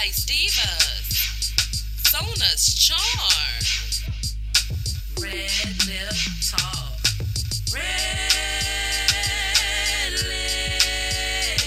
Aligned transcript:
Spice 0.00 0.24
Divas. 0.24 1.12
Sona's 2.08 2.64
Charm. 2.74 3.60
Red 5.20 5.76
Lip 5.86 6.16
Talk. 6.48 6.96
Red 7.74 8.32
Lip 10.24 11.60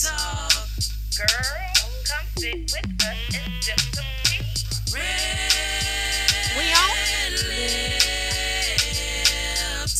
Talk. 0.00 0.64
Girl, 1.18 1.60
come 2.08 2.26
sit 2.38 2.72
with 2.72 2.88
us 3.04 3.20
and 3.34 3.52
sip 3.64 3.80
some 3.92 4.16
tea. 4.24 4.40
Red 4.94 6.56
We 6.56 6.64
on? 6.72 6.88
Lip 7.50 7.84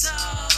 Talk. 0.00 0.56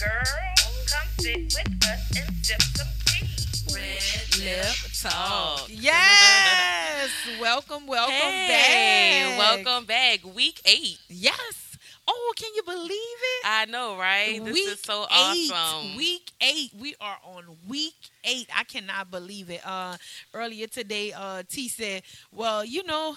Girl, 0.00 0.42
come 0.90 1.10
sit 1.20 1.42
with 1.54 1.86
us 1.86 2.02
and 2.18 2.34
sip 2.44 2.62
some 2.74 2.90
tea. 3.06 3.30
Red 3.72 4.30
Lip 4.40 4.91
Talk. 5.02 5.66
Yes. 5.68 7.10
welcome, 7.40 7.88
welcome 7.88 8.14
Hey, 8.14 9.36
back. 9.36 9.64
welcome 9.64 9.84
back. 9.84 10.20
Week 10.32 10.60
eight. 10.64 10.98
Yes. 11.08 11.76
Oh, 12.06 12.32
can 12.36 12.50
you 12.54 12.62
believe 12.62 12.88
it? 12.90 13.44
I 13.44 13.64
know, 13.68 13.96
right? 13.96 14.40
This 14.44 14.54
week 14.54 14.68
is 14.68 14.80
so 14.80 15.06
eight. 15.10 15.50
awesome. 15.52 15.96
Week 15.96 16.30
eight. 16.40 16.70
We 16.78 16.94
are 17.00 17.16
on 17.24 17.44
week 17.68 17.94
eight. 18.22 18.46
I 18.56 18.62
cannot 18.62 19.10
believe 19.10 19.50
it. 19.50 19.60
Uh, 19.66 19.96
earlier 20.34 20.68
today, 20.68 21.12
uh, 21.12 21.42
T 21.48 21.68
said, 21.68 22.02
"Well, 22.30 22.64
you 22.64 22.84
know." 22.84 23.16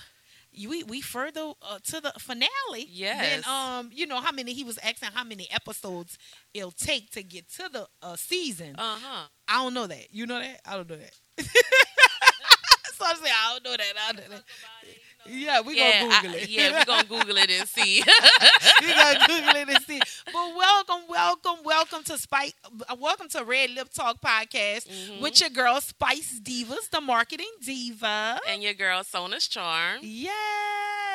We 0.58 0.84
we 0.84 1.02
further 1.02 1.54
uh, 1.62 1.80
to 1.86 2.02
the 2.02 2.14
finale. 2.20 2.88
Yes. 2.90 3.44
Then 3.46 3.54
um 3.54 3.90
you 3.94 4.06
know 4.08 4.22
how 4.22 4.32
many 4.32 4.54
he 4.54 4.64
was 4.64 4.78
asking 4.80 5.10
how 5.14 5.24
many 5.24 5.48
episodes 5.52 6.18
it'll 6.54 6.72
take 6.72 7.12
to 7.12 7.24
get 7.24 7.50
to 7.54 7.70
the 7.72 7.88
uh, 8.02 8.16
season. 8.16 8.76
Uh 8.78 8.98
huh. 9.02 9.28
I 9.48 9.64
don't 9.64 9.74
know 9.74 9.88
that. 9.88 10.14
You 10.14 10.26
know 10.26 10.40
that? 10.40 10.62
I 10.66 10.76
don't 10.76 10.90
know 10.90 10.98
that. 10.98 11.14
so 12.96 13.06
I'm 13.06 13.16
saying 13.18 13.34
I 13.34 13.54
don't 13.54 13.64
know 13.64 13.78
that. 13.78 13.94
I 14.08 14.12
don't 14.14 14.30
know 14.30 14.36
that. 14.38 14.44
Yeah, 15.28 15.62
we 15.62 15.76
yeah, 15.78 16.02
gonna 16.02 16.22
Google 16.22 16.36
I- 16.36 16.42
it. 16.44 16.50
yeah, 16.50 16.72
we're 16.80 16.86
gonna 16.86 17.04
Google 17.08 17.38
it 17.38 17.50
and 17.50 17.68
see. 17.68 18.04
we 18.82 18.88
gonna 18.94 19.20
Google 19.28 19.56
it 19.62 19.70
and 19.70 19.84
see. 19.86 20.00
But 20.26 20.56
welcome, 20.56 21.02
welcome, 21.10 21.56
welcome 21.64 22.04
to 22.04 22.18
Spice. 22.20 22.54
uh, 22.88 22.96
Welcome 23.00 23.28
to 23.30 23.44
Red 23.44 23.72
Lip 23.72 23.90
Talk 23.92 24.22
podcast 24.22 24.88
Mhm. 24.88 25.22
with 25.22 25.40
your 25.42 25.50
girl 25.50 25.82
Spice 25.82 26.40
Divas, 26.44 26.90
the 26.92 27.02
marketing 27.02 27.50
diva. 27.66 28.40
and 28.48 28.62
your 28.62 28.74
girl 28.76 29.04
Sona's 29.04 29.48
Charm. 29.48 30.00
Yeah. 30.04 30.32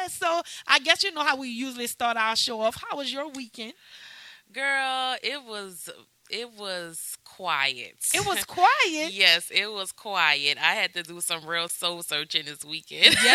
So 0.09 0.43
I 0.67 0.81
guess 0.81 1.05
you 1.05 1.13
know 1.13 1.23
how 1.23 1.37
we 1.37 1.49
usually 1.49 1.87
start 1.87 2.17
our 2.17 2.35
show 2.35 2.61
off. 2.63 2.83
How 2.91 2.97
was 2.97 3.13
your 3.13 3.29
weekend? 3.29 3.75
Girl, 4.53 5.17
it 5.23 5.45
was 5.45 5.89
it 6.31 6.59
was 6.59 7.17
quiet. 7.25 7.97
It 8.15 8.27
was 8.27 8.45
quiet. 8.47 9.13
yes, 9.13 9.51
it 9.51 9.71
was 9.73 9.93
quiet. 9.93 10.59
I 10.59 10.75
had 10.75 10.95
to 10.95 11.03
do 11.03 11.21
some 11.21 11.45
real 11.47 11.69
soul 11.69 12.03
searching 12.03 12.45
this 12.47 12.65
weekend. 12.65 13.17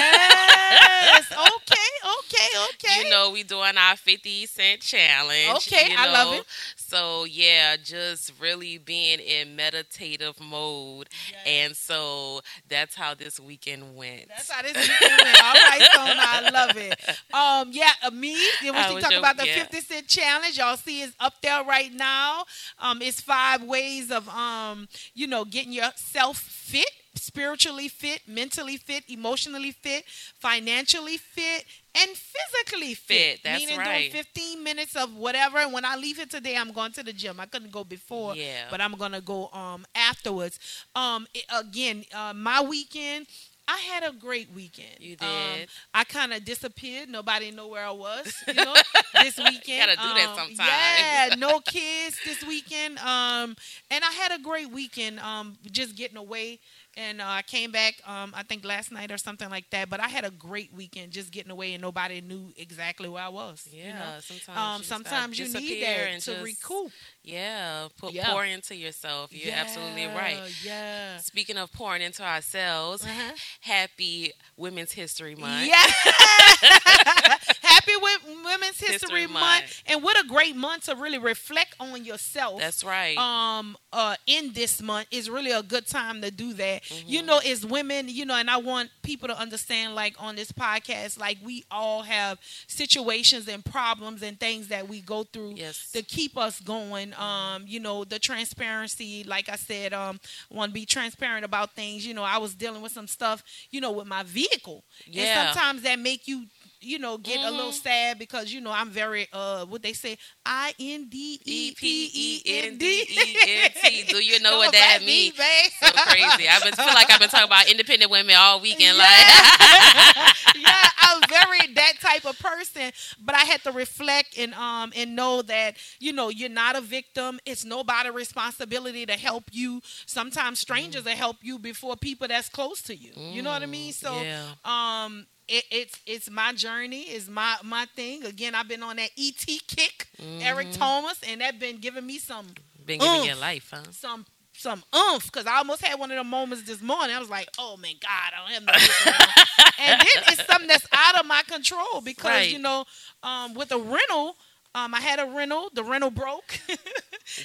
Yes. 0.65 1.31
Okay. 1.31 1.75
Okay. 2.19 2.47
Okay. 2.73 3.03
You 3.03 3.09
know, 3.09 3.31
we 3.31 3.43
doing 3.43 3.77
our 3.77 3.95
50 3.95 4.45
cent 4.47 4.81
challenge. 4.81 5.57
Okay, 5.57 5.91
you 5.91 5.95
I 5.97 6.11
love 6.11 6.33
it. 6.33 6.45
So, 6.75 7.25
yeah, 7.25 7.75
just 7.81 8.31
really 8.39 8.77
being 8.77 9.19
in 9.19 9.55
meditative 9.55 10.39
mode. 10.41 11.07
Yes. 11.31 11.41
And 11.45 11.75
so 11.75 12.41
that's 12.67 12.95
how 12.95 13.13
this 13.13 13.39
weekend 13.39 13.95
went. 13.95 14.27
That's 14.29 14.49
how 14.49 14.61
this 14.61 14.73
weekend 14.75 15.21
went. 15.23 15.43
All 15.43 15.53
right, 15.53 15.89
Sona, 15.93 16.13
I 16.17 16.49
love 16.51 16.77
it. 16.77 16.99
Um, 17.33 17.71
yeah, 17.73 17.89
me. 18.13 18.37
How 18.61 18.95
we 18.95 19.01
talk 19.01 19.11
about 19.13 19.35
the 19.37 19.45
yeah. 19.45 19.55
fifty 19.55 19.81
cent 19.81 20.07
challenge, 20.07 20.57
y'all 20.57 20.77
see 20.77 21.01
it's 21.01 21.13
up 21.19 21.33
there 21.41 21.63
right 21.65 21.93
now. 21.93 22.45
Um, 22.79 22.84
it's 23.01 23.21
five 23.21 23.63
ways 23.63 24.11
of 24.11 24.27
um, 24.29 24.87
you 25.13 25.27
know, 25.27 25.45
getting 25.45 25.71
yourself 25.71 26.37
fit, 26.37 26.89
spiritually 27.15 27.87
fit, 27.87 28.21
mentally 28.27 28.77
fit, 28.77 29.03
emotionally 29.09 29.71
fit, 29.71 30.03
financially 30.39 31.17
fit. 31.17 31.65
And 31.97 32.09
physically 32.11 32.93
fit, 32.93 33.17
Fit, 33.17 33.39
that's 33.45 33.57
meaning 33.61 33.77
right. 33.77 34.11
doing 34.11 34.23
15 34.23 34.61
minutes 34.63 34.97
of 34.97 35.15
whatever. 35.15 35.59
And 35.59 35.71
when 35.71 35.85
I 35.85 35.95
leave 35.95 36.17
here 36.17 36.25
today, 36.25 36.57
I'm 36.57 36.73
going 36.73 36.91
to 36.91 37.03
the 37.03 37.13
gym. 37.13 37.39
I 37.39 37.45
couldn't 37.45 37.71
go 37.71 37.85
before, 37.85 38.35
Yeah. 38.35 38.65
but 38.69 38.81
I'm 38.81 38.95
gonna 38.95 39.21
go 39.21 39.47
um 39.53 39.85
afterwards. 39.95 40.59
Um, 40.93 41.25
it- 41.33 41.45
again, 41.57 42.03
uh, 42.13 42.33
my 42.35 42.59
weekend. 42.61 43.27
I 43.67 43.77
had 43.79 44.03
a 44.03 44.11
great 44.13 44.51
weekend. 44.53 44.97
You 44.99 45.15
Um, 45.19 45.27
did? 45.57 45.69
I 45.93 46.03
kind 46.03 46.33
of 46.33 46.45
disappeared. 46.45 47.09
Nobody 47.09 47.49
know 47.51 47.67
where 47.67 47.85
I 47.85 47.91
was. 47.91 48.31
You 48.47 48.53
know, 48.53 48.75
this 49.21 49.37
weekend. 49.37 49.89
gotta 49.89 49.95
do 49.95 50.13
that 50.13 50.29
Um, 50.29 50.35
sometime. 50.37 50.67
Yeah, 50.67 51.35
no 51.37 51.59
kids 51.65 52.19
this 52.25 52.43
weekend. 52.43 52.99
Um, 52.99 53.55
and 53.89 54.03
I 54.03 54.11
had 54.11 54.31
a 54.31 54.39
great 54.43 54.69
weekend. 54.69 55.19
Um, 55.19 55.57
just 55.71 55.95
getting 55.95 56.17
away. 56.17 56.59
And 56.97 57.19
uh, 57.19 57.25
I 57.27 57.41
came 57.41 57.71
back, 57.71 57.95
um, 58.07 58.33
I 58.33 58.43
think 58.43 58.63
last 58.63 58.89
night 58.89 59.11
or 59.11 59.17
something 59.17 59.49
like 59.49 59.69
that. 59.71 59.89
But 59.89 59.99
I 59.99 60.07
had 60.07 60.23
a 60.23 60.31
great 60.31 60.73
weekend, 60.73 61.11
just 61.11 61.29
getting 61.29 61.51
away, 61.51 61.73
and 61.73 61.81
nobody 61.81 62.21
knew 62.21 62.53
exactly 62.55 63.09
where 63.09 63.23
I 63.23 63.27
was. 63.27 63.67
Yeah, 63.69 63.83
you 63.87 63.93
know? 63.93 64.17
sometimes. 64.21 64.57
Um, 64.57 64.77
you 64.79 64.83
sometimes 64.85 65.39
you 65.39 65.45
need 65.59 65.83
that 65.83 65.87
and 66.11 66.21
to 66.21 66.31
just- 66.31 66.43
recoup. 66.43 66.91
Yeah, 67.21 67.87
put, 67.97 68.13
Yeah. 68.13 68.29
pour 68.31 68.45
into 68.45 68.75
yourself. 68.75 69.33
You're 69.33 69.53
absolutely 69.55 70.05
right. 70.07 70.39
Yeah. 70.63 71.17
Speaking 71.17 71.57
of 71.57 71.71
pouring 71.73 72.01
into 72.01 72.23
ourselves, 72.23 73.03
Uh-huh. 73.03 73.33
happy 73.61 74.31
Women's 74.55 74.93
History 74.93 75.35
Month. 75.35 75.67
Yeah. 75.67 75.83
Happy 77.65 77.91
with 78.01 78.19
Women's 78.45 78.79
History, 78.79 78.91
History 78.93 79.27
Month. 79.27 79.33
Month. 79.33 79.83
And 79.87 80.03
what 80.03 80.23
a 80.23 80.27
great 80.27 80.55
month 80.55 80.85
to 80.85 80.95
really 80.95 81.17
reflect 81.17 81.75
on 81.79 82.05
yourself. 82.05 82.59
That's 82.59 82.83
right. 82.83 83.17
um 83.17 83.75
uh 83.91 84.15
in 84.27 84.53
this 84.53 84.81
month 84.81 85.07
is 85.11 85.29
really 85.29 85.51
a 85.51 85.63
good 85.63 85.87
time 85.87 86.21
to 86.21 86.31
do 86.31 86.53
that. 86.53 86.83
Mm-hmm. 86.83 87.09
You 87.09 87.21
know, 87.23 87.39
as 87.39 87.65
women, 87.65 88.05
you 88.07 88.25
know, 88.25 88.35
and 88.35 88.49
I 88.49 88.57
want 88.57 88.89
people 89.03 89.27
to 89.29 89.39
understand 89.39 89.95
like 89.95 90.15
on 90.21 90.35
this 90.35 90.51
podcast, 90.51 91.19
like 91.19 91.37
we 91.43 91.63
all 91.71 92.03
have 92.03 92.37
situations 92.67 93.47
and 93.47 93.63
problems 93.65 94.21
and 94.21 94.39
things 94.39 94.67
that 94.69 94.87
we 94.87 95.01
go 95.01 95.23
through 95.23 95.53
Yes. 95.55 95.91
to 95.91 96.01
keep 96.03 96.37
us 96.37 96.59
going. 96.59 97.13
Um, 97.15 97.63
you 97.67 97.79
know, 97.79 98.03
the 98.03 98.19
transparency, 98.19 99.23
like 99.23 99.49
I 99.49 99.55
said, 99.55 99.93
um, 99.93 100.19
want 100.51 100.69
to 100.69 100.73
be 100.73 100.85
transparent 100.85 101.45
about 101.45 101.71
things. 101.75 102.05
You 102.05 102.13
know, 102.13 102.23
I 102.23 102.37
was 102.37 102.53
dealing 102.55 102.81
with 102.81 102.91
some 102.91 103.07
stuff, 103.07 103.43
you 103.71 103.81
know, 103.81 103.91
with 103.91 104.07
my 104.07 104.23
vehicle. 104.23 104.83
Yeah. 105.05 105.23
And 105.23 105.55
sometimes 105.55 105.81
that 105.83 105.99
make 105.99 106.27
you 106.27 106.45
you 106.85 106.99
know, 106.99 107.17
get 107.17 107.41
a 107.43 107.51
little 107.51 107.71
Mhm. 107.71 107.81
sad 107.81 108.19
because 108.19 108.53
you 108.53 108.61
know 108.61 108.71
I'm 108.71 108.89
very 108.91 109.27
uh 109.33 109.65
what 109.65 109.81
they 109.83 109.93
say 109.93 110.17
I 110.45 110.73
N 110.79 111.07
D 111.09 111.41
E 111.45 111.71
P 111.71 112.11
E 112.13 112.43
N 112.45 112.77
D 112.77 113.05
E 113.09 113.39
N 113.43 113.71
T. 113.75 114.03
Do 114.03 114.17
you 114.23 114.39
know 114.41 114.57
what 114.57 114.71
that 114.73 115.03
means? 115.05 115.37
me. 115.37 115.69
So 115.79 115.97
crazy. 115.97 116.47
I 116.49 116.59
been 116.59 116.75
feel 116.75 116.93
like 116.93 117.09
I've 117.11 117.19
been 117.19 117.29
talking 117.29 117.47
about 117.47 117.67
independent 117.69 118.11
women 118.11 118.35
all 118.37 118.59
weekend. 118.61 118.97
Like, 118.97 119.25
yeah, 120.53 120.89
I'm 121.01 121.25
very 121.27 121.67
that 121.75 121.93
type 122.01 122.25
of 122.25 122.37
person. 122.39 122.91
But 123.19 123.35
I 123.35 123.39
had 123.41 123.63
to 123.63 123.71
reflect 123.71 124.37
and 124.37 124.53
um 124.53 124.91
and 124.95 125.15
know 125.15 125.41
that 125.43 125.77
you 125.99 126.13
know 126.13 126.29
you're 126.29 126.49
not 126.49 126.75
a 126.75 126.81
victim. 126.81 127.39
It's 127.45 127.65
nobody's 127.65 128.13
responsibility 128.13 129.05
to 129.05 129.13
help 129.13 129.45
you. 129.51 129.81
Sometimes 130.05 130.59
strangers 130.59 131.05
will 131.05 131.15
help 131.15 131.37
you 131.41 131.59
before 131.59 131.95
people 131.97 132.27
that's 132.27 132.49
close 132.49 132.81
to 132.83 132.95
you. 132.95 133.13
You 133.27 133.41
know 133.41 133.49
what 133.51 133.63
I 133.63 133.65
mean? 133.67 133.93
So 133.93 134.25
yeah. 134.25 134.53
um. 134.63 135.25
It, 135.47 135.63
it's 135.71 135.99
it's 136.05 136.29
my 136.29 136.53
journey, 136.53 137.01
it's 137.03 137.27
my 137.27 137.55
my 137.63 137.85
thing. 137.95 138.23
Again, 138.25 138.55
I've 138.55 138.67
been 138.67 138.83
on 138.83 138.95
that 138.97 139.11
ET 139.17 139.45
kick, 139.67 140.07
Eric 140.41 140.67
Mm-hmm. 140.67 140.79
Thomas, 140.79 141.19
and 141.27 141.41
that 141.41 141.59
been 141.59 141.77
giving 141.77 142.05
me 142.05 142.17
some 142.17 142.47
been 142.85 142.99
giving 142.99 143.21
Oomph. 143.21 143.25
your 143.25 143.35
life, 143.35 143.69
huh? 143.73 143.83
some 143.91 144.25
some 144.57 144.83
oomph 144.95 145.25
because 145.25 145.45
I 145.47 145.57
almost 145.57 145.83
had 145.85 145.99
one 145.99 146.11
of 146.11 146.17
the 146.17 146.23
moments 146.23 146.63
this 146.65 146.81
morning. 146.81 147.15
I 147.15 147.19
was 147.19 147.29
like, 147.29 147.47
"Oh 147.59 147.77
man, 147.77 147.95
God, 148.01 148.31
I 148.33 148.39
don't 148.39 148.51
have 148.51 148.63
no." 148.63 148.73
and 149.79 150.01
then 150.01 150.23
it's 150.29 150.45
something 150.45 150.67
that's 150.67 150.87
out 150.93 151.19
of 151.19 151.25
my 151.25 151.43
control 151.47 152.01
because 152.03 152.25
Right. 152.31 152.51
you 152.51 152.59
know, 152.59 152.85
um, 153.23 153.53
with 153.53 153.71
a 153.71 153.77
rental, 153.77 154.35
um, 154.75 154.93
I 154.93 154.99
had 155.01 155.19
a 155.19 155.25
rental. 155.25 155.69
The 155.73 155.83
rental 155.83 156.11
broke, 156.11 156.59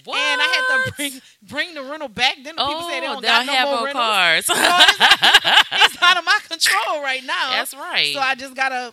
What? 0.05 0.19
and 0.19 0.41
I 0.41 0.45
had 0.45 0.85
to 0.87 0.93
bring 0.97 1.13
bring 1.43 1.75
the 1.75 1.83
rental 1.83 2.09
back. 2.09 2.35
Then 2.43 2.57
the 2.57 2.65
people 2.67 2.83
say 2.89 3.01
they 3.01 3.07
Oh, 3.07 3.15
don't 3.15 3.23
got 3.23 3.47
no 3.47 3.53
have 3.53 3.69
more 3.69 3.77
no 3.79 3.85
rentals. 3.85 4.05
cars. 4.05 4.47
So 4.47 4.53
it's, 4.57 5.01
it's 5.85 6.03
out 6.03 6.19
of 6.19 6.25
my 6.25 6.39
control 6.49 7.03
right 7.03 7.25
now. 7.25 7.51
That's 7.51 7.72
right. 7.75 8.13
So 8.15 8.21
I 8.21 8.34
just 8.34 8.54
gotta 8.54 8.93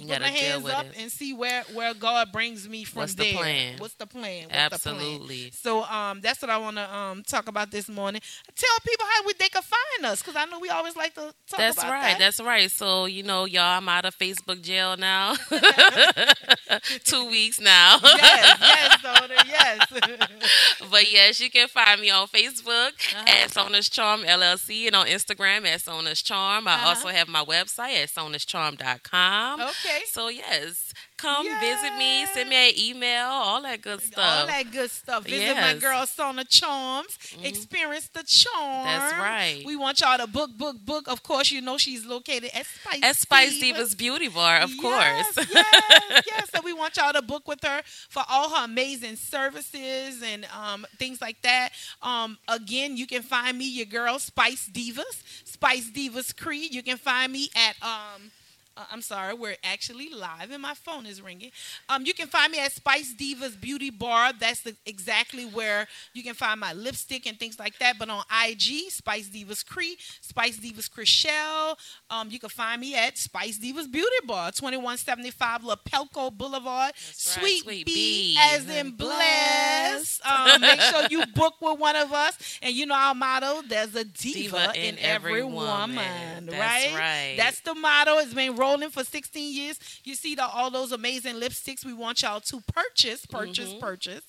you 0.00 0.06
put 0.08 0.20
gotta 0.20 0.24
my 0.32 0.38
hands 0.38 0.66
up 0.68 0.86
it. 0.86 0.92
and 0.98 1.10
see 1.12 1.32
where 1.32 1.62
where 1.72 1.94
God 1.94 2.32
brings 2.32 2.68
me 2.68 2.84
from 2.84 3.00
What's 3.00 3.14
the 3.14 3.24
there. 3.24 3.34
plan? 3.34 3.74
What's 3.78 3.94
the 3.94 4.06
plan? 4.06 4.44
What's 4.48 4.82
the 4.82 4.90
plan? 4.90 5.00
Absolutely. 5.04 5.50
So 5.52 5.84
um, 5.84 6.20
that's 6.20 6.40
what 6.42 6.50
I 6.50 6.58
want 6.58 6.76
to 6.76 6.94
um 6.94 7.22
talk 7.22 7.48
about 7.48 7.70
this 7.70 7.88
morning. 7.88 8.20
Tell 8.56 8.76
people 8.86 9.06
how 9.14 9.26
we, 9.26 9.32
they 9.38 9.48
can 9.48 9.62
find 9.62 10.06
us 10.12 10.20
because 10.22 10.36
I 10.36 10.44
know 10.46 10.58
we 10.58 10.68
always 10.68 10.96
like 10.96 11.14
to 11.14 11.32
talk 11.48 11.58
That's 11.58 11.78
about 11.78 11.90
right. 11.90 12.02
that. 12.12 12.18
That's 12.18 12.40
right. 12.40 12.70
So 12.70 13.06
you 13.06 13.22
know, 13.22 13.44
y'all, 13.44 13.62
I'm 13.78 13.88
out 13.88 14.04
of 14.04 14.16
Facebook 14.18 14.62
jail 14.62 14.96
now. 14.96 15.34
Two 17.04 17.26
weeks 17.28 17.60
now. 17.60 17.98
yes, 18.02 18.58
yes, 18.60 19.00
Soda, 19.02 19.34
yes. 19.46 19.86
but 20.90 21.12
yes, 21.12 21.40
you 21.40 21.50
can 21.50 21.68
find 21.68 22.00
me 22.00 22.10
on 22.10 22.26
Facebook 22.28 22.90
Uh-huh. 23.14 23.24
at 23.44 23.50
Sona's 23.50 23.88
Charm 23.88 24.22
LLC 24.22 24.86
and 24.86 24.96
on 24.96 25.06
Instagram 25.06 25.66
at 25.66 25.80
Sona's 25.80 26.22
Charm. 26.22 26.68
I 26.68 26.74
Uh-huh. 26.74 26.88
also 26.90 27.08
have 27.08 27.28
my 27.28 27.44
website 27.44 28.02
at 28.02 28.08
sonascharm.com. 28.10 29.60
okay. 29.60 29.89
So 30.06 30.28
yes, 30.28 30.92
come 31.16 31.44
visit 31.60 31.96
me, 31.96 32.26
send 32.26 32.48
me 32.50 32.68
an 32.70 32.74
email, 32.78 33.26
all 33.26 33.62
that 33.62 33.82
good 33.82 34.00
stuff. 34.00 34.40
All 34.40 34.46
that 34.46 34.70
good 34.72 34.90
stuff. 34.90 35.24
Visit 35.24 35.54
my 35.54 35.74
girl 35.74 36.06
Sona 36.06 36.44
Charms. 36.44 37.18
Experience 37.42 38.08
the 38.08 38.22
charm. 38.24 38.84
That's 38.84 39.14
right. 39.14 39.62
We 39.64 39.76
want 39.76 40.00
y'all 40.00 40.18
to 40.18 40.26
book, 40.26 40.50
book, 40.56 40.76
book. 40.84 41.08
Of 41.08 41.22
course, 41.22 41.50
you 41.50 41.60
know 41.60 41.76
she's 41.78 42.04
located 42.06 42.50
at 42.54 42.66
Spice. 42.66 43.00
At 43.02 43.16
Spice 43.16 43.62
Divas. 43.62 43.76
Divas 43.94 43.96
Beauty 43.96 44.28
Bar, 44.28 44.60
of 44.60 44.70
Yes, 44.70 44.80
course. 44.80 45.48
yes, 45.52 46.22
yes. 46.26 46.50
So 46.54 46.60
we 46.62 46.72
want 46.72 46.96
y'all 46.96 47.12
to 47.12 47.22
book 47.22 47.46
with 47.46 47.62
her 47.64 47.82
for 48.08 48.22
all 48.28 48.50
her 48.50 48.64
amazing 48.64 49.16
services 49.16 50.22
and 50.22 50.46
um, 50.56 50.86
things 50.98 51.20
like 51.20 51.40
that. 51.42 51.70
Um, 52.02 52.38
again, 52.48 52.96
you 52.96 53.06
can 53.06 53.22
find 53.22 53.56
me, 53.58 53.68
your 53.68 53.86
girl, 53.86 54.18
Spice 54.18 54.68
Divas, 54.72 55.22
Spice 55.44 55.90
Divas 55.90 56.36
Creed. 56.36 56.72
You 56.74 56.82
can 56.82 56.96
find 56.96 57.32
me 57.32 57.48
at. 57.54 57.76
Um, 57.82 58.30
uh, 58.80 58.84
I'm 58.90 59.02
sorry, 59.02 59.34
we're 59.34 59.56
actually 59.64 60.08
live 60.10 60.50
and 60.50 60.62
my 60.62 60.74
phone 60.74 61.06
is 61.06 61.20
ringing. 61.20 61.50
Um, 61.88 62.06
you 62.06 62.14
can 62.14 62.28
find 62.28 62.52
me 62.52 62.58
at 62.60 62.72
Spice 62.72 63.14
Divas 63.14 63.60
Beauty 63.60 63.90
Bar. 63.90 64.32
That's 64.38 64.62
the, 64.62 64.76
exactly 64.86 65.44
where 65.44 65.86
you 66.14 66.22
can 66.22 66.34
find 66.34 66.60
my 66.60 66.72
lipstick 66.72 67.26
and 67.26 67.38
things 67.38 67.58
like 67.58 67.78
that. 67.78 67.98
But 67.98 68.08
on 68.10 68.22
IG, 68.46 68.90
Spice 68.90 69.28
Divas 69.28 69.64
Kree, 69.64 69.94
Spice 70.20 70.58
Divas 70.58 70.88
Chriselle. 70.88 71.76
Um, 72.10 72.30
you 72.30 72.38
can 72.38 72.48
find 72.48 72.80
me 72.80 72.94
at 72.94 73.18
Spice 73.18 73.58
Divas 73.58 73.90
Beauty 73.90 74.26
Bar, 74.26 74.52
2175 74.52 75.62
Lapalco 75.62 76.32
Boulevard. 76.32 76.70
right, 76.70 76.94
Sweet, 76.96 77.62
Sweet 77.64 77.86
B, 77.86 78.34
B, 78.34 78.38
as 78.38 78.68
in 78.68 78.92
blessed. 78.92 80.24
Um, 80.26 80.60
make 80.60 80.80
sure 80.80 81.02
you 81.10 81.24
book 81.34 81.54
with 81.60 81.78
one 81.78 81.96
of 81.96 82.12
us. 82.12 82.58
And 82.62 82.74
you 82.74 82.86
know 82.86 82.94
our 82.94 83.14
motto, 83.14 83.62
there's 83.68 83.94
a 83.94 84.04
diva, 84.04 84.38
Diva 84.38 84.72
in, 84.74 84.96
in 84.96 84.98
every 84.98 85.40
every 85.40 85.44
woman. 85.44 85.96
woman. 85.96 86.46
That's 86.46 86.92
right? 86.92 86.98
right. 86.98 87.34
That's 87.36 87.60
the 87.60 87.74
motto. 87.74 88.18
It's 88.18 88.34
been 88.34 88.56
for 88.78 89.02
16 89.04 89.52
years. 89.54 89.78
You 90.04 90.14
see 90.14 90.34
the, 90.34 90.44
all 90.46 90.70
those 90.70 90.92
amazing 90.92 91.36
lipsticks. 91.36 91.84
We 91.84 91.92
want 91.92 92.22
y'all 92.22 92.40
to 92.40 92.60
purchase, 92.72 93.26
purchase, 93.26 93.70
Mm-hmm. 93.70 93.80
purchase, 93.80 94.22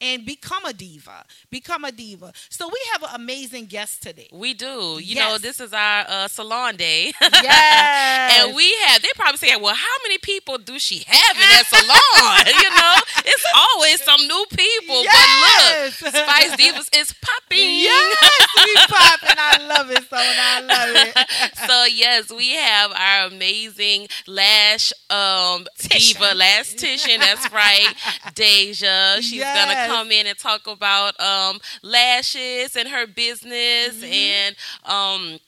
and 0.00 0.24
become 0.24 0.64
a 0.64 0.72
diva. 0.72 1.24
Become 1.50 1.84
a 1.84 1.92
diva. 1.92 2.32
So 2.48 2.66
we 2.68 2.78
have 2.92 3.02
an 3.02 3.08
amazing 3.14 3.66
guest 3.66 4.02
today. 4.02 4.28
We 4.32 4.54
do. 4.54 4.98
You 5.02 5.16
Yes. 5.16 5.32
know, 5.32 5.38
this 5.38 5.60
is 5.60 5.72
our 5.72 6.04
uh, 6.08 6.28
salon 6.28 6.76
day. 6.76 7.12
Yes. 7.42 8.38
and 8.46 8.54
we 8.56 8.72
have, 8.86 9.02
they 9.02 9.08
probably 9.16 9.38
say, 9.38 9.54
well, 9.56 9.74
how 9.74 9.96
many 10.04 10.18
people 10.18 10.58
do 10.58 10.78
she 10.78 11.02
have 11.06 11.36
in 11.36 11.40
that 11.42 11.64
salon? 11.66 12.46
you 12.62 12.70
know, 12.70 12.94
it's 13.24 13.44
always 13.54 14.02
some 14.02 14.20
new 14.26 14.44
people. 14.50 15.02
Yes. 15.04 16.00
But 16.00 16.12
look, 16.14 16.22
Spice 16.28 16.56
Divas 16.56 16.88
is 17.00 17.12
popping. 17.20 17.80
Yes, 17.80 18.46
we 18.64 18.74
popping. 18.88 19.36
I 19.38 19.66
love 19.66 19.90
it, 19.90 20.02
so 20.08 20.16
I 20.16 20.60
love 20.60 20.96
it. 20.96 21.58
so 21.68 21.84
yes, 21.84 22.30
we 22.30 22.50
have 22.50 22.92
our 22.92 23.26
amazing 23.28 23.87
lash 24.26 24.92
um 25.10 25.66
Titian. 25.78 26.20
diva, 26.20 26.34
lastician. 26.34 27.18
That's 27.20 27.50
right, 27.52 27.92
Dajha. 28.34 29.16
She's 29.16 29.32
Yes. 29.34 29.56
gonna 29.56 29.86
come 29.94 30.10
in 30.10 30.26
and 30.26 30.38
talk 30.38 30.66
about 30.66 31.18
um 31.20 31.58
lashes 31.82 32.76
and 32.76 32.88
her 32.88 33.06
business 33.06 33.94
Mm-hmm. 34.02 34.12
and 34.12 34.56
um. 34.84 35.38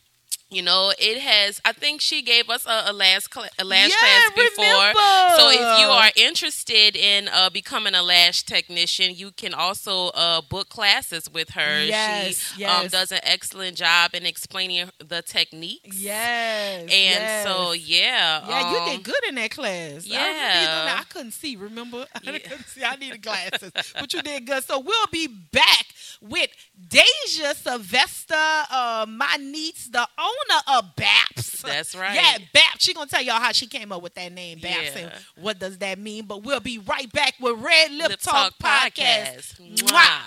You 0.50 0.62
know, 0.62 0.92
it 0.98 1.20
has. 1.20 1.60
I 1.64 1.72
think 1.72 2.00
she 2.00 2.22
gave 2.22 2.50
us 2.50 2.66
a, 2.66 2.84
a 2.86 2.92
last 2.92 3.32
cl- 3.32 3.46
a 3.58 3.64
lash 3.64 3.90
Yeah, 3.90 3.96
class 4.00 4.30
before. 4.34 4.64
remember. 4.64 5.36
So 5.36 5.50
if 5.50 5.80
you 5.80 5.86
are 5.86 6.10
interested 6.16 6.96
in 6.96 7.28
uh, 7.28 7.50
becoming 7.50 7.94
a 7.94 8.02
lash 8.02 8.42
technician, 8.42 9.14
you 9.14 9.30
can 9.30 9.54
also 9.54 10.08
uh, 10.08 10.40
book 10.40 10.68
classes 10.68 11.30
with 11.32 11.50
her. 11.50 11.84
Yes, 11.84 12.38
she 12.56 12.64
Um, 12.64 12.82
yes. 12.82 12.90
does 12.92 13.12
an 13.12 13.20
excellent 13.22 13.76
job 13.76 14.12
in 14.14 14.26
explaining 14.26 14.90
the 14.98 15.22
techniques. 15.22 15.96
Yes. 16.00 16.80
And 16.82 16.90
yes. 16.90 17.44
so 17.46 17.72
yeah, 17.72 18.44
Yeah, 18.48 18.70
you 18.72 18.78
um, 18.78 18.88
did 18.90 19.04
good 19.04 19.24
in 19.28 19.36
that 19.36 19.52
class. 19.52 20.04
I 20.04 20.08
yeah. 20.08 20.84
that. 20.84 20.96
I 21.00 21.04
couldn't 21.12 21.32
see. 21.32 21.54
Remember, 21.54 22.06
I 22.14 22.18
Yeah. 22.24 22.38
couldn't 22.38 22.66
see. 22.66 22.82
I 22.82 22.96
needed 22.96 23.22
glasses, 23.22 23.70
but 23.94 24.12
you 24.12 24.20
did 24.22 24.46
good. 24.46 24.64
So 24.64 24.80
we'll 24.80 25.06
be 25.12 25.28
back 25.28 25.86
with 26.20 26.50
Dajha 26.88 27.54
Sylvester, 27.54 28.34
uh, 28.34 29.06
my 29.08 29.36
niece, 29.40 29.86
the 29.88 30.06
owner 30.18 30.60
of 30.78 30.94
Baps. 30.96 31.62
That's 31.62 31.94
right. 31.98 32.14
Yeah, 32.14 32.38
Baps. 32.54 32.80
She 32.80 32.94
gonna 32.94 33.06
tell 33.08 33.22
y'all 33.22 33.40
how 33.40 33.52
she 33.52 33.66
came 33.66 33.92
up 33.92 34.02
with 34.02 34.14
that 34.14 34.32
name, 34.32 34.58
Baps, 34.58 34.96
and 34.96 35.10
what 35.36 35.58
does 35.58 35.78
that 35.78 35.98
mean. 35.98 36.24
But 36.26 36.42
we'll 36.42 36.60
be 36.60 36.78
right 36.78 37.10
back 37.12 37.34
with 37.40 37.58
Red 37.60 37.92
Lip, 37.92 38.08
Lip 38.10 38.20
Talk, 38.20 38.54
Talk 38.58 38.92
Podcast. 38.92 39.60
Podcast. 39.60 39.76
Mwah. 39.76 39.92
Mwah. 39.92 40.20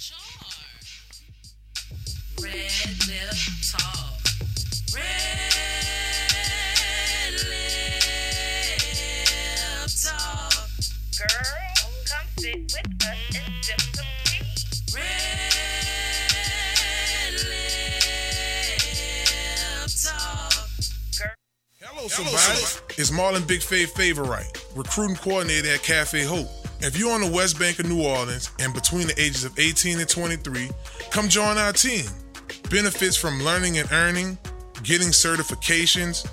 Charm. 0.00 0.20
Red 2.42 3.08
Lip 3.08 3.36
Talk. 3.70 4.20
Red 4.94 5.58
Lip 8.68 9.90
Talk. 10.04 10.52
Girl, 11.18 11.90
come 12.06 12.26
sit 12.38 12.72
with 12.72 12.87
somebody. 22.08 22.36
It's 22.96 23.10
Marlon 23.10 23.46
Big 23.46 23.60
Fave 23.60 23.90
Favorite, 23.90 24.66
recruiting 24.74 25.16
coordinator 25.16 25.68
at 25.68 25.82
Cafe 25.82 26.24
Hope. 26.24 26.48
If 26.80 26.96
you're 26.96 27.12
on 27.12 27.20
the 27.20 27.30
West 27.30 27.58
Bank 27.58 27.78
of 27.78 27.88
New 27.88 28.02
Orleans 28.02 28.50
and 28.60 28.72
between 28.72 29.08
the 29.08 29.20
ages 29.20 29.44
of 29.44 29.58
18 29.58 29.98
and 29.98 30.08
23, 30.08 30.70
come 31.10 31.28
join 31.28 31.58
our 31.58 31.72
team. 31.72 32.06
Benefits 32.70 33.16
from 33.16 33.42
learning 33.42 33.78
and 33.78 33.90
earning, 33.92 34.38
getting 34.82 35.08
certifications, 35.08 36.28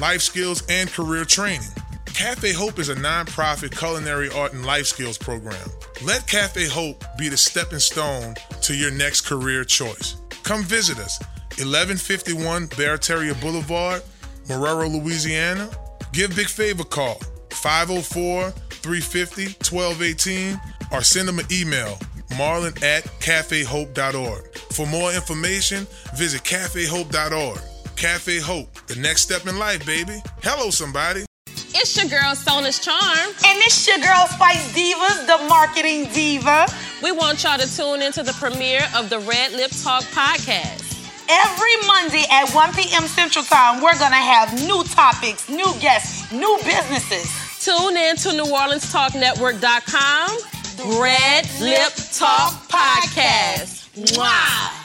life 0.00 0.22
skills, 0.22 0.62
and 0.68 0.90
career 0.90 1.24
training. 1.24 1.68
Cafe 2.06 2.52
Hope 2.52 2.78
is 2.78 2.88
a 2.88 2.94
nonprofit 2.94 3.76
culinary 3.76 4.30
art 4.30 4.52
and 4.52 4.64
life 4.64 4.86
skills 4.86 5.16
program. 5.16 5.68
Let 6.04 6.26
Cafe 6.26 6.68
Hope 6.68 7.02
be 7.18 7.28
the 7.28 7.36
stepping 7.36 7.78
stone 7.78 8.34
to 8.62 8.74
your 8.74 8.90
next 8.90 9.22
career 9.22 9.64
choice. 9.64 10.16
Come 10.42 10.62
visit 10.62 10.98
us, 10.98 11.18
1151 11.58 12.68
Barataria 12.68 13.40
Boulevard, 13.40 14.02
Marrero, 14.50 14.90
Louisiana. 14.90 15.70
Give 16.12 16.34
Big 16.34 16.48
Favor 16.48 16.82
call, 16.82 17.20
504 17.50 18.50
350 18.50 19.44
1218, 19.44 20.60
or 20.90 21.02
send 21.02 21.28
them 21.28 21.38
an 21.38 21.46
email, 21.52 21.96
marlin 22.36 22.74
at 22.82 23.04
cafehope.org. 23.20 24.58
For 24.72 24.86
more 24.86 25.12
information, 25.12 25.86
visit 26.16 26.42
cafehope.org. 26.42 27.60
Cafe 27.94 28.40
Hope, 28.40 28.74
the 28.86 28.96
next 28.96 29.22
step 29.22 29.46
in 29.46 29.56
life, 29.58 29.86
baby. 29.86 30.20
Hello, 30.42 30.70
somebody. 30.70 31.26
It's 31.72 31.96
your 31.96 32.10
girl 32.10 32.34
Sona's 32.34 32.80
Charm. 32.80 32.98
And 32.98 33.58
it's 33.62 33.86
your 33.86 33.98
girl 33.98 34.26
Spice 34.26 34.72
Divas, 34.74 35.26
the 35.26 35.46
marketing 35.48 36.08
diva. 36.12 36.66
We 37.04 37.12
want 37.12 37.44
y'all 37.44 37.58
to 37.58 37.76
tune 37.76 38.02
into 38.02 38.24
the 38.24 38.32
premiere 38.32 38.88
of 38.96 39.10
the 39.10 39.20
Red 39.20 39.52
Lip 39.52 39.70
Talk 39.70 40.02
podcast. 40.04 40.99
Every 41.32 41.76
Monday 41.86 42.24
at 42.28 42.50
1 42.52 42.72
p.m. 42.74 43.06
Central 43.06 43.44
Time, 43.44 43.80
we're 43.80 43.96
going 43.98 44.10
to 44.10 44.16
have 44.16 44.52
new 44.66 44.82
topics, 44.82 45.48
new 45.48 45.72
guests, 45.78 46.32
new 46.32 46.58
businesses. 46.64 47.30
Tune 47.64 47.96
in 47.96 48.16
to 48.16 48.30
NewOrleansTalkNetwork.com. 48.30 51.00
Red 51.00 51.46
Lip 51.60 51.92
Talk 52.12 52.52
podcast. 52.68 53.90
Mwah. 54.16 54.79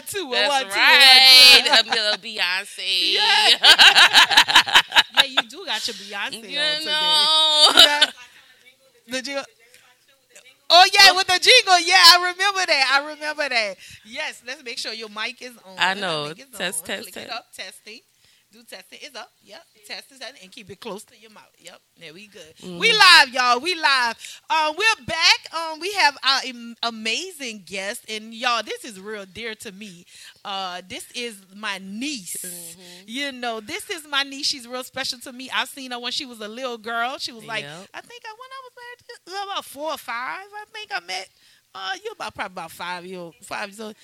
One 0.00 0.06
two, 0.06 0.30
That's 0.30 0.48
one 0.48 0.62
two, 0.62 0.76
right. 0.78 1.62
a 1.66 1.70
one 1.70 1.84
two. 1.84 1.90
A 1.90 1.94
little 1.94 2.18
Beyonce. 2.18 3.14
Yeah, 5.14 5.24
you 5.26 5.42
do 5.48 5.64
got 5.66 5.86
your 5.86 5.94
Beyonce 5.94 6.50
You 6.50 6.58
on 6.58 6.78
today. 6.78 6.84
Yeah. 7.74 8.10
The 9.08 9.22
jingle. 9.22 9.44
Oh 10.72 10.86
yeah, 10.92 11.12
with 11.16 11.26
the 11.26 11.38
jingle. 11.40 11.80
Yeah, 11.80 11.94
I 11.96 12.32
remember 12.32 12.64
that. 12.66 13.00
I 13.02 13.08
remember 13.12 13.48
that. 13.48 13.76
Yes, 14.04 14.42
let's 14.46 14.62
make 14.62 14.78
sure 14.78 14.92
your 14.92 15.08
mic 15.08 15.42
is 15.42 15.52
on. 15.64 15.74
I 15.78 15.94
know. 15.94 16.32
Test, 16.32 16.52
on. 16.54 16.58
test, 16.58 16.84
Click 16.84 17.14
test. 17.14 17.26
it 17.26 17.32
up. 17.32 17.52
Testing. 17.52 18.00
Do 18.52 18.64
testing. 18.64 18.98
It's 19.00 19.16
up. 19.16 19.30
Yep. 19.44 19.62
Test 19.86 20.10
is 20.10 20.20
and 20.42 20.50
keep 20.50 20.70
it 20.70 20.80
close 20.80 21.04
to 21.04 21.16
your 21.16 21.30
mouth. 21.30 21.50
Yep. 21.58 21.80
There 22.00 22.12
we 22.12 22.26
good. 22.26 22.56
Mm-hmm. 22.60 22.78
We 22.80 22.92
live, 22.92 23.28
y'all. 23.28 23.60
We 23.60 23.76
live. 23.76 24.40
Um, 24.50 24.74
we're 24.76 25.04
back. 25.06 25.54
Um, 25.54 25.78
we 25.78 25.92
have 25.92 26.18
our 26.24 26.40
am- 26.44 26.76
amazing 26.82 27.62
guest, 27.64 28.04
and 28.10 28.34
y'all, 28.34 28.64
this 28.64 28.84
is 28.84 28.98
real 28.98 29.24
dear 29.24 29.54
to 29.54 29.70
me. 29.70 30.04
Uh, 30.44 30.82
this 30.88 31.08
is 31.12 31.36
my 31.54 31.78
niece. 31.80 32.38
Mm-hmm. 32.44 33.04
You 33.06 33.30
know, 33.30 33.60
this 33.60 33.88
is 33.88 34.04
my 34.08 34.24
niece. 34.24 34.46
She's 34.46 34.66
real 34.66 34.82
special 34.82 35.20
to 35.20 35.32
me. 35.32 35.48
I've 35.54 35.68
seen 35.68 35.92
her 35.92 36.00
when 36.00 36.10
she 36.10 36.26
was 36.26 36.40
a 36.40 36.48
little 36.48 36.78
girl. 36.78 37.18
She 37.18 37.30
was 37.30 37.44
like, 37.44 37.62
Yep. 37.62 37.88
I 37.94 38.00
think 38.00 38.22
I 38.26 38.32
when 38.32 38.50
I 38.50 38.60
was 38.64 38.72
married, 38.76 39.46
uh, 39.48 39.52
about 39.52 39.64
four 39.64 39.92
or 39.92 39.98
five. 39.98 40.40
I 40.52 40.64
think 40.72 40.90
I 40.92 41.00
met. 41.06 41.28
Uh, 41.72 41.92
you 42.04 42.10
about 42.10 42.34
probably 42.34 42.52
about 42.54 42.70
five 42.72 43.06
year 43.06 43.20
old, 43.20 43.34
five 43.42 43.68
years 43.68 43.80
old. 43.80 43.94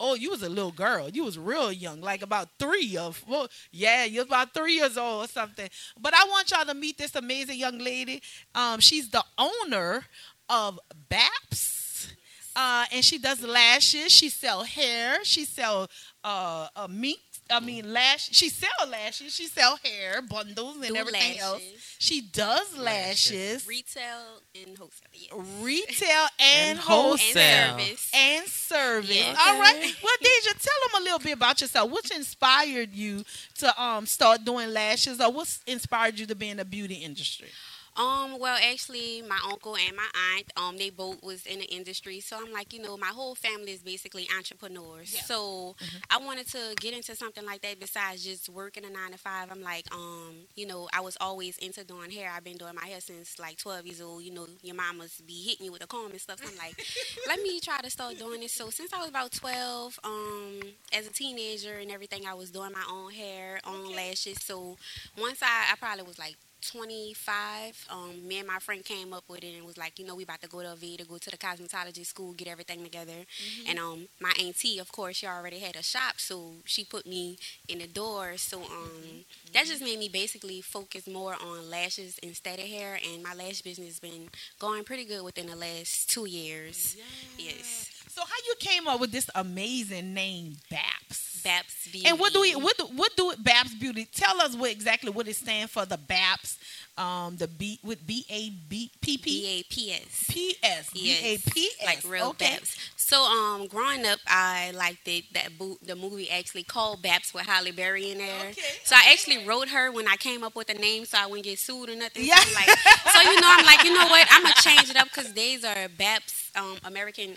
Oh, 0.00 0.14
you 0.14 0.30
was 0.30 0.42
a 0.42 0.48
little 0.48 0.72
girl. 0.72 1.08
You 1.08 1.24
was 1.24 1.38
real 1.38 1.70
young, 1.70 2.00
like 2.00 2.22
about 2.22 2.48
three 2.58 2.96
of. 2.96 3.22
Well, 3.28 3.48
yeah, 3.70 4.04
you 4.04 4.20
was 4.20 4.26
about 4.26 4.52
three 4.52 4.74
years 4.74 4.96
old 4.98 5.24
or 5.24 5.28
something. 5.28 5.68
But 6.00 6.14
I 6.14 6.24
want 6.24 6.50
y'all 6.50 6.64
to 6.64 6.74
meet 6.74 6.98
this 6.98 7.14
amazing 7.14 7.58
young 7.58 7.78
lady. 7.78 8.20
Um, 8.54 8.80
she's 8.80 9.10
the 9.10 9.24
owner 9.38 10.04
of 10.48 10.80
BAPS, 11.08 12.08
uh, 12.56 12.86
and 12.92 13.04
she 13.04 13.18
does 13.18 13.42
lashes. 13.42 14.10
She 14.10 14.28
sell 14.28 14.64
hair. 14.64 15.24
She 15.24 15.44
sell 15.44 15.88
uh, 16.24 16.68
uh 16.74 16.88
meat. 16.88 17.31
I 17.50 17.60
mean 17.60 17.92
lash. 17.92 18.30
She 18.32 18.48
sell 18.48 18.88
lashes. 18.88 19.34
She 19.34 19.46
sell 19.46 19.78
hair 19.84 20.22
bundles 20.22 20.76
and 20.76 20.86
Do 20.86 20.96
everything 20.96 21.38
else. 21.38 21.62
She 21.98 22.20
does 22.22 22.76
lashes, 22.76 23.66
Retail 23.66 24.38
and 24.54 24.76
wholesale. 24.78 25.08
Yes. 25.12 25.32
retail 25.60 26.26
and, 26.40 26.70
And 26.70 26.78
wholesale 26.78 27.18
wholesale. 27.18 27.78
And 27.78 27.80
service. 27.80 28.10
and 28.14 28.46
service. 28.46 29.16
Yeah. 29.16 29.34
All 29.46 29.60
right. 29.60 29.94
Well, 30.02 30.16
Dajha, 30.20 30.60
tell 30.60 30.88
them 30.90 31.00
a 31.00 31.04
little 31.04 31.18
bit 31.18 31.32
about 31.36 31.60
yourself. 31.60 31.90
What 31.90 32.10
inspired 32.10 32.92
you 32.94 33.24
to 33.58 33.82
um 33.82 34.06
start 34.06 34.44
doing 34.44 34.70
lashes, 34.72 35.20
or 35.20 35.30
what 35.30 35.58
inspired 35.66 36.18
you 36.18 36.26
to 36.26 36.34
be 36.34 36.48
in 36.48 36.56
the 36.56 36.64
beauty 36.64 36.94
industry? 36.96 37.48
Um, 37.96 38.38
well, 38.38 38.58
actually, 38.62 39.22
my 39.22 39.38
uncle 39.50 39.76
and 39.76 39.94
my 39.94 40.08
aunt, 40.34 40.50
um, 40.56 40.78
they 40.78 40.88
both 40.90 41.22
was 41.22 41.44
in 41.44 41.58
the 41.58 41.66
industry. 41.66 42.20
So 42.20 42.38
I'm 42.40 42.52
like, 42.52 42.72
you 42.72 42.80
know, 42.80 42.96
my 42.96 43.08
whole 43.08 43.34
family 43.34 43.72
is 43.72 43.82
basically 43.82 44.26
entrepreneurs. 44.36 45.12
Yeah. 45.12 45.20
Mm-hmm. 45.20 45.26
So 45.26 45.76
I 46.10 46.18
wanted 46.18 46.48
to 46.48 46.74
get 46.80 46.94
into 46.94 47.14
something 47.14 47.44
like 47.44 47.60
that 47.62 47.80
besides 47.80 48.24
just 48.24 48.48
working 48.48 48.84
a 48.84 48.90
nine 48.90 49.12
to 49.12 49.18
five. 49.18 49.48
I'm 49.50 49.62
like, 49.62 49.86
um, 49.92 50.34
you 50.54 50.66
know, 50.66 50.88
I 50.92 51.00
was 51.00 51.18
always 51.20 51.58
into 51.58 51.84
doing 51.84 52.10
hair. 52.10 52.30
I've 52.34 52.44
been 52.44 52.56
doing 52.56 52.74
my 52.74 52.86
hair 52.86 53.00
since 53.00 53.38
like 53.38 53.58
12 53.58 53.86
years 53.86 54.00
old. 54.00 54.22
You 54.22 54.32
know, 54.32 54.46
your 54.62 54.74
mamas 54.74 55.20
be 55.26 55.42
hitting 55.42 55.66
you 55.66 55.72
with 55.72 55.84
a 55.84 55.86
comb 55.86 56.12
and 56.12 56.20
stuff. 56.20 56.40
So 56.42 56.50
I'm 56.50 56.56
like, 56.56 56.82
let 57.28 57.42
me 57.42 57.60
try 57.60 57.80
to 57.80 57.90
start 57.90 58.18
doing 58.18 58.40
this. 58.40 58.54
So 58.54 58.70
since 58.70 58.92
I 58.94 59.00
was 59.00 59.10
about 59.10 59.32
12, 59.32 60.00
um, 60.04 60.60
as 60.94 61.06
a 61.06 61.12
teenager 61.12 61.74
and 61.74 61.90
everything, 61.90 62.22
I 62.26 62.34
was 62.34 62.50
doing 62.50 62.72
my 62.72 62.84
own 62.90 63.10
hair, 63.12 63.60
own 63.66 63.94
lashes. 63.94 64.38
So 64.42 64.76
once 65.18 65.42
I, 65.42 65.72
I 65.72 65.76
probably 65.76 66.04
was 66.04 66.18
like 66.18 66.36
25, 66.62 67.86
um, 67.90 68.26
me 68.26 68.38
and 68.38 68.46
my 68.46 68.58
friend 68.58 68.84
came 68.84 69.12
up 69.12 69.24
with 69.28 69.42
it 69.44 69.54
and 69.56 69.66
was 69.66 69.76
like, 69.76 69.98
you 69.98 70.06
know, 70.06 70.14
we 70.14 70.22
about 70.24 70.40
to 70.42 70.48
go 70.48 70.62
to 70.62 70.68
Aveda, 70.68 71.08
go 71.08 71.18
to 71.18 71.30
the 71.30 71.36
cosmetology 71.36 72.04
school, 72.06 72.32
get 72.32 72.48
everything 72.48 72.82
together. 72.82 73.24
And 73.68 73.78
um, 73.78 74.08
my 74.20 74.32
auntie, 74.40 74.78
of 74.78 74.90
course, 74.92 75.16
she 75.16 75.26
already 75.26 75.58
had 75.58 75.76
a 75.76 75.82
shop, 75.82 76.14
so 76.18 76.52
she 76.64 76.84
put 76.84 77.06
me 77.06 77.38
in 77.68 77.78
the 77.78 77.86
door. 77.86 78.36
So 78.36 78.62
um, 78.62 79.24
that 79.52 79.66
just 79.66 79.82
made 79.82 79.98
me 79.98 80.08
basically 80.08 80.60
focus 80.60 81.06
more 81.06 81.34
on 81.34 81.70
lashes 81.70 82.18
instead 82.22 82.58
of 82.58 82.66
hair. 82.66 82.98
And 83.12 83.22
my 83.22 83.34
lash 83.34 83.62
business 83.62 83.88
has 83.88 84.00
been 84.00 84.28
going 84.58 84.84
pretty 84.84 85.04
good 85.04 85.24
within 85.24 85.46
the 85.46 85.56
last 85.56 86.10
two 86.10 86.26
years. 86.26 86.96
Yes. 87.38 87.90
So, 88.08 88.20
how 88.20 88.36
you 88.46 88.54
came 88.58 88.86
up 88.86 89.00
with 89.00 89.10
this 89.10 89.30
amazing 89.34 90.12
name, 90.12 90.56
Baps? 90.70 91.31
Baps 91.42 91.90
Beauty. 91.90 92.06
And 92.08 92.18
what 92.18 92.32
do 92.32 92.40
we 92.40 92.54
what 92.54 92.76
do, 92.76 92.84
what 92.94 93.14
do 93.16 93.32
Baps 93.38 93.74
Beauty? 93.74 94.06
Tell 94.14 94.40
us 94.40 94.54
what 94.56 94.70
exactly 94.70 95.10
what 95.10 95.28
it 95.28 95.36
stands 95.36 95.72
for. 95.72 95.84
The 95.84 95.98
Baps, 95.98 96.58
um, 96.96 97.36
the 97.36 97.48
B 97.48 97.78
with 97.82 98.06
B 98.06 98.24
A 98.30 98.50
B 98.68 98.90
P 99.00 99.18
P 99.18 99.42
B-A-P-S. 99.42 100.24
P 100.28 100.54
S 100.62 100.90
B 100.92 101.16
A 101.22 101.38
P 101.50 101.68
S. 101.80 101.86
like 101.86 102.12
real 102.12 102.28
okay. 102.30 102.56
Baps. 102.56 102.76
So 102.96 103.22
um, 103.22 103.66
growing 103.66 104.06
up, 104.06 104.18
I 104.26 104.72
liked 104.74 105.06
it 105.08 105.24
that 105.34 105.58
bo- 105.58 105.78
the 105.84 105.96
movie 105.96 106.30
actually 106.30 106.62
called 106.64 107.02
Baps 107.02 107.34
with 107.34 107.44
Halle 107.46 107.70
Berry 107.72 108.10
in 108.10 108.18
there. 108.18 108.50
Okay, 108.50 108.62
So 108.84 108.96
I 108.96 109.10
actually 109.12 109.46
wrote 109.46 109.68
her 109.68 109.90
when 109.92 110.08
I 110.08 110.16
came 110.16 110.42
up 110.42 110.54
with 110.54 110.68
the 110.68 110.74
name, 110.74 111.04
so 111.04 111.18
I 111.20 111.26
wouldn't 111.26 111.44
get 111.44 111.58
sued 111.58 111.90
or 111.90 111.96
nothing. 111.96 112.24
Yeah. 112.24 112.36
So, 112.36 112.54
like, 112.54 112.78
so 113.12 113.20
you 113.20 113.40
know, 113.40 113.48
I'm 113.50 113.66
like, 113.66 113.84
you 113.84 113.92
know 113.92 114.06
what? 114.06 114.26
I'm 114.30 114.42
gonna 114.42 114.54
change 114.62 114.88
it 114.90 114.96
up 114.96 115.08
because 115.08 115.32
these 115.32 115.64
are 115.64 115.88
Baps 115.98 116.50
um, 116.56 116.76
American 116.84 117.36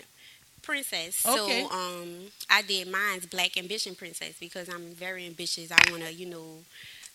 Princess. 0.66 1.24
Okay. 1.26 1.66
So 1.68 1.70
um, 1.70 2.08
I 2.50 2.62
did 2.62 2.90
mine's 2.90 3.26
Black 3.26 3.56
Ambition 3.56 3.94
Princess 3.94 4.34
because 4.40 4.68
I'm 4.68 4.94
very 4.94 5.26
ambitious. 5.26 5.70
I 5.72 5.78
wanna, 5.90 6.10
you 6.10 6.26
know, 6.26 6.64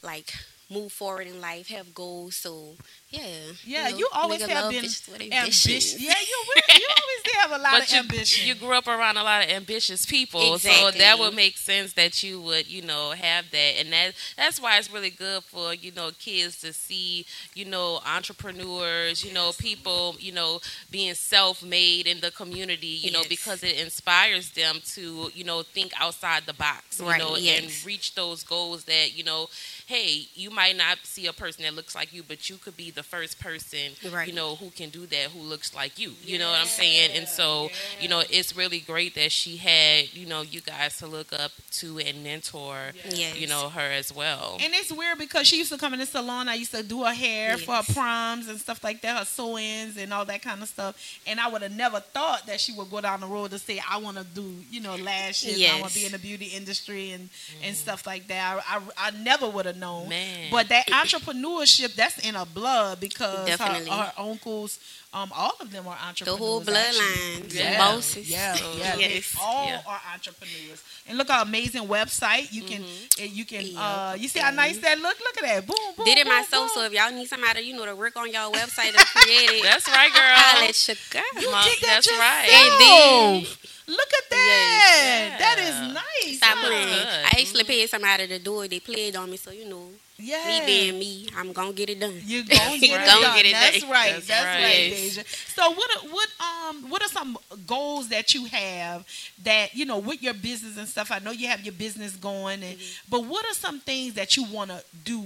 like 0.04 0.34
move 0.70 0.92
forward 0.92 1.28
in 1.28 1.42
life, 1.42 1.68
have 1.70 1.94
goals. 1.94 2.36
So 2.36 2.76
yeah. 3.12 3.52
Yeah, 3.64 3.90
know, 3.90 3.90
you 3.90 4.08
always 4.14 4.46
have 4.46 4.68
been 4.68 4.96
ambitious. 5.32 5.96
Yeah, 5.98 6.14
you 6.20 6.46
really, 6.48 6.80
you 6.82 6.88
always 6.90 7.24
have 7.42 7.52
a 7.52 7.62
lot 7.64 7.80
But 7.80 7.82
of 7.82 7.92
you, 7.92 8.00
ambition. 8.00 8.44
you 8.44 8.56
grew 8.56 8.74
up 8.74 8.88
around 8.88 9.18
a 9.18 9.24
lot 9.24 9.44
of 9.44 9.50
ambitious 9.50 10.06
people, 10.06 10.58
so 10.60 10.92
that 10.92 11.20
would 11.20 11.34
make 11.34 11.58
sense 11.58 11.94
that 11.94 12.24
you 12.24 12.42
would, 12.42 12.68
you 12.68 12.82
know, 12.82 13.12
have 13.12 13.52
that, 13.52 13.74
and 13.80 13.92
that 13.94 14.14
that's 14.38 14.60
why 14.62 14.78
it's 14.78 14.92
really 14.92 15.10
good 15.10 15.44
for 15.44 15.74
you 15.74 15.92
know 15.92 16.12
kids 16.20 16.60
to 16.62 16.74
see, 16.74 17.26
you 17.54 17.66
know, 17.66 18.00
entrepreneurs, 18.06 19.24
you 19.24 19.32
know, 19.32 19.52
people, 19.58 20.16
you 20.20 20.32
know, 20.32 20.60
being 20.90 21.14
self-made 21.14 22.08
in 22.08 22.20
the 22.22 22.32
community, 22.32 22.88
you 22.88 23.12
know, 23.12 23.24
because 23.28 23.64
it 23.64 23.78
inspires 23.80 24.52
them 24.52 24.80
to, 24.86 25.30
you 25.34 25.44
know, 25.44 25.62
think 25.64 25.92
outside 26.00 26.44
the 26.46 26.54
box, 26.54 27.02
you 27.02 27.08
Right, 27.08 27.16
know, 27.16 27.36
and 27.36 27.72
reach 27.86 28.16
those 28.16 28.44
goals 28.44 28.86
that 28.86 29.16
you 29.18 29.24
know. 29.24 29.48
Hey, 29.86 30.28
you 30.36 30.50
might 30.50 30.78
not 30.78 31.00
see 31.04 31.28
a 31.28 31.34
person 31.34 31.64
that 31.64 31.74
looks 31.74 31.96
like 31.96 32.14
you, 32.14 32.24
but 32.24 32.50
you 32.50 32.58
could 32.58 32.78
be 32.78 32.92
the 32.92 33.01
first 33.04 33.40
person, 33.40 33.92
Right. 34.12 34.28
you 34.28 34.34
know, 34.34 34.56
who 34.56 34.70
can 34.72 34.90
do 34.90 35.06
that, 35.08 35.32
who 35.32 35.40
looks 35.40 35.74
like 35.74 36.00
you. 36.00 36.14
You 36.24 36.40
know 36.40 36.50
what 36.52 36.60
I'm 36.60 36.68
saying? 36.68 37.12
And 37.16 37.28
so, 37.28 37.70
you 38.00 38.08
know, 38.08 38.24
it's 38.30 38.56
really 38.56 38.80
great 38.80 39.16
that 39.16 39.32
she 39.32 39.58
had, 39.58 40.14
you 40.14 40.26
know, 40.26 40.42
you 40.42 40.62
guys 40.62 40.98
to 40.98 41.08
look 41.08 41.34
up 41.34 41.52
to 41.80 42.00
and 42.00 42.24
mentor, 42.24 42.92
Yes. 43.10 43.38
you 43.38 43.48
know, 43.48 43.70
her 43.70 43.92
as 43.92 44.14
well. 44.14 44.58
And 44.62 44.74
it's 44.74 44.92
weird 44.92 45.18
because 45.18 45.48
she 45.48 45.58
used 45.58 45.72
to 45.72 45.78
come 45.78 45.94
in 45.94 46.00
the 46.00 46.06
salon. 46.06 46.48
I 46.50 46.56
used 46.56 46.72
to 46.72 46.84
do 46.84 47.04
her 47.04 47.14
hair 47.14 47.58
for 47.58 47.76
her 47.76 47.94
proms 47.94 48.48
and 48.48 48.60
stuff 48.60 48.84
like 48.84 49.02
that, 49.02 49.18
her 49.20 49.26
sew-ins 49.26 49.98
and 49.98 50.14
all 50.14 50.26
that 50.26 50.42
kind 50.42 50.62
of 50.62 50.68
stuff. 50.68 50.96
And 51.26 51.40
I 51.40 51.48
would 51.48 51.62
have 51.62 51.72
never 51.72 52.00
thought 52.00 52.46
that 52.48 52.60
she 52.60 52.72
would 52.74 52.90
go 52.90 53.02
down 53.02 53.20
the 53.22 53.28
road 53.28 53.52
to 53.52 53.60
say, 53.60 53.82
"I 53.90 53.98
want 53.98 54.18
to 54.18 54.24
do, 54.24 54.56
you 54.70 54.82
know, 54.82 54.96
lashes. 54.96 55.62
I 55.70 55.80
want 55.80 55.94
to 55.94 56.00
be 56.00 56.06
in 56.06 56.12
the 56.12 56.20
beauty 56.20 56.46
industry 56.46 57.12
and 57.12 57.30
and 57.64 57.74
mm-hmm. 57.74 57.74
stuff 57.74 58.06
like 58.06 58.28
that." 58.28 58.64
I, 58.68 58.78
I, 58.78 58.82
I 59.08 59.12
never 59.12 59.50
would 59.50 59.66
have 59.66 59.78
known. 59.78 60.10
Man. 60.10 60.50
But 60.52 60.70
that 60.70 60.88
entrepreneurship, 60.88 61.96
that's 61.96 62.18
in 62.28 62.36
her 62.36 62.46
blood 62.46 62.91
because 63.00 63.50
her, 63.50 63.56
her 63.92 64.14
uncles, 64.18 64.80
um, 65.14 65.32
all 65.36 65.54
of 65.60 65.72
them 65.72 65.88
are 65.88 65.98
entrepreneurs. 66.08 66.26
The 66.26 66.32
entrepreneurs. 66.32 66.40
whole 66.40 66.62
bloodline, 66.62 67.50
the 67.50 67.58
Yeah, 67.58 67.78
bosses. 67.78 68.30
yeah, 68.30 68.56
So, 68.56 68.74
yeah. 68.78 68.96
They 68.98 69.24
all 69.42 69.68
Yeah. 69.68 69.82
are 69.86 70.02
entrepreneurs. 70.14 70.84
And 71.08 71.18
look 71.18 71.30
how 71.30 71.42
amazing 71.42 71.84
website 71.88 72.52
you 72.54 72.64
can. 72.64 72.82
Mm-hmm. 72.84 73.26
You 73.36 73.46
can. 73.46 73.66
Yeah. 73.68 73.82
Uh, 74.12 74.14
you 74.18 74.28
see 74.28 74.40
how 74.40 74.52
nice 74.52 74.78
that 74.80 75.00
look. 75.00 75.18
Look 75.20 75.38
at 75.38 75.44
that. 75.44 75.68
Boom, 75.68 75.76
boom. 75.98 76.06
Did 76.06 76.18
it 76.20 76.26
boom, 76.26 76.34
myself, 76.36 76.70
boom. 76.74 76.82
so 76.84 76.86
if 76.86 76.94
y'all 76.94 77.12
need 77.12 77.28
somebody, 77.28 77.62
you 77.62 77.76
know, 77.76 77.86
to 77.86 77.96
work 77.96 78.16
on 78.18 78.32
y'all 78.32 78.52
website 78.52 78.94
to 78.94 79.06
create 79.06 79.50
it, 79.60 79.64
That's 79.68 79.88
right, 79.90 80.12
girl. 80.14 80.24
I'll 80.24 80.54
girl. 80.60 80.62
let 80.68 80.88
you 80.88 80.96
go. 81.10 81.20
Mom, 81.52 81.64
did 81.66 81.80
that 81.82 81.82
that's 81.82 82.12
right. 82.12 82.48
yourself. 82.48 83.68
Look 83.88 84.14
at 84.14 84.30
that. 84.30 85.38
Yes. 85.40 85.58
Yeah. 85.58 85.88
is 85.90 85.94
nice. 85.94 86.38
Stop 86.38 86.58
huh? 86.58 86.68
playing. 86.68 87.08
I 87.26 87.42
actually 87.42 87.64
paid 87.66 87.90
somebody 87.90 88.28
to 88.28 88.40
do 88.40 88.62
it. 88.62 88.70
They 88.70 88.80
played 88.80 89.16
on 89.18 89.30
me, 89.30 89.36
so 89.38 89.52
you 89.52 89.68
know, 89.68 89.90
Yeah. 90.22 90.46
me 90.48 90.66
being 90.66 91.00
me, 91.00 91.28
I'm 91.38 91.52
gonna 91.54 91.74
get 91.74 91.90
it 91.90 92.00
done. 92.00 92.14
You 92.26 92.44
gonna 92.46 92.78
get, 92.78 92.82
You 92.90 92.96
it, 92.96 93.06
gonna 93.06 93.22
done. 93.22 93.36
get 93.38 93.46
it 93.46 93.52
That's 93.54 93.82
done. 93.82 93.90
right. 93.92 94.14
That's 94.14 94.28
That's, 94.28 94.46
right, 94.46 94.64
right. 94.64 94.94
Dajha. 95.26 95.56
So 95.56 95.72
what? 95.72 95.90
are- 95.96 96.08
What 96.10 96.30
um? 96.40 96.90
What 96.90 97.02
are 97.04 97.10
some 97.10 97.38
goals 97.68 98.10
that 98.10 98.34
you 98.34 98.46
have 98.46 99.06
that 99.44 99.74
you 99.76 99.86
know 99.86 100.00
with 100.00 100.22
your 100.24 100.34
business 100.34 100.78
and 100.78 100.88
stuff? 100.88 101.12
I 101.12 101.20
know 101.20 101.32
you 101.32 101.48
have 101.48 101.62
your 101.62 101.74
business 101.74 102.16
going, 102.16 102.64
and 102.64 102.78
Mm-hmm. 102.78 103.10
but 103.12 103.26
what 103.26 103.46
are 103.46 103.54
some 103.54 103.80
things 103.80 104.14
that 104.16 104.36
you 104.38 104.44
want 104.46 104.70
to 104.72 104.84
do 105.04 105.26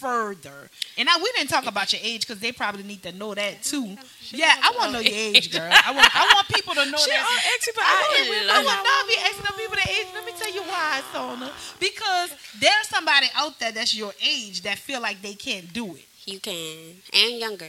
further. 0.00 0.68
And 0.98 1.08
I 1.08 1.16
we 1.18 1.30
didn't 1.36 1.50
talk 1.50 1.66
about 1.66 1.92
your 1.92 2.02
age 2.04 2.26
because 2.26 2.40
they 2.40 2.52
probably 2.52 2.82
need 2.82 3.02
to 3.02 3.12
know 3.12 3.34
that 3.34 3.62
too. 3.62 3.96
Yeah, 4.30 4.54
I 4.62 4.72
want 4.76 4.88
to 4.88 4.92
know 4.94 5.00
your 5.00 5.14
age, 5.14 5.52
girl. 5.52 5.62
I 5.70 5.92
want 5.94 6.10
I 6.14 6.30
want 6.34 6.48
people 6.48 6.74
to 6.74 6.84
know 6.90 6.98
She 6.98 7.10
that. 7.10 7.20
all 7.24 7.52
extra, 7.54 7.72
but 7.74 7.84
I, 7.84 7.94
I 7.94 8.08
would 8.08 8.34
didn't 8.34 8.50
I 8.50 8.62
know. 8.62 8.68
would 8.68 8.84
not 8.84 9.08
be 9.08 9.16
asking 9.20 9.56
people 9.56 9.76
their 9.76 9.96
age. 9.96 10.06
Let 10.14 10.24
me 10.26 10.32
tell 10.38 10.52
you 10.54 10.62
why, 10.62 11.02
Sona. 11.12 11.52
Because 11.80 12.30
there's 12.60 12.88
somebody 12.88 13.26
out 13.36 13.58
there 13.58 13.72
that's 13.72 13.94
your 13.94 14.12
age 14.22 14.62
that 14.62 14.78
feel 14.78 15.00
like 15.00 15.22
they 15.22 15.34
can't 15.34 15.72
do 15.72 15.94
it. 15.94 16.04
You 16.26 16.40
can 16.40 16.96
and 17.12 17.38
younger. 17.38 17.68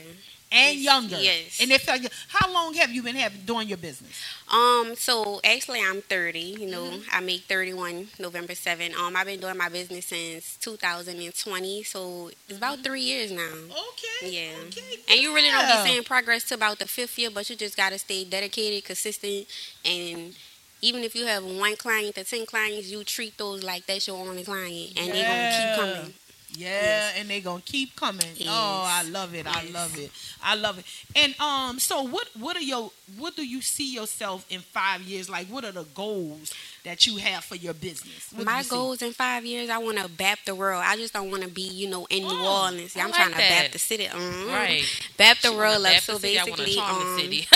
And 0.55 0.79
younger. 0.79 1.17
yes. 1.19 1.59
And 1.61 1.69
like, 1.69 2.11
how 2.29 2.51
long 2.51 2.73
have 2.75 2.91
you 2.91 3.03
been 3.03 3.15
having 3.15 3.41
doing 3.41 3.67
your 3.67 3.77
business? 3.77 4.11
Um, 4.51 4.95
so 4.95 5.39
actually 5.43 5.81
I'm 5.81 6.01
30, 6.01 6.39
you 6.39 6.67
know, 6.71 6.83
Mm-hmm. 6.85 7.09
I 7.11 7.19
make 7.19 7.41
31 7.43 8.07
November 8.19 8.53
7. 8.55 8.93
Um, 8.95 9.15
I've 9.15 9.25
been 9.25 9.39
doing 9.39 9.57
my 9.57 9.69
business 9.69 10.05
since 10.05 10.57
2020, 10.61 11.83
so 11.83 12.29
it's 12.47 12.57
about 12.57 12.79
three 12.83 13.01
years 13.01 13.31
now. 13.31 13.41
Okay. 13.41 14.29
Yeah. 14.31 14.51
Okay. 14.67 14.99
And 15.09 15.19
you 15.19 15.33
really 15.33 15.49
don't 15.49 15.65
be 15.67 15.89
seeing 15.89 16.03
progress 16.03 16.43
to 16.49 16.55
about 16.55 16.79
the 16.79 16.85
fifth 16.87 17.17
year, 17.17 17.29
but 17.33 17.49
you 17.49 17.55
just 17.55 17.75
gotta 17.75 17.97
stay 17.97 18.23
dedicated, 18.23 18.85
consistent, 18.85 19.47
and 19.83 20.35
even 20.81 21.03
if 21.03 21.15
you 21.15 21.25
have 21.25 21.43
one 21.43 21.75
client 21.75 22.15
to 22.15 22.23
ten 22.23 22.45
clients, 22.45 22.89
you 22.91 23.03
treat 23.03 23.37
those 23.37 23.63
like 23.63 23.85
that's 23.87 24.07
your 24.07 24.17
only 24.17 24.43
client, 24.43 24.93
and 24.97 25.11
they're 25.11 25.27
gonna 25.27 25.51
keep 25.57 25.95
coming. 25.95 26.13
Yeah, 26.57 27.11
and 27.17 27.29
they 27.29 27.41
gonna 27.41 27.61
keep 27.65 27.95
coming. 27.95 28.25
Yes. 28.35 28.47
Oh, 28.49 28.83
I 28.87 29.03
love 29.09 29.33
it. 29.35 29.45
I 29.47 29.65
love 29.71 29.97
it. 29.97 30.11
I 30.43 30.55
love 30.55 30.79
it. 30.79 30.85
And 31.15 31.39
um, 31.39 31.79
so 31.79 32.03
what? 32.03 32.27
What 32.39 32.55
are 32.57 32.61
your? 32.61 32.91
What 33.17 33.35
do 33.35 33.45
you 33.45 33.61
see 33.61 33.93
yourself 33.93 34.45
in 34.49 34.61
five 34.61 35.01
years? 35.01 35.29
Like, 35.29 35.47
what 35.47 35.65
are 35.65 35.71
the 35.71 35.85
goals 35.95 36.53
that 36.85 37.05
you 37.05 37.17
have 37.17 37.43
for 37.43 37.55
your 37.55 37.73
business? 37.73 38.29
What 38.33 38.45
My 38.45 38.57
you 38.59 38.63
see? 38.63 38.69
goals 38.69 39.01
in 39.01 39.11
five 39.13 39.45
years, 39.45 39.69
I 39.69 39.77
want 39.79 39.97
to 39.99 40.07
bap 40.09 40.39
the 40.45 40.55
world. 40.55 40.81
I 40.85 40.95
just 40.95 41.13
don't 41.13 41.29
want 41.29 41.43
to 41.43 41.49
be, 41.49 41.63
you 41.67 41.89
know, 41.89 42.05
in 42.09 42.23
New 42.23 42.29
Oh, 42.31 42.63
Orleans. 42.63 42.95
I 42.95 43.01
I'm 43.01 43.07
like 43.07 43.15
trying 43.15 43.31
to 43.31 43.37
that. 43.37 43.61
bap 43.63 43.71
the 43.71 43.79
city. 43.79 44.05
Mhm. 44.07 44.47
Right. 44.47 44.83
Bap 45.17 45.39
the 45.41 45.49
She 45.49 45.55
world 45.55 45.85
up. 45.85 45.99
So 46.01 46.13
the 46.13 46.19
city, 46.19 46.39
I 46.39 46.43
want 46.45 46.57
basically, 46.57 46.75
charm 46.75 47.01
um, 47.01 47.15
the 47.17 47.21
city. 47.21 47.47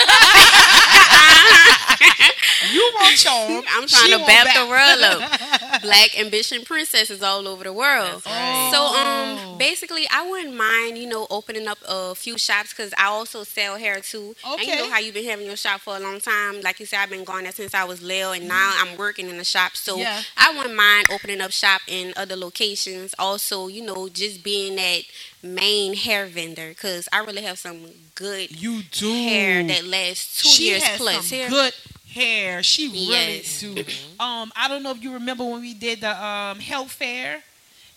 You 2.72 2.92
want 3.00 3.16
charm. 3.16 3.64
I'm 3.70 3.86
She 3.88 3.96
trying 3.96 4.20
to 4.20 4.26
bap 4.26 4.44
bap. 4.44 4.54
the 4.54 4.66
world 4.68 5.02
up. 5.02 5.82
Black 5.82 6.18
ambition 6.20 6.62
princesses 6.64 7.22
all 7.22 7.48
over 7.48 7.64
the 7.64 7.72
world. 7.72 8.22
Right. 8.26 8.70
So 8.72 8.78
Oh. 8.82 9.50
um, 9.52 9.58
basically, 9.58 10.06
I 10.10 10.28
wouldn't 10.28 10.54
mind, 10.54 10.98
you 10.98 11.08
know, 11.08 11.26
opening 11.30 11.66
up 11.66 11.78
a 11.88 12.14
few 12.14 12.36
shops 12.36 12.70
because 12.74 12.92
I 12.98 13.06
also 13.06 13.44
sell 13.44 13.76
hair 13.76 14.00
too. 14.00 14.34
Okay. 14.46 14.62
And 14.62 14.68
you 14.68 14.76
know 14.76 14.90
how 14.90 14.98
you've 14.98 15.14
been 15.14 15.24
having 15.24 15.46
your 15.46 15.56
shop 15.56 15.80
for 15.80 15.96
a 15.96 16.00
long 16.00 16.20
time. 16.20 16.60
Like 16.60 16.78
you 16.80 16.86
said, 16.86 16.98
I've 17.00 17.08
been 17.10 17.24
going 17.24 17.44
there 17.44 17.52
since 17.52 17.72
I 17.74 17.84
was 17.84 18.02
little, 18.02 18.32
and 18.32 18.46
now 18.46 18.72
I'm 18.76 18.96
working 18.98 19.19
in 19.28 19.36
the 19.38 19.44
shop. 19.44 19.76
So 19.76 19.98
Yeah. 19.98 20.22
I 20.36 20.56
wouldn't 20.56 20.74
mind 20.74 21.06
opening 21.10 21.40
up 21.40 21.50
shop 21.50 21.82
in 21.86 22.12
other 22.16 22.36
locations. 22.36 23.14
Also, 23.18 23.66
you 23.68 23.82
know, 23.82 24.08
just 24.08 24.42
being 24.42 24.76
that 24.76 25.02
main 25.42 25.94
hair 25.94 26.26
vendor 26.26 26.70
because 26.70 27.08
I 27.12 27.18
really 27.18 27.42
have 27.42 27.58
some 27.58 27.86
good 28.14 28.50
You 28.60 28.82
do. 28.82 29.12
hair 29.12 29.62
that 29.64 29.84
lasts 29.84 30.42
two 30.42 30.48
she 30.48 30.68
years 30.70 30.82
plus. 30.96 31.30
Hair- 31.30 31.48
good 31.50 31.72
hair. 32.12 32.62
She 32.62 32.86
really 32.88 33.06
Yes. 33.08 33.60
do. 33.60 33.84
Um, 34.18 34.52
I 34.56 34.68
don't 34.68 34.82
know 34.82 34.90
if 34.90 35.02
you 35.02 35.12
remember 35.12 35.44
when 35.44 35.60
we 35.60 35.74
did 35.74 36.00
the 36.00 36.10
um 36.24 36.58
health 36.60 36.92
fair, 36.92 37.42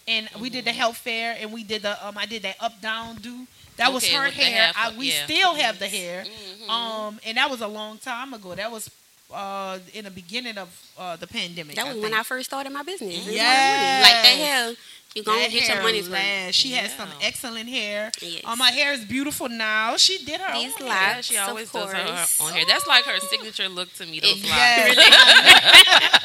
and 0.07 0.29
we 0.39 0.49
did 0.49 0.65
the 0.65 0.71
health 0.73 0.97
fair, 0.97 1.35
and 1.39 1.51
we 1.53 1.63
did 1.63 1.81
the 1.81 2.05
um 2.05 2.17
I 2.17 2.25
did 2.25 2.43
that 2.43 2.55
up 2.59 2.79
down 2.81 3.15
do. 3.15 3.47
That 3.77 3.91
was 3.91 4.07
her 4.07 4.25
with 4.25 4.35
hair. 4.35 4.71
I, 4.75 4.91
we 4.95 5.11
yeah. 5.11 5.25
still 5.25 5.55
have 5.55 5.79
the 5.79 5.87
hair. 5.87 6.25
Mhm. 6.25 6.69
Um, 6.69 7.19
and 7.25 7.37
that 7.37 7.49
was 7.49 7.59
a 7.61 7.67
long 7.67 7.97
time 7.97 8.31
ago. 8.31 8.53
That 8.53 8.71
was 8.71 8.87
uh 9.33 9.79
in 9.93 10.05
the 10.05 10.11
beginning 10.11 10.57
of 10.57 10.69
uh 10.97 11.15
the 11.17 11.27
pandemic. 11.27 11.75
That 11.75 11.87
was 11.87 11.97
when. 11.97 12.13
I 12.13 12.23
first 12.23 12.45
started 12.49 12.71
my 12.71 12.83
business. 12.83 13.15
It's 13.17 13.27
Yes. 13.27 14.03
Like 14.03 14.23
that 14.23 14.45
hair, 14.47 14.75
you 15.15 15.23
gonna 15.23 15.39
That 15.41 15.51
get 15.51 15.67
your 15.67 15.75
hair 15.75 15.83
money's 15.83 16.03
worth. 16.09 16.13
lasts. 16.13 16.55
She 16.55 16.71
has 16.71 16.91
some 16.93 17.09
excellent 17.21 17.69
hair. 17.69 18.11
Yes. 18.21 18.41
Um, 18.45 18.57
my 18.57 18.71
hair 18.71 18.93
is 18.93 19.05
beautiful 19.05 19.47
now. 19.49 19.95
She 19.97 20.23
did 20.25 20.39
her 20.41 20.53
These 20.53 20.73
own 20.81 20.87
locks. 20.87 20.99
hair. 20.99 21.23
She 21.23 21.37
always 21.37 21.71
does 21.71 21.91
her 21.91 22.03
course. 22.05 22.41
on 22.41 22.53
here. 22.53 22.65
That's 22.67 22.87
like 22.87 23.03
her 23.05 23.19
signature 23.19 23.69
look 23.69 23.91
to 23.95 24.05
me. 24.05 24.19
Those 24.19 24.37
It- 24.43 24.49
locks. 24.49 24.95
Yes. 24.97 26.17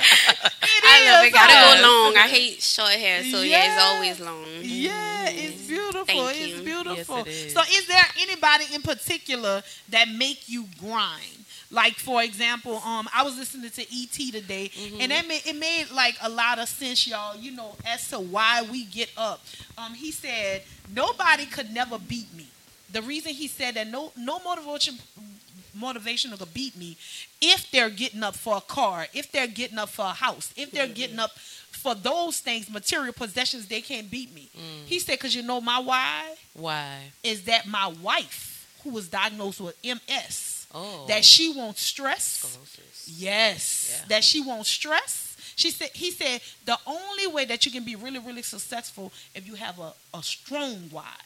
I 0.91 1.11
love 1.13 1.25
it. 1.26 1.32
Gotta 1.32 1.52
go 1.82 1.89
long. 1.89 2.17
I 2.17 2.28
hate 2.28 2.63
short 2.63 2.91
hair, 2.91 3.23
so 3.25 3.41
yeah, 3.43 3.45
Yeah. 3.45 3.75
it's 3.75 3.82
always 3.85 4.21
long. 4.21 4.45
Yeah, 4.63 5.28
it's 5.30 5.67
beautiful. 5.67 6.04
Thank 6.06 6.37
it's 6.41 6.59
you. 6.59 6.63
beautiful. 6.63 7.17
Yes, 7.19 7.26
it 7.26 7.47
is. 7.47 7.52
So, 7.54 7.61
is 7.63 7.87
there 7.87 8.04
anybody 8.21 8.65
in 8.75 8.82
particular 8.82 9.63
that 9.91 10.09
make 10.09 10.49
you 10.49 10.67
grind? 10.80 11.45
Like, 11.71 11.97
for 11.97 12.23
example, 12.23 12.76
um, 12.85 13.09
I 13.15 13.23
was 13.25 13.37
listening 13.37 13.71
to 13.71 13.83
ET 13.83 14.33
today, 14.33 14.71
Mm-hmm. 14.75 15.00
and 15.02 15.11
that 15.13 15.26
made 15.28 15.43
it 15.47 15.57
made 15.57 15.91
like 15.91 16.17
a 16.23 16.28
lot 16.28 16.59
of 16.59 16.69
sense, 16.69 17.07
y'all. 17.07 17.37
You 17.37 17.52
know, 17.52 17.76
as 17.85 18.09
to 18.11 18.19
why 18.19 18.63
we 18.71 18.85
get 18.85 19.11
up. 19.17 19.41
Um, 19.76 19.93
he 19.95 20.11
said 20.11 20.63
nobody 20.95 21.45
could 21.47 21.71
never 21.73 21.99
beat 21.99 22.33
me. 22.35 22.47
The 22.91 23.02
reason 23.02 23.35
he 23.35 23.49
said 23.49 23.75
that 23.75 23.87
no 23.89 24.13
no 24.17 24.39
motivation 24.41 24.95
motivational 25.78 26.39
to 26.39 26.47
beat 26.47 26.76
me 26.76 26.97
if 27.41 27.71
they're 27.71 27.91
getting 27.91 28.23
up 28.23 28.35
for 28.35 28.57
a 28.57 28.61
car, 28.61 29.07
if 29.15 29.31
they're 29.31 29.47
getting 29.47 29.78
up 29.78 29.91
for 29.91 30.07
a 30.07 30.13
house, 30.15 30.52
if 30.57 30.71
they're 30.73 30.89
getting 30.89 31.19
up 31.19 31.31
for 31.39 31.95
those 31.95 32.41
things, 32.41 32.69
material 32.71 33.13
possessions, 33.13 33.69
they 33.69 33.81
can't 33.81 34.11
beat 34.11 34.35
me. 34.35 34.49
He 34.87 34.99
said, 34.99 35.13
because 35.13 35.37
you 35.37 35.43
know 35.43 35.61
my 35.61 35.78
why 35.78 36.35
Why? 36.54 36.99
is 37.23 37.45
that 37.45 37.69
my 37.69 37.93
wife, 38.02 38.67
who 38.83 38.91
was 38.91 39.09
diagnosed 39.09 39.61
with 39.61 39.76
MS, 39.85 40.57
Oh. 40.75 41.07
that 41.09 41.25
she 41.25 41.52
won't 41.52 41.78
stress. 41.78 42.25
Sclerosis. 42.25 43.09
Yes, 43.09 43.91
Yeah. 43.91 44.04
that 44.09 44.25
she 44.25 44.41
won't 44.43 44.67
stress. 44.67 45.37
She 45.57 45.71
said. 45.71 45.91
He 45.95 46.11
said 46.11 46.41
the 46.67 46.78
only 46.87 47.26
way 47.26 47.45
that 47.47 47.67
you 47.67 47.73
can 47.73 47.85
be 47.85 47.97
really, 47.97 48.19
really 48.19 48.43
successful 48.43 49.13
if 49.35 49.47
you 49.47 49.54
have 49.54 49.78
a, 49.78 49.93
a 50.15 50.23
strong 50.23 50.89
why. 50.91 51.17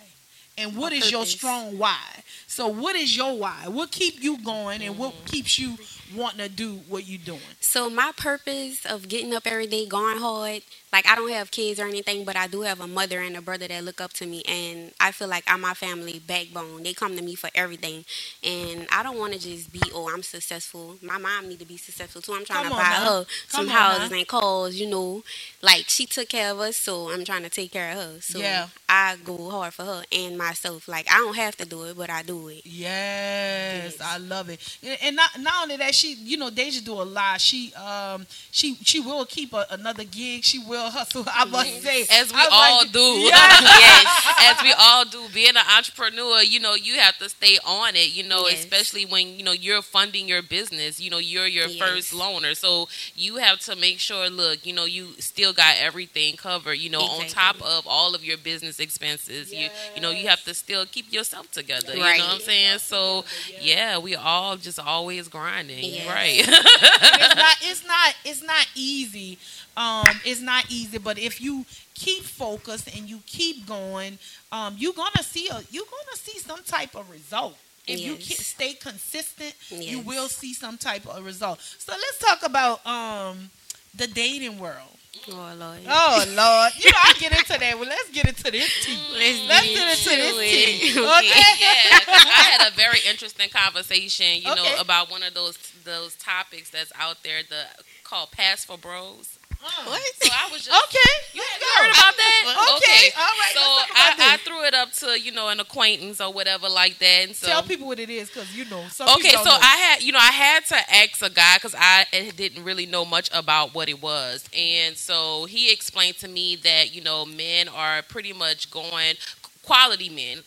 And 0.58 0.76
what 0.76 0.92
is 0.92 1.10
your 1.10 1.24
strong 1.24 1.78
why? 1.78 1.98
So 2.46 2.68
what 2.68 2.94
is 2.94 3.16
your 3.16 3.36
why? 3.36 3.68
What 3.68 3.90
keep 3.90 4.22
you 4.22 4.36
going 4.38 4.82
and 4.82 4.98
what 4.98 5.14
mm-hmm. 5.14 5.24
keeps 5.24 5.58
you 5.58 5.78
wanting 6.14 6.40
to 6.40 6.48
do 6.48 6.74
what 6.88 7.06
you're 7.06 7.18
doing? 7.18 7.40
So 7.60 7.88
my 7.88 8.12
purpose 8.16 8.84
of 8.84 9.08
getting 9.08 9.34
up 9.34 9.46
every 9.46 9.66
day, 9.66 9.86
going 9.86 10.18
hard, 10.18 10.62
like 10.92 11.08
I 11.08 11.14
don't 11.14 11.30
have 11.30 11.50
kids 11.50 11.80
or 11.80 11.86
anything, 11.86 12.24
but 12.24 12.36
I 12.36 12.46
do 12.46 12.62
have 12.62 12.80
a 12.80 12.86
mother 12.86 13.20
and 13.20 13.36
a 13.36 13.42
brother 13.42 13.66
that 13.68 13.84
look 13.84 14.00
up 14.00 14.12
to 14.14 14.26
me, 14.26 14.42
and 14.48 14.92
I 15.00 15.10
feel 15.12 15.28
like 15.28 15.44
I'm 15.46 15.60
my 15.62 15.74
family 15.74 16.18
backbone. 16.20 16.82
They 16.82 16.92
come 16.92 17.16
to 17.16 17.22
me 17.22 17.34
for 17.34 17.50
everything, 17.54 18.04
and 18.44 18.86
I 18.92 19.02
don't 19.02 19.18
want 19.18 19.32
to 19.32 19.38
just 19.38 19.72
be, 19.72 19.80
oh, 19.94 20.10
I'm 20.12 20.22
successful. 20.22 20.96
My 21.02 21.18
mom 21.18 21.48
need 21.48 21.58
to 21.60 21.64
be 21.66 21.76
successful 21.76 22.20
too. 22.22 22.34
I'm 22.34 22.44
trying 22.44 22.64
Come 22.64 22.72
to 22.72 22.76
buy 22.78 22.90
now. 22.90 23.04
her 23.04 23.24
Come 23.50 23.66
some 23.66 23.68
houses 23.68 24.12
and 24.12 24.26
cars, 24.28 24.78
you 24.80 24.88
know, 24.88 25.22
like 25.62 25.84
she 25.88 26.06
took 26.06 26.28
care 26.28 26.50
of 26.52 26.60
us, 26.60 26.76
so 26.76 27.10
I'm 27.10 27.24
trying 27.24 27.42
to 27.44 27.50
take 27.50 27.72
care 27.72 27.92
of 27.92 27.96
her. 27.98 28.20
So 28.20 28.38
Yeah. 28.38 28.68
I 28.88 29.16
go 29.24 29.48
hard 29.48 29.72
for 29.72 29.84
her 29.84 30.02
and 30.12 30.36
myself. 30.36 30.86
Like 30.88 31.08
I 31.10 31.16
don't 31.18 31.36
have 31.36 31.56
to 31.56 31.64
do 31.64 31.84
it, 31.84 31.96
but 31.96 32.10
I 32.10 32.22
do 32.22 32.48
it. 32.48 32.66
Yes, 32.66 33.94
Yes. 33.98 34.00
I 34.00 34.18
love 34.18 34.50
it. 34.50 34.60
And- 34.82 34.98
And 35.02 35.16
not 35.16 35.30
not 35.40 35.54
only 35.62 35.76
that, 35.78 35.94
she 35.94 36.12
you 36.14 36.36
know 36.36 36.50
Dajha 36.50 36.84
do 36.84 36.92
a 37.00 37.02
lot. 37.04 37.40
She 37.40 37.72
um 37.74 38.26
she 38.50 38.76
she 38.84 39.00
will 39.00 39.24
keep 39.24 39.52
a, 39.54 39.66
another 39.70 40.04
gig. 40.04 40.44
She 40.44 40.58
will 40.58 40.81
hustle. 40.90 41.24
I 41.26 41.44
must 41.44 41.70
mm-hmm. 41.70 41.84
say, 41.84 42.02
As 42.10 42.32
we 42.32 42.38
I 42.38 42.44
was 42.44 42.48
all 42.52 42.78
like, 42.78 42.92
do. 42.92 43.00
Yeah. 43.22 43.60
yes. 43.60 44.56
As 44.58 44.62
we 44.62 44.74
all 44.78 45.04
do. 45.04 45.22
Being 45.34 45.50
an 45.56 45.64
entrepreneur, 45.76 46.42
you 46.42 46.60
know, 46.60 46.74
you 46.74 46.94
have 46.94 47.16
to 47.18 47.28
stay 47.28 47.58
on 47.64 47.94
it, 47.96 48.14
you 48.14 48.24
know, 48.24 48.46
Yes. 48.48 48.60
especially 48.60 49.04
when, 49.06 49.36
you 49.38 49.44
know, 49.44 49.52
you're 49.52 49.82
funding 49.82 50.28
your 50.28 50.42
business. 50.42 51.00
You 51.00 51.10
know, 51.10 51.18
you're 51.18 51.46
your 51.46 51.68
Yes. 51.68 51.78
first 51.78 52.12
loaner. 52.12 52.56
So 52.56 52.88
you 53.14 53.36
have 53.36 53.60
to 53.60 53.76
make 53.76 53.98
sure, 54.00 54.28
look, 54.30 54.66
you 54.66 54.72
know, 54.72 54.84
you 54.84 55.14
still 55.18 55.52
got 55.52 55.76
everything 55.78 56.36
covered, 56.36 56.74
you 56.74 56.90
know, 56.90 57.00
on 57.02 57.26
top 57.28 57.60
of 57.62 57.86
all 57.86 58.14
of 58.14 58.24
your 58.24 58.38
business 58.38 58.80
expenses. 58.80 59.52
You 59.52 59.68
you 59.94 60.00
know, 60.02 60.10
you 60.10 60.28
have 60.28 60.42
to 60.44 60.54
still 60.54 60.86
keep 60.86 61.12
yourself 61.12 61.50
together. 61.50 61.92
You 61.92 62.00
know 62.00 62.04
what 62.04 62.34
I'm 62.36 62.40
saying? 62.40 62.78
So 62.78 63.24
yeah, 63.60 63.98
we 63.98 64.14
all 64.14 64.56
just 64.56 64.78
always 64.78 65.28
grinding. 65.28 65.84
Yes. 65.84 66.06
Right. 66.08 66.38
it's 66.38 67.36
not 67.36 67.56
it's 67.62 67.86
not 67.86 68.14
it's 68.24 68.42
not 68.42 68.66
easy 68.74 69.38
um 69.76 70.20
it's 70.24 70.40
not 70.40 70.64
easy 70.70 70.98
but 70.98 71.18
if 71.18 71.40
you 71.40 71.64
keep 71.94 72.22
focused 72.22 72.88
and 72.96 73.08
you 73.08 73.20
keep 73.26 73.66
going 73.66 74.18
um 74.52 74.74
you're 74.78 74.92
gonna 74.92 75.22
see 75.22 75.48
a 75.48 75.60
you're 75.70 75.84
gonna 75.84 76.16
see 76.16 76.38
some 76.38 76.62
type 76.64 76.94
of 76.94 77.08
result 77.10 77.56
if 77.86 78.00
you 78.04 78.12
Yes. 78.14 78.26
can 78.28 78.36
stay 78.36 78.74
consistent 78.74 79.54
you 79.86 79.98
will 80.00 80.28
see 80.28 80.52
some 80.54 80.76
type 80.78 81.06
of 81.06 81.24
result 81.24 81.60
so 81.78 81.92
let's 81.92 82.18
talk 82.18 82.42
about 82.44 82.84
um 82.86 83.50
the 83.94 84.06
dating 84.06 84.58
world 84.58 84.96
Oh 85.28 85.52
Lord. 85.56 85.80
oh 85.86 86.24
lord 86.36 86.72
you 86.78 86.90
know 86.90 86.98
i 87.04 87.12
get 87.18 87.32
into 87.32 87.56
that 87.58 87.78
well 87.78 87.88
let's 87.88 88.10
get 88.10 88.26
into 88.26 88.50
this 88.50 88.76
tea 88.80 88.96
Let's 89.12 89.46
let's 89.48 89.68
get 89.72 89.74
get 89.74 89.98
into 89.98 90.10
this 90.16 90.38
it. 90.40 90.50
tea 90.50 90.98
Okay. 90.98 91.08
okay 91.08 91.42
yeah, 91.60 92.04
'cause 92.04 92.24
I 92.26 92.42
had 92.58 92.62
a 92.68 92.70
very 92.74 93.00
interesting 93.00 93.48
conversation, 93.50 94.42
you 94.42 94.50
Okay. 94.52 94.54
know, 94.54 94.80
about 94.80 95.10
one 95.10 95.22
of 95.22 95.34
those 95.34 95.56
those 95.84 96.14
topics 96.16 96.70
that's 96.70 96.92
out 96.98 97.22
there, 97.22 97.42
the 97.48 97.64
called 98.04 98.30
Passport 98.32 98.80
Bros. 98.80 99.38
What? 99.62 100.02
So 100.20 100.28
I 100.32 100.50
was 100.50 100.64
just 100.64 100.70
Okay. 100.70 101.12
You, 101.34 101.42
you 101.42 101.66
heard 101.78 101.90
about 101.90 102.16
that? 102.16 102.28
Okay, 102.72 103.10
all 103.16 103.24
right, 103.24 103.52
So 103.54 103.60
let's 103.60 103.88
talk 103.88 104.16
about 104.16 104.30
I, 104.30 104.34
I 104.34 104.36
threw 104.38 104.64
it 104.64 104.74
up 104.74 104.92
to 104.92 105.20
you 105.20 105.30
know 105.32 105.48
an 105.48 105.60
acquaintance 105.60 106.20
or 106.20 106.32
whatever 106.32 106.68
like 106.68 106.98
that. 106.98 107.24
And 107.26 107.36
so 107.36 107.46
Tell 107.46 107.62
people 107.62 107.86
what 107.86 108.00
it 108.00 108.10
is, 108.10 108.28
because 108.28 108.54
you 108.56 108.64
know. 108.64 108.84
Some 108.88 109.08
Okay, 109.16 109.30
so 109.30 109.44
know. 109.44 109.58
I 109.60 109.76
had, 109.76 110.02
you 110.02 110.12
know, 110.12 110.18
I 110.18 110.32
had 110.32 110.64
to 110.66 110.76
ask 110.94 111.22
a 111.22 111.30
guy 111.30 111.56
because 111.56 111.74
I 111.78 112.06
didn't 112.36 112.64
really 112.64 112.86
know 112.86 113.04
much 113.04 113.30
about 113.32 113.74
what 113.74 113.88
it 113.88 114.02
was, 114.02 114.44
and 114.56 114.96
so 114.96 115.44
he 115.44 115.72
explained 115.72 116.16
to 116.18 116.28
me 116.28 116.56
that 116.56 116.94
you 116.94 117.02
know 117.02 117.24
men 117.24 117.68
are 117.68 118.02
pretty 118.02 118.32
much 118.32 118.70
going 118.70 119.14
quality 119.62 120.08
men, 120.08 120.42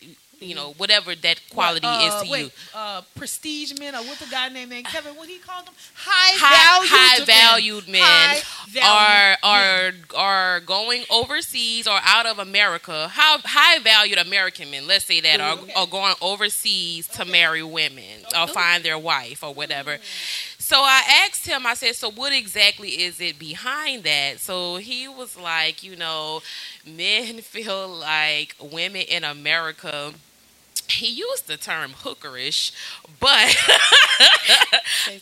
you 0.46 0.54
know, 0.54 0.72
whatever 0.76 1.14
that 1.14 1.40
quality 1.50 1.86
is 1.86 2.12
uh, 2.12 2.24
to 2.24 2.30
wait, 2.30 2.44
you. 2.44 2.50
Uh, 2.74 3.02
prestige 3.14 3.78
men, 3.78 3.94
or 3.94 4.02
what 4.02 4.18
the 4.18 4.26
guy 4.30 4.48
named 4.48 4.84
Kevin? 4.86 5.14
What 5.16 5.28
he 5.28 5.38
called 5.38 5.66
them? 5.66 5.74
High, 5.94 6.38
High, 6.38 6.86
high 6.86 7.24
valued 7.24 7.66
valued 7.66 7.88
men 7.88 8.02
High 8.02 8.40
are 8.82 9.36
valued 9.42 9.94
are 10.14 10.16
are 10.16 10.60
going 10.60 11.04
overseas 11.10 11.86
or 11.86 11.98
out 12.02 12.26
of 12.26 12.38
America. 12.38 13.08
How 13.08 13.38
high 13.44 13.78
valued 13.78 14.18
American 14.18 14.70
men, 14.70 14.86
let's 14.86 15.04
say 15.04 15.20
that, 15.20 15.40
are, 15.40 15.58
are 15.76 15.86
going 15.86 16.14
overseas 16.20 17.08
to 17.08 17.24
marry 17.24 17.62
women 17.62 18.24
or 18.38 18.46
find 18.46 18.82
their 18.84 18.98
wife 18.98 19.42
or 19.42 19.52
whatever. 19.54 19.98
So 20.58 20.78
I 20.78 21.24
asked 21.24 21.46
him, 21.46 21.64
I 21.66 21.74
said, 21.74 21.94
so 21.94 22.10
what 22.10 22.32
exactly 22.32 22.88
is 22.88 23.20
it 23.20 23.38
behind 23.38 24.02
that? 24.04 24.40
So 24.40 24.76
he 24.76 25.06
was 25.06 25.36
like, 25.36 25.82
you 25.84 25.94
know, 25.94 26.42
men 26.84 27.38
feel 27.40 27.88
like 27.88 28.56
women 28.60 29.02
in 29.02 29.24
America. 29.24 30.12
He 30.88 31.08
used 31.08 31.46
the 31.46 31.56
term 31.56 31.92
hookerish, 31.92 32.72
but 33.20 33.28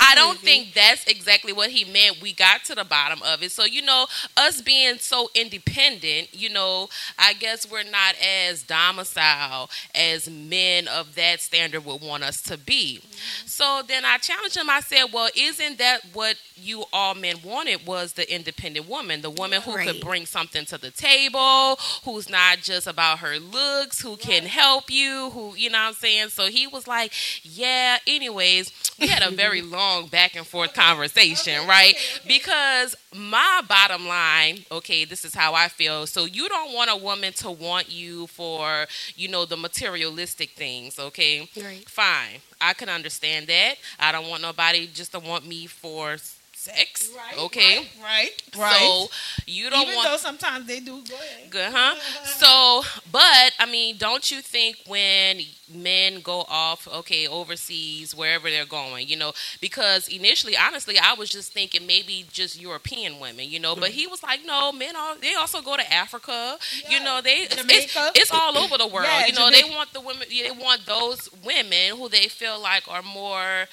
I 0.01 0.15
don't 0.15 0.39
think 0.39 0.75
that's 0.75 1.07
exactly 1.07 1.53
what 1.53 1.71
he 1.71 1.85
meant. 1.85 2.21
We 2.21 2.33
got 2.33 2.65
to 2.65 2.75
the 2.75 2.85
bottom 2.85 3.21
of 3.23 3.43
it. 3.43 3.53
So, 3.53 3.65
you 3.65 3.83
know, 3.83 4.07
us 4.37 4.61
being 4.61 4.99
so 4.99 5.31
independent, 5.35 6.29
you 6.33 6.51
know, 6.51 6.89
I 7.19 7.35
guess 7.35 7.71
we're 7.71 7.85
not 7.85 8.15
as 8.49 8.63
domicile 8.63 9.71
as 9.95 10.29
men 10.29 10.89
of 10.89 11.15
that 11.15 11.41
standard 11.41 11.85
would 11.85 12.03
want 12.03 12.23
us 12.23 12.43
to 12.43 12.59
be. 12.59 13.01
Mm-hmm. 13.01 13.47
So 13.47 13.83
then 13.87 14.05
I 14.05 14.19
challenged 14.19 14.57
him. 14.57 14.71
I 14.71 14.81
said, 14.81 15.05
well, 15.13 15.29
isn't 15.37 15.79
that 15.79 16.01
what 16.13 16.37
you 16.57 16.85
all 16.93 17.15
men 17.15 17.37
wanted 17.45 17.87
was 17.87 18.13
the 18.13 18.33
independent 18.33 18.89
woman, 18.89 19.23
the 19.23 19.31
woman 19.31 19.63
who 19.63 19.77
could 19.77 20.01
bring 20.01 20.27
something 20.27 20.65
to 20.67 20.79
the 20.79 20.91
table, 20.91 21.77
who's 22.05 22.29
not 22.29 22.59
just 22.59 22.87
about 22.87 23.21
her 23.21 23.39
looks, 23.39 24.01
who 24.01 24.17
can 24.17 24.45
help 24.45 24.91
you, 24.91 25.31
who, 25.31 25.54
you 25.57 25.71
know 25.71 25.79
what 25.79 25.89
I'm 25.89 25.95
saying? 25.95 26.29
So 26.29 26.47
he 26.47 26.67
was 26.67 26.87
like, 26.87 27.13
yeah, 27.43 27.99
anyways, 28.07 28.73
we 28.99 29.09
had 29.09 29.23
a 29.23 29.35
very 29.35 29.63
long 29.77 30.07
back 30.07 30.37
and 30.37 30.47
forth 30.47 30.75
conversation, 30.75 31.67
right? 31.67 31.95
Because 32.27 32.95
my 33.15 33.63
bottom 33.69 34.07
line, 34.07 34.65
okay, 34.71 35.05
this 35.05 35.25
is 35.25 35.35
how 35.35 35.55
I 35.55 35.69
feel. 35.69 36.07
So 36.07 36.25
you 36.25 36.49
don't 36.49 36.73
want 36.75 36.91
a 36.91 36.97
woman 36.97 37.33
to 37.35 37.51
want 37.51 37.91
you 37.91 38.27
for, 38.29 38.87
you 39.17 39.29
know, 39.29 39.45
the 39.45 39.57
materialistic 39.57 40.51
things, 40.51 40.99
okay? 40.99 41.49
Right. 41.57 41.89
Fine. 41.89 42.41
I 42.61 42.73
can 42.75 42.89
understand 42.89 43.47
that. 43.49 43.77
I 43.99 44.13
don't 44.13 44.29
want 44.29 44.43
nobody 44.43 44.87
just 44.87 45.13
to 45.13 45.19
want 45.19 45.47
me 45.47 45.67
for 45.67 46.17
sex. 46.65 47.11
Right, 47.15 47.39
okay. 47.45 47.87
right, 48.03 48.31
right. 48.59 48.79
So 48.79 49.09
you 49.47 49.69
don't 49.71 49.83
Even 49.83 49.95
want 49.97 50.09
though 50.09 50.17
sometimes 50.17 50.67
they 50.67 50.81
do. 50.81 51.03
Go 51.09 51.15
ahead. 51.15 51.51
Good, 51.51 51.73
huh? 51.73 51.95
So, 52.25 52.83
but 53.13 53.53
I 53.59 53.67
mean, 53.71 53.97
don't 53.99 54.31
you 54.31 54.41
think 54.41 54.79
when 54.87 55.41
men 55.73 56.21
go 56.21 56.45
off, 56.49 56.89
okay, 56.89 57.27
overseas, 57.27 58.15
wherever 58.15 58.51
they're 58.51 58.67
going, 58.67 59.09
you 59.09 59.17
know, 59.17 59.33
because 59.61 60.09
initially, 60.09 60.57
honestly, 60.57 60.97
I 60.99 61.15
was 61.15 61.31
just 61.31 61.53
thinking 61.53 61.87
maybe 61.87 62.27
just 62.33 62.61
European 62.61 63.21
women, 63.21 63.49
you 63.49 63.61
know, 63.61 63.77
but 63.77 63.91
he 63.91 64.07
was 64.07 64.23
like, 64.23 64.41
no, 64.45 64.73
men 64.73 64.97
are 64.97 65.17
they 65.17 65.35
also 65.35 65.63
go 65.63 65.77
to 65.77 65.93
Africa, 65.93 66.57
you 66.91 67.01
know, 67.01 67.21
they 67.23 67.47
it's, 67.51 67.97
it's, 68.15 68.31
all 68.33 68.59
over 68.59 68.77
the 68.79 68.87
world, 68.87 69.07
Yeah, 69.09 69.27
you 69.27 69.33
know, 69.35 69.51
they 69.51 69.65
want 69.65 69.93
the 69.93 70.01
women, 70.01 70.27
they 70.29 70.51
want 70.51 70.87
those 70.87 71.29
women 71.45 71.97
who 71.97 72.09
they 72.09 72.29
feel 72.29 72.61
like 72.61 72.89
are 72.89 73.03
more 73.03 73.67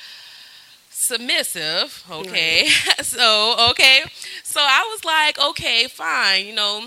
submissive 0.91 2.03
okay? 2.11 2.67
So 3.03 3.55
okay. 3.71 4.03
So 4.43 4.59
i 4.61 4.87
was 4.91 5.05
like 5.05 5.39
okay 5.39 5.87
fine 5.87 6.47
you 6.47 6.55
know. 6.55 6.85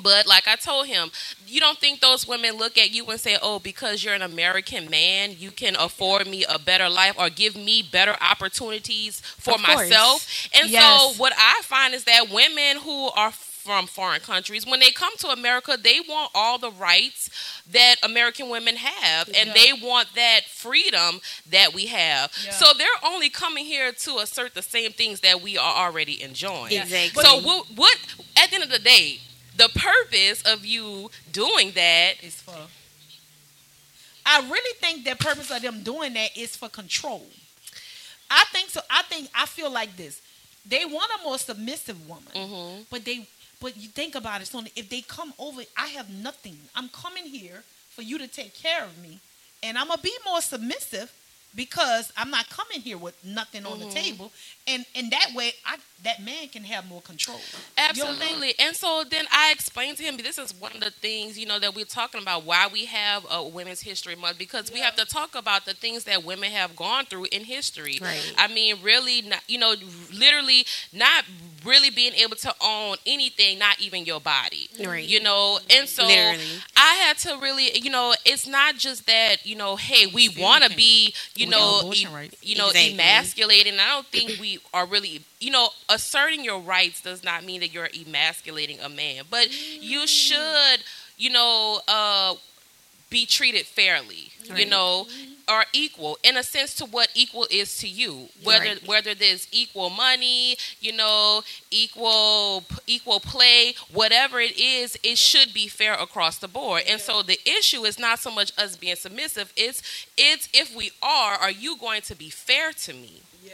But 0.00 0.26
like 0.28 0.46
I 0.46 0.54
told 0.56 0.86
him, 0.86 1.10
you 1.46 1.58
don't 1.60 1.78
think 1.78 2.00
those 2.00 2.26
women 2.28 2.54
look 2.56 2.78
at 2.78 2.92
you 2.94 3.04
and 3.06 3.20
say, 3.20 3.36
"Oh, 3.42 3.58
because 3.58 4.04
you're 4.04 4.14
an 4.14 4.22
American 4.22 4.88
man, 4.88 5.34
you 5.36 5.50
can 5.50 5.74
afford 5.76 6.26
me 6.28 6.44
a 6.48 6.58
better 6.58 6.88
life 6.88 7.14
or 7.18 7.28
give 7.30 7.56
me 7.56 7.82
better 7.82 8.16
opportunities 8.20 9.20
for 9.20 9.58
myself." 9.58 10.26
And 10.54 10.70
Yes. 10.70 11.02
so 11.02 11.20
what 11.20 11.32
I 11.36 11.62
find 11.64 11.94
is 11.94 12.04
that 12.04 12.30
women 12.30 12.78
who 12.82 13.08
are 13.08 13.32
from 13.68 13.86
foreign 13.86 14.20
countries, 14.22 14.64
when 14.64 14.80
they 14.80 14.90
come 14.90 15.14
to 15.18 15.28
America, 15.28 15.76
they 15.78 16.00
want 16.08 16.30
all 16.34 16.56
the 16.56 16.70
rights 16.70 17.28
that 17.70 17.96
American 18.02 18.48
women 18.48 18.76
have, 18.76 19.28
and 19.28 19.48
Yeah. 19.48 19.52
they 19.52 19.72
want 19.74 20.08
that 20.14 20.46
freedom 20.46 21.20
that 21.50 21.74
we 21.74 21.84
have. 21.84 22.32
Yeah. 22.46 22.52
So 22.52 22.72
they're 22.78 22.88
only 23.04 23.28
coming 23.28 23.66
here 23.66 23.92
to 23.92 24.18
assert 24.20 24.54
the 24.54 24.62
same 24.62 24.92
things 24.94 25.20
that 25.20 25.42
we 25.42 25.58
are 25.58 25.74
already 25.86 26.22
enjoying. 26.22 26.72
Exactly. 26.72 27.22
So 27.22 27.40
what, 27.42 27.66
what 27.74 27.98
at 28.38 28.48
the 28.48 28.54
end 28.54 28.64
of 28.64 28.70
the 28.70 28.78
day, 28.78 29.20
the 29.54 29.68
purpose 29.68 30.40
of 30.46 30.64
you 30.64 31.10
doing 31.30 31.72
that 31.72 32.14
is 32.22 32.36
for. 32.40 32.56
I 34.24 34.40
really 34.48 34.74
think 34.80 35.04
the 35.04 35.14
purpose 35.14 35.50
of 35.50 35.60
them 35.60 35.82
doing 35.82 36.14
that 36.14 36.34
is 36.38 36.56
for 36.56 36.70
control. 36.70 37.26
I 38.30 38.44
think 38.50 38.70
so. 38.70 38.80
I 38.88 39.02
think 39.02 39.28
I 39.34 39.44
feel 39.44 39.70
like 39.70 39.94
this. 39.98 40.22
They 40.64 40.86
want 40.86 41.10
a 41.20 41.24
more 41.24 41.38
submissive 41.38 42.08
woman, 42.08 42.32
Mhm. 42.34 42.86
but 42.88 43.04
they. 43.04 43.26
But 43.60 43.76
you 43.76 43.88
think 43.88 44.14
about 44.14 44.40
it, 44.40 44.46
Sonia. 44.46 44.70
If 44.76 44.88
they 44.88 45.00
come 45.00 45.32
over, 45.38 45.62
I 45.76 45.88
have 45.88 46.10
nothing. 46.10 46.56
I'm 46.76 46.88
coming 46.90 47.24
here 47.24 47.62
for 47.90 48.02
you 48.02 48.18
to 48.18 48.28
take 48.28 48.54
care 48.54 48.84
of 48.84 48.96
me, 49.02 49.18
and 49.62 49.76
I'm 49.76 49.88
gonna 49.88 50.00
be 50.00 50.12
more 50.24 50.40
submissive 50.40 51.12
because 51.56 52.12
I'm 52.16 52.30
not 52.30 52.48
coming 52.50 52.80
here 52.80 52.98
with 52.98 53.16
nothing 53.24 53.66
on 53.66 53.78
Mm-hmm. 53.78 53.88
the 53.88 53.94
table, 53.94 54.32
and 54.68 54.84
in 54.94 55.10
that 55.10 55.30
way, 55.34 55.52
I 55.64 55.76
that 56.04 56.22
man 56.22 56.46
can 56.48 56.62
have 56.62 56.88
more 56.88 57.00
control. 57.00 57.38
You 57.38 57.42
don't 57.98 58.16
think? 58.16 58.20
Absolutely. 58.20 58.54
And 58.60 58.76
so 58.76 59.02
then 59.10 59.24
I 59.32 59.50
explained 59.52 59.96
to 59.96 60.04
him 60.04 60.16
this 60.16 60.38
is 60.38 60.54
one 60.54 60.72
of 60.72 60.80
the 60.80 60.90
things, 60.90 61.36
you 61.36 61.46
know, 61.46 61.58
that 61.58 61.74
we're 61.74 61.84
talking 61.84 62.22
about 62.22 62.44
why 62.44 62.68
we 62.72 62.84
have 62.84 63.26
a 63.30 63.42
Women's 63.46 63.80
History 63.80 64.14
Month 64.14 64.38
because 64.38 64.70
we 64.72 64.78
have 64.80 64.94
to 64.96 65.04
talk 65.04 65.34
about 65.34 65.64
the 65.64 65.74
things 65.74 66.04
that 66.04 66.24
women 66.24 66.50
have 66.52 66.76
gone 66.76 67.06
through 67.06 67.26
in 67.32 67.42
history. 67.44 67.98
Right. 68.00 68.32
I 68.38 68.46
mean, 68.46 68.76
really, 68.82 69.22
not, 69.22 69.40
you 69.48 69.58
know, 69.58 69.74
literally 70.16 70.64
not 70.92 71.24
really 71.64 71.90
being 71.90 72.14
able 72.14 72.36
to 72.36 72.54
own 72.62 72.96
anything, 73.04 73.58
not 73.58 73.80
even 73.80 74.04
your 74.04 74.20
body. 74.20 74.70
Right. 74.84 75.04
You 75.04 75.20
know, 75.20 75.58
and 75.68 75.88
so 75.88 76.06
Literally. 76.06 76.44
I 76.76 76.94
had 77.06 77.18
to 77.18 77.38
really, 77.42 77.76
you 77.76 77.90
know, 77.90 78.14
it's 78.24 78.46
not 78.46 78.76
just 78.76 79.06
that, 79.06 79.44
you 79.44 79.56
know, 79.56 79.74
hey, 79.74 80.06
we 80.06 80.28
want 80.28 80.62
to 80.62 80.74
be, 80.76 81.12
you 81.34 81.46
We 81.46 81.50
know, 81.50 81.92
e- 81.92 82.06
you 82.42 82.56
know, 82.56 82.68
Exactly. 82.68 82.92
emasculating. 82.94 83.74
I 83.80 83.88
don't 83.88 84.06
think 84.06 84.40
we 84.40 84.57
are 84.72 84.86
really, 84.86 85.22
you 85.40 85.50
know, 85.50 85.68
asserting 85.88 86.44
your 86.44 86.60
rights 86.60 87.00
does 87.02 87.22
not 87.24 87.44
mean 87.44 87.60
that 87.60 87.72
you're 87.72 87.88
emasculating 87.94 88.78
a 88.80 88.88
man, 88.88 89.24
but 89.30 89.48
you 89.80 90.06
should, 90.06 90.82
you 91.16 91.30
know, 91.30 91.80
uh, 91.88 92.34
be 93.10 93.24
treated 93.24 93.64
fairly, 93.66 94.32
you 94.44 94.54
Right. 94.54 94.68
know, 94.68 95.06
or 95.48 95.64
equal 95.72 96.18
in 96.22 96.36
a 96.36 96.42
sense 96.42 96.74
to 96.74 96.84
what 96.84 97.08
equal 97.14 97.46
is 97.50 97.78
to 97.78 97.88
you. 97.88 98.28
Whether 98.42 98.64
Right. 98.66 98.86
whether 98.86 99.14
there's 99.14 99.48
equal 99.50 99.88
money, 99.88 100.58
you 100.78 100.92
know, 100.92 101.42
equal 101.70 102.64
equal 102.86 103.18
play, 103.20 103.74
whatever 103.90 104.40
it 104.40 104.58
is, 104.58 104.98
it 105.02 105.16
should 105.16 105.54
be 105.54 105.68
fair 105.68 105.94
across 105.94 106.36
the 106.36 106.48
board. 106.48 106.82
And 106.86 107.00
so 107.00 107.22
the 107.22 107.40
issue 107.48 107.86
is 107.86 107.98
not 107.98 108.18
so 108.20 108.30
much 108.30 108.52
us 108.58 108.76
being 108.76 108.96
submissive; 108.96 109.54
it's 109.56 109.82
it's 110.18 110.50
if 110.52 110.74
we 110.76 110.92
are, 111.02 111.36
are 111.36 111.50
you 111.50 111.78
going 111.78 112.02
to 112.02 112.14
be 112.14 112.28
fair 112.28 112.72
to 112.84 112.92
me? 112.92 113.22
Yeah. 113.42 113.52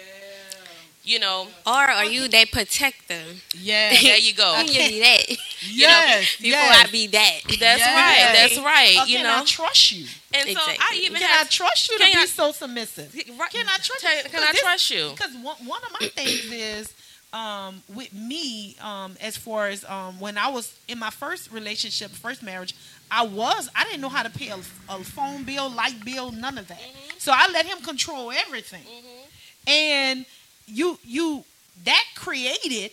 You 1.06 1.18
know, 1.18 1.48
Or 1.66 1.72
are 1.72 2.06
you 2.06 2.28
that 2.28 2.50
protector? 2.50 3.22
Yeah. 3.58 3.90
there 4.02 4.16
you 4.16 4.32
go. 4.34 4.52
I 4.56 4.64
can 4.64 4.90
be 4.90 5.00
that. 5.00 5.28
yes. 5.70 6.36
Before 6.36 6.48
yes. 6.50 6.88
I 6.88 6.90
be 6.90 7.06
that. 7.08 7.40
That's 7.60 7.80
Yes. 7.80 7.94
right. 7.94 8.32
That's 8.34 8.58
right. 8.58 9.04
Or 9.04 9.08
you 9.08 9.22
know, 9.22 9.40
I 9.40 9.44
trust 9.44 9.92
you? 9.92 10.06
and 10.32 10.48
so 10.48 10.60
I 10.60 11.00
even 11.02 11.18
Can 11.18 11.28
have 11.28 11.46
I 11.46 11.50
trust 11.50 11.90
you 11.90 11.98
to 11.98 12.04
be 12.04 12.12
I- 12.16 12.24
so 12.26 12.52
submissive? 12.52 13.12
Can 13.12 13.66
I 13.68 13.76
trust 13.82 14.02
you? 14.02 14.30
Can 14.30 14.42
I 14.42 14.52
Because 14.52 14.60
trust 14.60 14.90
you? 14.90 15.10
Because 15.10 15.34
one, 15.42 15.56
one 15.66 15.80
of 15.84 15.92
my 16.00 16.08
things 16.08 16.50
is 16.50 16.94
um, 17.34 17.82
with 17.94 18.12
me, 18.14 18.76
um, 18.80 19.16
as 19.20 19.36
far 19.36 19.68
as 19.68 19.84
um, 19.84 20.18
when 20.20 20.38
I 20.38 20.48
was 20.48 20.78
in 20.88 20.98
my 20.98 21.10
first 21.10 21.52
relationship, 21.52 22.12
first 22.12 22.42
marriage, 22.42 22.74
I 23.10 23.26
was 23.26 23.68
I 23.76 23.84
didn't 23.84 24.00
know 24.00 24.08
how 24.08 24.22
to 24.22 24.30
pay 24.30 24.48
a, 24.48 24.56
a 24.88 25.04
phone 25.04 25.44
bill, 25.44 25.68
light 25.68 26.02
bill, 26.04 26.30
none 26.32 26.56
of 26.56 26.68
that. 26.68 26.78
Mm-hmm. 26.78 27.18
So 27.18 27.32
I 27.34 27.50
let 27.52 27.66
him 27.66 27.78
control 27.82 28.30
everything, 28.32 28.84
and 29.66 30.24
you 30.66 30.98
you 31.05 31.44
that 31.85 32.05
created 32.14 32.90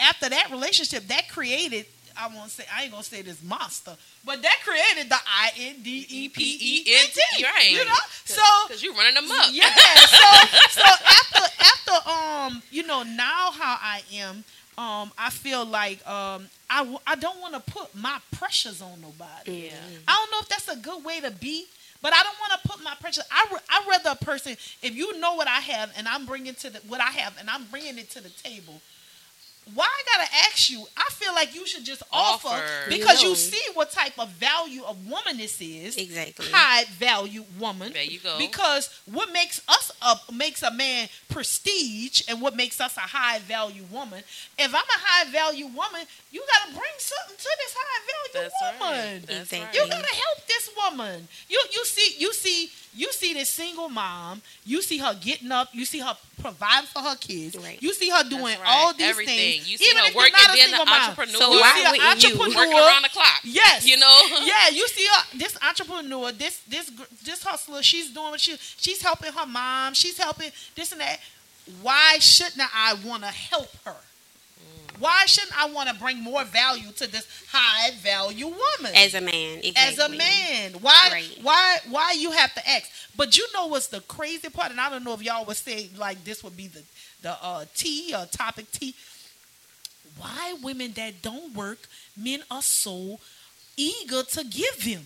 after 0.00 0.28
that 0.28 0.50
relationship 0.50 1.06
that 1.08 1.28
created. 1.28 1.86
I 2.14 2.26
won't 2.28 2.50
say 2.50 2.64
I 2.74 2.82
ain't 2.82 2.92
gonna 2.92 3.02
say 3.04 3.22
this 3.22 3.42
monster, 3.42 3.96
but 4.24 4.42
that 4.42 4.58
created 4.64 5.10
the 5.10 5.16
I 5.16 5.50
N 5.58 5.76
D 5.82 6.06
E 6.08 6.28
P 6.28 6.58
E 6.60 6.84
N 6.94 7.06
T. 7.38 7.44
Right. 7.44 7.70
You 7.70 7.84
know, 7.86 7.94
so 8.26 8.42
Because 8.68 8.82
you're 8.82 8.92
running 8.94 9.14
them 9.14 9.30
up. 9.30 9.48
yeah. 9.50 9.70
So 9.70 10.46
so 10.70 10.82
after 10.84 11.42
after 11.60 12.10
um 12.10 12.62
you 12.70 12.86
know 12.86 13.02
now 13.02 13.50
how 13.52 13.76
I 13.80 14.02
am 14.14 14.44
um, 14.78 15.12
I 15.18 15.28
feel 15.28 15.66
like 15.66 15.98
um, 16.08 16.46
I, 16.70 16.78
w- 16.78 16.98
I 17.06 17.14
don't 17.16 17.38
want 17.42 17.52
to 17.54 17.60
put 17.72 17.94
my 17.94 18.18
pressures 18.34 18.80
on 18.80 19.02
nobody. 19.02 19.64
Yeah. 19.66 19.70
I 20.08 20.14
don't 20.16 20.30
know 20.30 20.38
if 20.40 20.48
that's 20.48 20.68
a 20.68 20.76
good 20.76 21.04
way 21.04 21.20
to 21.20 21.30
be, 21.30 21.66
but 22.02 22.12
I 22.12 22.22
don't 22.22 22.36
want 22.40 22.62
to 22.62 22.68
put 22.68 22.84
my 22.84 22.94
pressure. 23.00 23.22
I 23.30 23.46
I 23.70 23.86
rather 23.88 24.10
a 24.20 24.24
person 24.24 24.56
if 24.82 24.94
you 24.94 25.18
know 25.18 25.34
what 25.34 25.48
I 25.48 25.60
have 25.60 25.92
and 25.96 26.06
I'm 26.08 26.26
bringing 26.26 26.54
to 26.54 26.70
the 26.70 26.80
what 26.88 27.00
I 27.00 27.10
have 27.10 27.36
and 27.38 27.48
I'm 27.48 27.64
bringing 27.66 27.96
it 27.98 28.10
to 28.10 28.22
the 28.22 28.30
table. 28.30 28.80
Why 29.74 29.86
I 29.86 30.02
gotta 30.18 30.28
ask 30.50 30.70
you? 30.70 30.84
I 30.96 31.08
feel 31.12 31.32
like 31.34 31.54
you 31.54 31.64
should 31.66 31.84
just 31.84 32.02
offer, 32.12 32.48
Offer. 32.48 32.90
because 32.90 33.22
you, 33.22 33.30
You 33.30 33.34
see 33.36 33.62
what 33.74 33.92
type 33.92 34.18
of 34.18 34.28
value 34.30 34.82
of 34.82 35.06
woman 35.08 35.36
this 35.36 35.60
is. 35.60 35.96
Exactly. 35.96 36.46
High 36.50 36.84
value 36.98 37.44
woman. 37.60 37.92
There 37.92 38.02
you 38.02 38.18
go. 38.18 38.36
Because 38.38 38.90
what 39.06 39.32
makes 39.32 39.62
us 39.68 39.92
a 40.02 40.16
makes 40.32 40.62
a 40.62 40.72
man 40.72 41.08
prestige 41.30 42.22
and 42.28 42.40
what 42.40 42.56
makes 42.56 42.80
us 42.80 42.96
a 42.96 43.00
high 43.00 43.38
value 43.40 43.84
woman. 43.90 44.22
If 44.58 44.68
I'm 44.74 44.74
a 44.74 45.00
high 45.06 45.30
value 45.30 45.66
woman, 45.66 46.02
you 46.32 46.42
gotta 46.46 46.72
bring 46.72 46.94
something 46.98 47.36
to 47.36 47.50
this 47.58 47.74
high 47.78 48.00
value 48.10 48.50
That's 48.50 48.80
woman. 48.80 49.12
right. 49.12 49.26
That's 49.26 49.52
Exactly. 49.52 49.78
You 49.78 49.82
right. 49.84 49.90
gotta 49.92 50.14
help 50.14 50.46
this 50.48 50.70
woman. 50.76 51.28
You 51.48 51.62
you 51.72 51.84
see 51.84 52.14
you 52.18 52.32
see 52.32 52.70
you 52.94 53.10
see 53.12 53.32
this 53.32 53.48
single 53.48 53.88
mom. 53.88 54.42
You 54.64 54.82
see 54.82 54.98
her 54.98 55.14
getting 55.20 55.50
up. 55.50 55.68
You 55.72 55.84
see 55.84 56.00
her 56.00 56.14
providing 56.40 56.88
for 56.88 57.00
her 57.00 57.16
kids. 57.16 57.56
Right. 57.56 57.80
You 57.82 57.92
see 57.94 58.10
her 58.10 58.22
doing 58.28 58.42
right. 58.42 58.60
all 58.66 58.92
these 58.92 59.08
Everything. 59.08 59.36
things. 59.38 59.70
You 59.70 59.78
see 59.78 59.86
even 59.90 59.98
her 60.02 60.08
if 60.08 60.14
you're 60.14 60.22
working, 60.22 60.34
not 60.38 60.50
a 60.50 60.52
being 60.52 60.66
single 60.68 60.82
an 60.82 61.00
entrepreneur. 61.00 61.32
So 61.38 61.52
you 61.54 61.60
why 61.60 61.72
see 61.74 61.84
an 61.84 61.90
wouldn't 61.92 62.22
you? 62.22 62.28
entrepreneur. 62.30 62.56
Working 62.66 62.78
around 62.78 63.02
the 63.02 63.08
clock. 63.08 63.40
Yes, 63.44 63.86
You 63.86 63.96
know? 63.96 64.20
Yeah, 64.44 64.68
you 64.70 64.86
see 64.88 65.06
her, 65.06 65.38
this 65.38 65.56
entrepreneur, 65.66 66.32
this 66.32 66.58
this 66.68 66.90
this 67.24 67.42
hustler. 67.42 67.82
She's 67.82 68.10
doing 68.10 68.30
what 68.32 68.40
she 68.40 68.56
she's 68.58 69.00
helping 69.00 69.32
her 69.32 69.46
mom. 69.46 69.94
She's 69.94 70.18
helping 70.18 70.50
this 70.74 70.92
and 70.92 71.00
that. 71.00 71.18
Why 71.80 72.16
shouldn't 72.18 72.60
I 72.74 72.94
want 73.06 73.22
to 73.22 73.28
help 73.28 73.68
her? 73.86 73.96
Why 75.02 75.24
shouldn't 75.26 75.60
I 75.60 75.66
want 75.68 75.88
to 75.88 75.96
bring 75.96 76.18
more 76.22 76.44
value 76.44 76.92
to 76.92 77.10
this 77.10 77.26
high 77.50 77.90
value 77.96 78.46
woman? 78.46 78.92
As 78.94 79.14
a 79.14 79.20
man. 79.20 79.58
Exactly. 79.64 79.72
as 79.74 79.98
a 79.98 80.08
man. 80.08 80.72
Why 80.80 81.08
Right. 81.10 81.38
why 81.42 81.78
why 81.88 82.12
you 82.12 82.30
have 82.30 82.54
to 82.54 82.70
ask? 82.70 82.88
But 83.16 83.36
you 83.36 83.44
know 83.52 83.66
what's 83.66 83.88
the 83.88 84.00
crazy 84.02 84.48
part, 84.48 84.70
and 84.70 84.80
I 84.80 84.88
don't 84.90 85.02
know 85.02 85.12
if 85.14 85.20
y'all 85.22 85.44
would 85.44 85.56
say 85.56 85.90
like 85.98 86.22
this 86.22 86.44
would 86.44 86.56
be 86.56 86.68
the 86.68 86.82
the 87.20 87.36
uh, 87.42 87.64
T 87.74 88.14
or 88.16 88.26
topic 88.26 88.70
T. 88.70 88.94
Why 90.18 90.54
women 90.62 90.92
that 90.92 91.20
don't 91.20 91.52
work, 91.52 91.78
men 92.16 92.44
are 92.48 92.62
so 92.62 93.18
eager 93.76 94.22
to 94.22 94.44
give 94.44 94.84
them. 94.84 95.02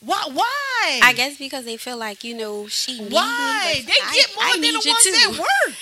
Why? 0.00 0.22
Why? 0.32 1.00
I 1.02 1.12
guess 1.12 1.36
because 1.38 1.64
they 1.64 1.76
feel 1.76 1.96
like 1.96 2.22
you 2.24 2.34
know 2.36 2.68
she. 2.68 2.98
Why? 2.98 3.72
me, 3.74 3.80
They 3.82 3.92
I- 4.00 4.12
get 4.14 4.34
more 4.36 4.44
I 4.44 4.52
than 4.52 4.62
the 4.62 4.82
ones 4.86 5.04
that 5.04 5.30
work. 5.38 5.74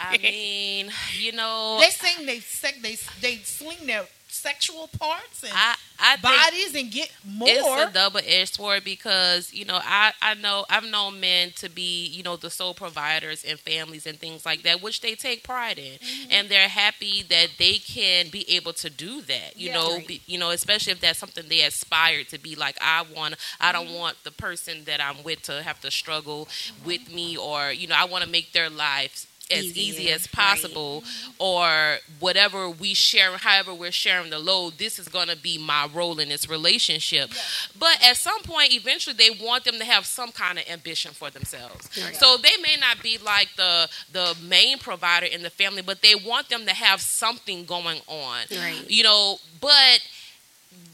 I 0.00 0.18
mean, 0.18 0.90
you 1.18 1.32
know, 1.32 1.78
They 1.80 1.90
sing, 1.90 2.26
they 2.26 2.40
sec, 2.40 2.74
they 2.82 2.96
they 3.20 3.36
sling 3.38 3.86
their 3.86 4.04
sexual 4.28 4.88
parts 4.88 5.42
and 5.44 5.52
I 5.52 5.74
I 5.98 6.16
bodies 6.16 6.74
and 6.74 6.90
get 6.90 7.10
more. 7.24 7.48
it's 7.48 7.66
a 7.76 7.86
double 7.86 8.20
edged 8.24 8.54
sword 8.56 8.84
because 8.84 9.52
you 9.54 9.64
know 9.64 9.78
I 9.82 10.12
I 10.20 10.34
know 10.34 10.64
I've 10.68 10.84
known 10.84 11.20
men 11.20 11.52
to 11.56 11.68
be 11.70 12.06
you 12.06 12.22
know 12.22 12.36
the 12.36 12.50
sole 12.50 12.74
providers 12.74 13.44
and 13.44 13.58
families 13.58 14.06
and 14.06 14.18
things 14.18 14.44
like 14.44 14.62
that, 14.62 14.82
which 14.82 15.00
they 15.00 15.14
take 15.14 15.42
pride 15.44 15.78
in, 15.78 15.98
Mm-hmm. 15.98 16.30
and 16.30 16.48
they're 16.48 16.68
happy 16.68 17.22
that 17.30 17.50
they 17.58 17.74
can 17.78 18.28
be 18.28 18.48
able 18.56 18.72
to 18.74 18.90
do 18.90 19.22
that. 19.22 19.56
You 19.56 19.68
Yeah. 19.68 19.74
know, 19.74 19.94
Right. 19.96 20.06
be, 20.06 20.22
you 20.26 20.38
know, 20.38 20.50
especially 20.50 20.92
if 20.92 21.00
that's 21.00 21.18
something 21.18 21.48
they 21.48 21.62
aspire 21.62 22.24
to 22.24 22.38
be. 22.38 22.54
Like 22.56 22.76
I 22.80 23.02
want, 23.14 23.36
I 23.60 23.72
don't 23.72 23.86
Mm-hmm. 23.86 23.94
want 23.94 24.16
the 24.24 24.32
person 24.32 24.84
that 24.84 25.00
I'm 25.00 25.22
with 25.22 25.42
to 25.42 25.62
have 25.62 25.80
to 25.80 25.90
struggle 25.90 26.48
with 26.84 27.08
me, 27.12 27.36
or 27.36 27.70
you 27.72 27.86
know, 27.86 27.96
I 27.96 28.04
want 28.04 28.24
to 28.24 28.30
make 28.30 28.52
their 28.52 28.68
lives 28.68 29.26
as 29.50 29.64
easy 29.64 29.80
Easier, 30.02 30.14
as 30.14 30.22
right. 30.22 30.32
possible 30.32 31.04
or 31.38 31.98
whatever 32.18 32.68
we 32.68 32.94
share 32.94 33.36
however 33.36 33.72
we're 33.72 33.92
sharing 33.92 34.30
the 34.30 34.38
load 34.38 34.74
this 34.78 34.98
is 34.98 35.08
going 35.08 35.28
to 35.28 35.36
be 35.36 35.56
my 35.58 35.88
role 35.94 36.18
in 36.18 36.28
this 36.28 36.48
relationship 36.48 37.30
but 37.78 37.96
at 38.02 38.16
some 38.16 38.40
point 38.42 38.72
eventually 38.74 39.14
they 39.14 39.30
want 39.44 39.64
them 39.64 39.76
to 39.78 39.84
have 39.84 40.04
some 40.04 40.32
kind 40.32 40.58
of 40.58 40.64
ambition 40.68 41.12
for 41.12 41.30
themselves 41.30 41.88
Right. 42.02 42.16
so 42.16 42.36
they 42.36 42.60
may 42.62 42.76
not 42.80 43.02
be 43.02 43.18
like 43.24 43.48
the 43.56 43.88
the 44.12 44.36
main 44.42 44.78
provider 44.78 45.26
in 45.26 45.42
the 45.42 45.50
family 45.50 45.82
but 45.82 46.02
they 46.02 46.14
want 46.14 46.48
them 46.48 46.66
to 46.66 46.72
have 46.74 47.00
something 47.00 47.64
going 47.64 48.00
on 48.08 48.40
Right. 48.50 48.84
you 48.88 49.04
know 49.04 49.38
but 49.60 50.00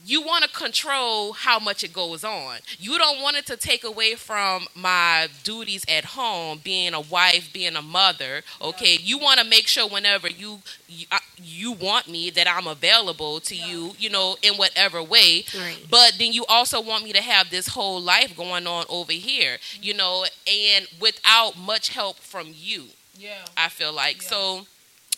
you 0.05 0.21
want 0.21 0.43
to 0.43 0.49
control 0.49 1.31
how 1.31 1.59
much 1.59 1.83
it 1.83 1.93
goes 1.93 2.23
on. 2.25 2.57
You 2.77 2.97
don't 2.97 3.21
want 3.21 3.37
it 3.37 3.45
to 3.47 3.55
take 3.55 3.83
away 3.85 4.15
from 4.15 4.67
my 4.75 5.29
duties 5.43 5.85
at 5.87 6.03
home, 6.03 6.59
being 6.61 6.93
a 6.93 6.99
wife, 6.99 7.51
being 7.53 7.75
a 7.75 7.81
mother. 7.81 8.41
Okay, 8.61 8.97
you 9.01 9.17
want 9.17 9.39
to 9.39 9.45
make 9.45 9.65
sure 9.67 9.87
whenever 9.87 10.27
you 10.29 10.59
you, 10.89 11.05
uh, 11.11 11.19
you 11.41 11.71
want 11.71 12.09
me 12.09 12.29
that 12.31 12.47
I'm 12.49 12.67
available 12.67 13.39
to 13.41 13.55
you, 13.55 13.93
you 13.97 14.09
know, 14.09 14.35
in 14.41 14.55
whatever 14.55 15.01
way. 15.01 15.45
Right. 15.57 15.77
But 15.89 16.15
then 16.19 16.33
you 16.33 16.45
also 16.47 16.81
want 16.81 17.03
me 17.05 17.13
to 17.13 17.21
have 17.21 17.49
this 17.49 17.67
whole 17.69 18.01
life 18.01 18.35
going 18.35 18.67
on 18.67 18.85
over 18.89 19.13
here, 19.13 19.57
you 19.81 19.93
know, 19.93 20.25
and 20.47 20.87
without 20.99 21.57
much 21.57 21.89
help 21.89 22.17
from 22.17 22.47
you. 22.53 22.87
yeah. 23.17 23.45
I 23.55 23.69
feel 23.69 23.93
like 23.93 24.21
so. 24.21 24.65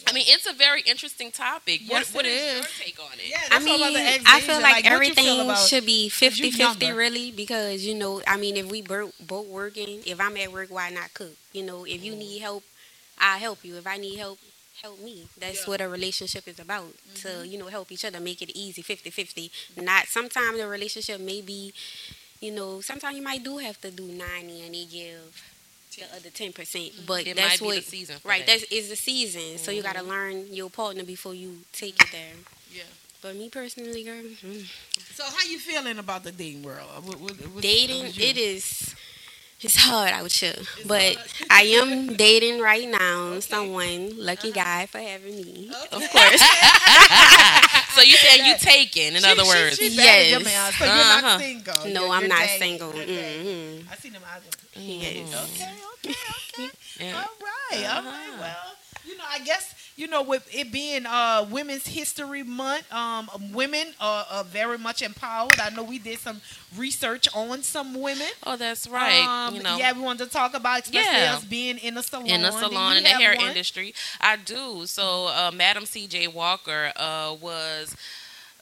I 0.08 0.12
mean, 0.14 0.26
it's 0.28 0.46
a 0.46 0.54
very 0.54 0.82
interesting 0.82 1.32
topic. 1.32 1.82
Yes, 1.84 2.14
what, 2.14 2.24
what 2.24 2.26
it 2.26 2.30
is, 2.30 2.44
is. 2.44 2.54
your 2.56 2.86
take 2.86 3.00
on 3.00 3.14
it? 3.18 3.30
Yeah, 3.30 3.38
I 3.52 3.60
mean, 3.60 3.82
I 4.26 4.40
feel 4.42 4.52
Asian. 4.52 4.62
like, 4.62 4.74
what 4.76 4.84
feel 4.84 4.94
everything 4.94 5.40
about- 5.42 5.68
should 5.68 5.86
be 5.86 6.10
50 6.10 6.52
50 6.52 6.92
really 6.92 7.32
because, 7.32 7.84
you 7.86 7.96
know, 7.96 8.22
I 8.28 8.38
mean, 8.38 8.56
if 8.58 8.68
we 8.70 8.82
both 8.82 9.14
both 9.26 9.48
working, 9.48 10.02
if 10.06 10.20
I'm 10.20 10.38
at 10.38 10.52
work, 10.52 10.70
why 10.70 10.90
not 10.90 11.14
cook? 11.14 11.36
You 11.54 11.64
know, 11.64 11.86
if 11.86 12.04
you 12.04 12.16
need 12.16 12.40
help, 12.40 12.64
I'll 13.20 13.40
help 13.40 13.64
you. 13.66 13.78
If 13.78 13.88
I 13.88 13.98
need 13.98 14.18
help, 14.18 14.38
help 14.82 15.00
me. 15.02 15.28
That's 15.40 15.62
Yeah. 15.64 15.70
what 15.70 15.82
a 15.82 15.88
relationship 15.90 16.48
is 16.48 16.60
about 16.60 16.94
to, 17.24 17.48
you 17.48 17.58
know, 17.58 17.68
help 17.68 17.92
each 17.92 18.06
other, 18.06 18.20
make 18.20 18.42
it 18.42 18.52
easy 18.56 18.82
50 18.84 19.10
50. 19.10 19.52
Not 19.78 20.08
sometimes 20.08 20.58
the 20.58 20.68
relationship 20.68 21.20
may 21.20 21.42
be, 21.42 21.74
you 22.42 22.52
know, 22.52 22.82
sometimes 22.82 23.16
you 23.18 23.24
might 23.24 23.44
do 23.44 23.58
have 23.58 23.80
to 23.82 23.90
do 23.90 24.04
90 24.04 24.62
and 24.66 24.76
they 24.76 24.86
give 24.86 25.42
the 25.96 26.06
other 26.16 26.30
10%. 26.30 27.06
But 27.06 27.28
It 27.28 27.36
that's 27.36 27.54
might 27.54 27.60
be 27.60 27.66
what, 27.66 27.76
the 27.78 27.82
season 27.82 28.18
for 28.20 28.28
right, 28.30 28.46
that. 28.46 28.60
that's 28.60 28.72
is 28.72 28.90
the 28.90 28.96
season. 28.96 29.58
So 29.58 29.72
you 29.72 29.82
got 29.82 29.96
to 29.96 30.04
learn 30.04 30.54
your 30.54 30.70
partner 30.70 31.04
before 31.04 31.34
you 31.34 31.58
take 31.74 32.02
it 32.02 32.10
there. 32.12 32.34
Yeah. 32.74 32.84
But 33.22 33.36
me 33.36 33.50
personally, 33.50 34.04
girl, 34.04 34.22
mm, 34.22 34.66
So 35.16 35.24
how 35.24 35.48
you 35.50 35.58
feeling 35.60 35.98
about 35.98 36.24
the 36.24 36.32
dating 36.32 36.64
world? 36.64 36.90
Uh, 36.96 37.02
What, 37.02 37.20
what, 37.20 37.62
dating 37.62 38.00
what 38.02 38.10
is 38.10 38.18
your- 38.18 38.28
it 38.30 38.38
is 38.38 38.96
it's 39.66 39.76
hard 39.78 40.12
out 40.12 40.32
here 40.32 40.56
but 40.86 41.18
i 41.50 41.64
am 41.80 42.16
dating 42.16 42.60
right 42.62 42.88
now 42.90 43.40
someone 43.40 44.12
lucky 44.18 44.52
guy 44.52 44.86
for 44.86 45.00
having 45.00 45.36
me 45.42 45.72
of 45.92 46.02
course 46.12 46.44
So 47.96 48.02
you 48.02 48.18
saying 48.18 48.44
you 48.46 48.56
taking, 48.60 49.16
in 49.16 49.22
She- 49.24 49.26
other 49.32 49.44
she- 49.44 49.48
words. 49.48 49.76
she 49.78 49.96
batted 49.96 50.32
your 50.32 50.42
Yes. 50.42 50.52
man, 50.52 50.74
so 50.74 50.84
you're 50.86 50.94
Uh-huh. 50.94 51.22
not 51.22 51.40
single. 51.40 51.76
no 51.76 52.02
You're- 52.04 52.10
i'm 52.12 52.22
you're 52.22 52.30
not 52.30 52.40
dating. 52.48 52.60
single 52.60 52.92
You're 52.96 53.06
dating. 53.06 53.82
hmm 53.82 53.88
I 53.92 53.96
seen 53.96 54.14
them 54.14 54.22
eyes. 54.28 54.42
yes 54.76 55.32
Okay, 55.32 55.72
okay, 55.94 56.16
okay. 56.66 56.70
Yeah. 57.00 57.16
All 57.16 57.32
right, 57.40 57.86
Uh-huh. 57.88 58.02
right. 58.04 58.40
Well, 58.40 58.76
you 59.08 59.16
know, 59.18 59.24
I 59.30 59.40
guess 59.40 59.74
you 59.96 60.08
know, 60.08 60.22
with 60.22 60.48
it 60.54 60.72
being 60.72 61.06
uh 61.06 61.46
Women's 61.50 61.88
History 61.88 62.44
Month, 62.44 62.92
um, 62.94 63.30
women 63.54 63.88
are, 64.00 64.26
are 64.30 64.44
very 64.44 64.78
much 64.78 65.02
empowered. 65.02 65.60
I 65.60 65.70
know 65.70 65.84
we 65.84 66.00
did 66.00 66.20
some 66.20 66.42
research 66.78 67.28
on 67.34 67.64
some 67.64 68.00
women. 68.00 68.28
Oh, 68.46 68.58
that's 68.58 68.88
right. 68.88 69.48
Um, 69.48 69.56
you 69.56 69.64
know, 69.64 69.78
yeah, 69.78 69.94
we 69.94 70.02
wanted 70.02 70.26
to 70.26 70.30
talk 70.30 70.54
about 70.54 70.82
especially 70.84 71.22
Yeah. 71.22 71.36
us 71.36 71.46
being 71.46 71.78
in 71.78 71.98
a 71.98 72.04
salon. 72.04 72.28
in 72.28 72.42
the 72.42 72.52
salon 72.52 72.98
in 72.98 73.04
the 73.04 73.10
hair 73.10 73.36
one? 73.36 73.48
industry. 73.48 73.94
I 74.20 74.36
do. 74.36 74.86
So, 74.86 75.28
uh, 75.28 75.52
Madam 75.54 75.86
C.J. 75.86 76.28
Walker 76.28 76.92
uh, 76.96 77.36
was. 77.40 77.96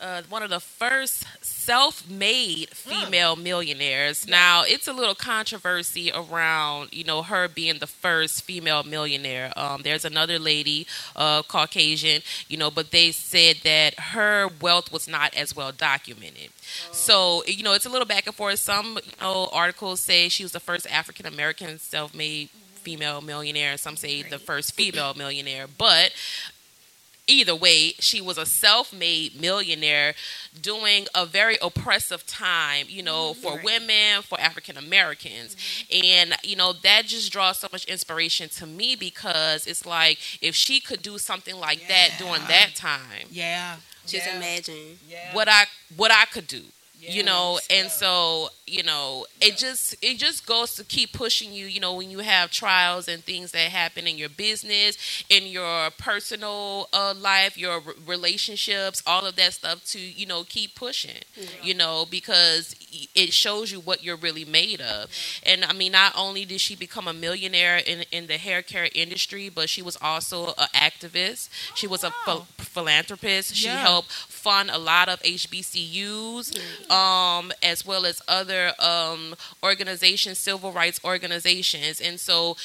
Uh, 0.04 0.22
one 0.28 0.44
of 0.44 0.50
the 0.50 0.60
first 0.60 1.24
self-made 1.42 2.68
female 2.72 3.38
millionaires. 3.38 4.28
Now, 4.28 4.63
it's 4.68 4.86
a 4.89 4.92
little 4.92 5.16
controversy 5.16 6.12
around, 6.13 6.89
you 6.92 7.06
know, 7.06 7.22
her 7.22 7.48
being 7.48 7.80
the 7.80 7.88
first 7.88 8.44
female 8.44 8.84
millionaire. 8.84 9.54
Um, 9.56 9.82
there's 9.82 10.04
another 10.04 10.39
lady, 10.39 10.88
uh, 11.16 11.42
Caucasian, 11.44 12.22
you 12.50 12.58
know, 12.58 12.70
but 12.70 12.92
they 12.92 13.13
said 13.13 13.62
that 13.63 13.98
her 13.98 14.50
wealth 14.60 14.92
was 14.92 15.08
not 15.08 15.34
as 15.36 15.56
well 15.56 15.72
documented. 15.72 16.50
So, 16.92 17.46
you 17.46 17.63
know, 17.63 17.72
it's 17.72 17.86
a 17.86 17.89
little 17.89 18.06
back 18.06 18.28
and 18.28 18.36
forth. 18.36 18.60
Some, 18.60 19.00
you 19.06 19.12
know, 19.22 19.48
articles 19.54 20.02
say 20.02 20.28
she 20.28 20.44
was 20.44 20.52
the 20.52 20.60
first 20.60 20.86
African 20.92 21.28
American 21.28 21.80
self-made 21.80 22.50
female 22.50 23.22
millionaire. 23.22 23.78
Some 23.78 23.96
say 23.96 24.22
the 24.22 24.38
first 24.38 24.74
female 24.74 25.13
millionaire. 25.13 25.68
But 25.78 26.12
either 27.28 27.56
way, 27.56 27.94
she 28.00 28.22
was 28.22 28.38
a 28.38 28.46
self-made 28.46 29.40
millionaire 29.40 30.14
doing 30.62 31.08
a 31.16 31.26
very 31.26 31.58
oppressive 31.62 32.26
time, 32.26 32.88
you 32.90 33.02
know, 33.04 33.32
mm-hmm. 33.32 33.42
for 33.42 33.56
Right. 33.56 33.64
women, 33.64 34.22
for 34.24 34.40
African 34.40 34.78
Americans. 34.78 35.56
Mm-hmm. 35.56 36.06
And, 36.06 36.36
you 36.44 36.56
know, 36.56 36.74
that 36.74 37.06
just 37.06 37.32
draws 37.32 37.60
so 37.60 37.68
much 37.72 37.86
inspiration 37.86 38.50
to 38.50 38.66
me 38.66 38.96
because 38.96 39.68
it's 39.68 39.86
like 39.86 40.18
if 40.42 40.56
she 40.56 40.80
could 40.80 41.02
do 41.02 41.18
something 41.18 41.56
like 41.56 41.88
that 41.88 42.12
during 42.18 42.42
that 42.48 42.76
time, 42.76 43.28
Yeah. 43.32 43.78
just 44.06 44.28
yeah. 44.28 44.38
imagine 44.38 45.00
Yeah. 45.08 45.34
what 45.34 45.48
I 45.48 45.66
what 45.96 46.12
I 46.12 46.26
could 46.26 46.48
do. 46.48 46.64
You 47.10 47.24
know 47.24 47.60
and 47.70 47.86
yeah. 47.86 47.89
so 47.89 48.50
you 48.66 48.82
know 48.84 49.26
it 49.42 49.58
just 49.58 49.96
it 50.02 50.18
just 50.18 50.46
goes 50.46 50.76
to 50.76 50.84
keep 50.84 51.12
pushing 51.12 51.52
you 51.52 51.66
you 51.66 51.80
know 51.80 51.94
when 51.94 52.10
you 52.10 52.20
have 52.20 52.50
trials 52.50 53.08
and 53.08 53.24
things 53.24 53.52
that 53.52 53.70
happen 53.72 54.08
in 54.08 54.18
your 54.18 54.30
business 54.30 55.24
in 55.30 55.46
your 55.48 55.89
personal 55.98 56.88
uh, 56.94 57.13
life 57.18 57.58
your 57.58 57.74
r- 57.74 57.82
relationships 58.08 59.04
all 59.06 59.26
of 59.26 59.36
that 59.36 59.54
stuff 59.54 59.84
to 59.84 60.00
you 60.00 60.26
know 60.26 60.44
keep 60.44 60.76
pushing 60.76 61.22
you 61.62 61.74
know 61.74 62.06
because 62.10 62.76
it 63.16 63.34
shows 63.34 63.72
you 63.72 63.80
what 63.80 64.04
you're 64.04 64.16
really 64.18 64.46
made 64.46 64.80
of. 64.80 65.10
And 65.46 65.66
i 65.66 65.74
mean 65.74 65.92
not 65.92 66.13
only 66.16 66.46
did 66.46 66.62
she 66.62 66.76
become 66.76 67.08
a 67.08 67.13
millionaire 67.13 67.78
in, 67.78 68.04
in 68.12 68.28
the 68.28 68.38
hair 68.38 68.62
care 68.62 68.88
industry 68.96 69.50
but 69.50 69.70
she 69.70 69.82
was 69.82 69.98
also 70.02 70.50
an 70.58 70.68
activist. 70.74 71.50
She 71.76 71.88
was 71.88 72.04
a 72.04 72.13
ph- 72.26 72.44
philanthropist. 72.58 73.56
She 73.56 73.68
helped 73.68 74.12
fund 74.12 74.70
a 74.70 74.78
lot 74.78 75.10
of 75.10 75.22
hbcus 75.22 76.52
um, 76.93 77.51
as 77.63 77.86
well 77.86 78.06
as 78.06 78.21
other 78.27 78.71
um, 78.79 79.36
organizations, 79.63 80.38
civil 80.38 80.71
rights 80.71 80.99
organizations. 81.03 81.99
And 81.99 82.19
so, 82.19 82.56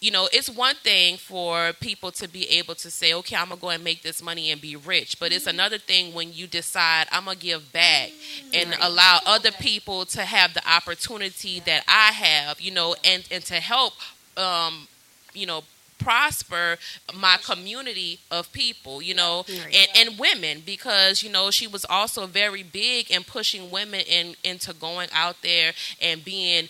you 0.00 0.10
know, 0.10 0.28
it's 0.32 0.50
one 0.50 0.76
thing 0.76 1.16
for 1.16 1.72
people 1.80 2.10
to 2.12 2.28
be 2.28 2.48
able 2.58 2.74
to 2.74 2.90
say, 2.90 3.14
okay, 3.14 3.36
I'm 3.36 3.48
going 3.48 3.58
to 3.58 3.62
go 3.62 3.70
and 3.70 3.84
make 3.84 4.02
this 4.02 4.22
money 4.22 4.50
and 4.50 4.60
be 4.60 4.76
rich. 4.76 5.18
But 5.18 5.32
it's 5.32 5.46
another 5.46 5.78
thing 5.78 6.12
when 6.12 6.32
you 6.32 6.46
decide, 6.46 7.06
I'm 7.10 7.24
going 7.24 7.38
to 7.38 7.42
give 7.42 7.72
back 7.72 8.10
and 8.52 8.74
allow 8.80 9.20
other 9.26 9.52
people 9.52 10.04
to 10.06 10.22
have 10.22 10.52
the 10.54 10.62
opportunity 10.70 11.60
that 11.60 11.84
I 11.88 12.12
have, 12.12 12.60
you 12.60 12.72
know, 12.72 12.94
and, 13.04 13.26
and 13.30 13.44
to 13.44 13.54
help, 13.54 13.94
um, 14.36 14.88
you 15.32 15.46
know, 15.46 15.62
prosper 16.00 16.76
my 17.14 17.36
community 17.44 18.18
of 18.30 18.50
people 18.52 19.00
you 19.02 19.14
know 19.14 19.44
and, 19.48 19.88
and 20.08 20.18
women 20.18 20.62
because 20.64 21.22
you 21.22 21.30
know 21.30 21.50
she 21.50 21.66
was 21.66 21.84
also 21.88 22.26
very 22.26 22.62
big 22.62 23.10
in 23.10 23.22
pushing 23.22 23.70
women 23.70 24.00
in 24.08 24.34
into 24.42 24.72
going 24.74 25.08
out 25.12 25.36
there 25.42 25.72
and 26.00 26.24
being 26.24 26.68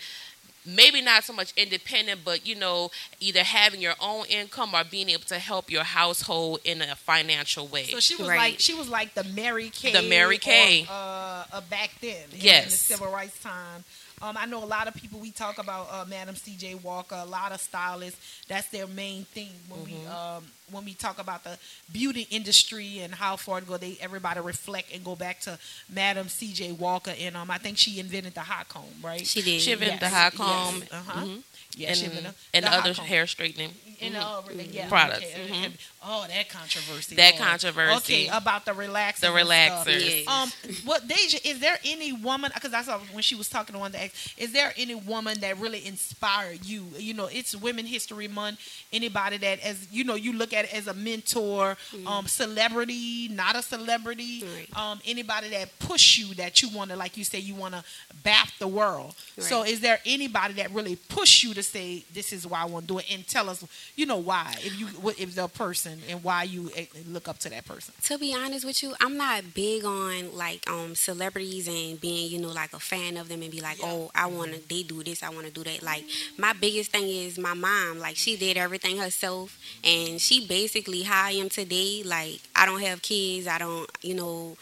maybe 0.66 1.00
not 1.00 1.24
so 1.24 1.32
much 1.32 1.52
independent 1.56 2.20
but 2.24 2.46
you 2.46 2.54
know 2.54 2.90
either 3.18 3.42
having 3.42 3.80
your 3.80 3.94
own 4.00 4.26
income 4.26 4.74
or 4.74 4.84
being 4.84 5.08
able 5.08 5.22
to 5.22 5.38
help 5.38 5.70
your 5.70 5.84
household 5.84 6.60
in 6.64 6.82
a 6.82 6.94
financial 6.94 7.66
way 7.66 7.84
So 7.84 7.98
she 8.00 8.14
was 8.16 8.28
Right. 8.28 8.36
like 8.52 8.60
she 8.60 8.74
was 8.74 8.88
like 8.88 9.14
the 9.14 9.24
Mary 9.24 9.70
Kay, 9.70 9.92
The 9.92 10.02
Mary 10.02 10.36
Kay. 10.38 10.82
of, 10.82 10.90
uh, 10.90 11.44
uh, 11.52 11.60
back 11.70 11.90
then. 12.02 12.24
in- 12.32 12.38
in 12.38 12.44
Yes. 12.44 12.64
the 12.72 12.76
civil 12.94 13.08
rights 13.10 13.38
time. 13.42 13.84
Um, 14.22 14.37
I 14.38 14.44
know 14.46 14.62
a 14.62 14.66
lot 14.66 14.87
of 14.87 14.94
people. 14.94 15.18
We 15.18 15.30
talk 15.30 15.59
about 15.59 15.88
uh, 15.90 16.04
Madam 16.09 16.37
C.J. 16.37 16.74
Walker. 16.76 17.14
A 17.18 17.24
lot 17.24 17.52
of 17.52 17.61
stylists. 17.61 18.20
That's 18.48 18.68
their 18.68 18.87
main 18.87 19.24
thing 19.24 19.50
when 19.68 19.85
we 19.85 19.90
Mm-hmm. 19.92 20.11
um, 20.12 20.44
when 20.70 20.85
we 20.85 20.94
talk 20.94 21.18
about 21.18 21.42
the 21.42 21.59
beauty 21.92 22.26
industry 22.30 23.00
and 23.00 23.12
how 23.14 23.37
far 23.37 23.61
to 23.61 23.66
go. 23.66 23.76
They 23.76 23.96
everybody 24.00 24.40
reflect 24.40 24.92
and 24.94 25.02
go 25.04 25.16
back 25.16 25.40
to 25.40 25.59
Madam 25.88 26.28
C.J. 26.28 26.72
Walker. 26.72 27.12
And 27.18 27.37
um, 27.37 27.50
I 27.50 27.59
think 27.59 27.78
she 27.78 27.98
invented 27.98 28.35
the 28.35 28.40
hot 28.40 28.68
comb, 28.68 28.85
right? 29.02 29.26
She 29.26 29.42
did. 29.42 29.61
She 29.62 29.72
invented 29.72 30.00
Yes, 30.00 30.11
the 30.11 30.16
hot 30.16 30.33
yes, 30.33 30.37
comb 30.37 30.83
uh-huh. 30.92 31.24
mhm, 31.26 31.42
Yeah, 31.76 31.92
she 31.94 32.04
and, 32.04 32.12
invented 32.14 32.35
and 32.54 32.64
the 32.64 32.68
hot 32.70 32.80
other 32.80 32.94
comb. 32.94 33.04
hair 33.06 33.26
straightening 33.26 33.72
And, 34.00 34.16
uh, 34.16 34.42
yeah, 34.70 34.88
Products, 34.88 35.24
okay. 35.24 35.48
mhm. 35.48 35.72
Oh, 36.02 36.24
that 36.26 36.48
controversy. 36.48 37.14
That 37.16 37.34
Lord. 37.34 37.44
controversy. 37.44 38.28
Okay, 38.28 38.28
about 38.32 38.64
the 38.64 38.72
relaxers. 38.72 39.20
The 39.20 39.26
relaxers. 39.26 40.24
Yes. 40.24 40.28
Um, 40.28 40.50
what 40.86 41.06
Dajha? 41.06 41.44
Is 41.44 41.60
there 41.60 41.76
any 41.84 42.10
woman? 42.12 42.50
Because 42.54 42.72
I 42.72 42.80
saw 42.82 42.98
when 43.12 43.22
she 43.22 43.34
was 43.34 43.50
talking 43.50 43.74
to 43.74 43.78
one 43.78 43.88
of 43.88 43.92
the 43.92 44.04
ex. 44.04 44.34
Is 44.38 44.50
there 44.52 44.72
any 44.78 44.94
woman 44.94 45.38
that 45.40 45.58
really 45.58 45.86
inspired 45.86 46.64
you? 46.64 46.86
You 46.96 47.12
know, 47.12 47.26
it's 47.26 47.54
Women 47.54 47.84
History 47.84 48.28
Month. 48.28 48.60
Anybody 48.90 49.36
that, 49.38 49.60
as 49.60 49.88
you 49.92 50.04
know, 50.04 50.14
you 50.14 50.32
look 50.32 50.54
at 50.54 50.64
it 50.64 50.74
as 50.74 50.86
a 50.86 50.94
mentor, 50.94 51.76
um, 52.06 52.26
celebrity, 52.26 53.28
not 53.28 53.54
a 53.54 53.60
celebrity. 53.60 54.42
Right. 54.42 54.78
Um, 54.78 55.00
anybody 55.06 55.50
that 55.50 55.78
push 55.80 56.16
you 56.16 56.34
that 56.36 56.62
you 56.62 56.70
want 56.70 56.90
to, 56.90 56.96
like 56.96 57.18
you 57.18 57.24
say, 57.24 57.40
you 57.40 57.54
want 57.54 57.74
to 57.74 57.84
bath 58.24 58.54
the 58.58 58.68
world. 58.68 59.14
So, 59.36 59.64
is 59.64 59.80
there 59.80 59.98
anybody 60.06 60.54
that 60.54 60.70
really 60.70 60.96
push 60.96 61.44
you 61.44 61.52
to 61.52 61.62
say 61.62 62.04
this 62.14 62.32
is 62.32 62.46
why 62.46 62.62
I 62.62 62.64
want 62.64 62.88
to 62.88 62.94
do 62.94 62.98
it, 63.00 63.12
and 63.12 63.26
tell 63.26 63.50
us, 63.50 63.62
you 63.96 64.06
know, 64.06 64.16
why? 64.16 64.54
If 64.60 64.80
you, 64.80 64.88
if 65.18 65.34
the 65.34 65.46
person 65.48 65.89
and 66.09 66.22
why 66.22 66.44
you 66.44 66.70
look 67.09 67.29
up 67.29 67.38
to 67.40 67.48
that 67.50 67.64
person. 67.64 67.94
To 68.05 68.18
be 68.18 68.35
honest 68.35 68.64
with 68.64 68.83
you, 68.83 68.94
I'm 69.00 69.16
not 69.16 69.55
big 69.55 69.85
on 69.85 70.35
like 70.37 70.68
um 70.70 70.94
celebrities 70.94 71.68
and 71.68 72.00
being, 72.00 72.31
you 72.31 72.40
know, 72.40 72.50
like 72.53 72.72
a 72.72 72.79
fan 72.81 73.16
of 73.16 73.29
them 73.29 73.42
and 73.42 73.50
be 73.50 73.61
like, 73.61 73.79
oh, 73.83 74.11
I 74.14 74.26
want 74.26 74.53
to, 74.53 74.68
they 74.68 74.83
do 74.83 75.03
this, 75.03 75.22
I 75.22 75.31
want 75.31 75.46
to 75.46 75.53
do 75.53 75.64
that. 75.64 75.83
Like 75.83 76.05
my 76.38 76.53
biggest 76.53 76.92
thing 76.92 77.09
is 77.09 77.38
my 77.38 77.55
mom. 77.55 77.98
Like 77.98 78.16
she 78.16 78.37
did 78.37 78.57
everything 78.57 78.98
herself, 78.98 79.59
and 79.85 80.20
she 80.20 80.46
basically 80.46 81.03
how 81.03 81.26
I 81.26 81.31
am 81.33 81.48
today. 81.48 82.03
Like 82.05 82.40
I 82.55 82.66
don't 82.66 82.81
have 82.81 83.03
kids, 83.03 83.46
I 83.46 83.59
don't, 83.59 83.90
you 84.03 84.14
know. 84.14 84.57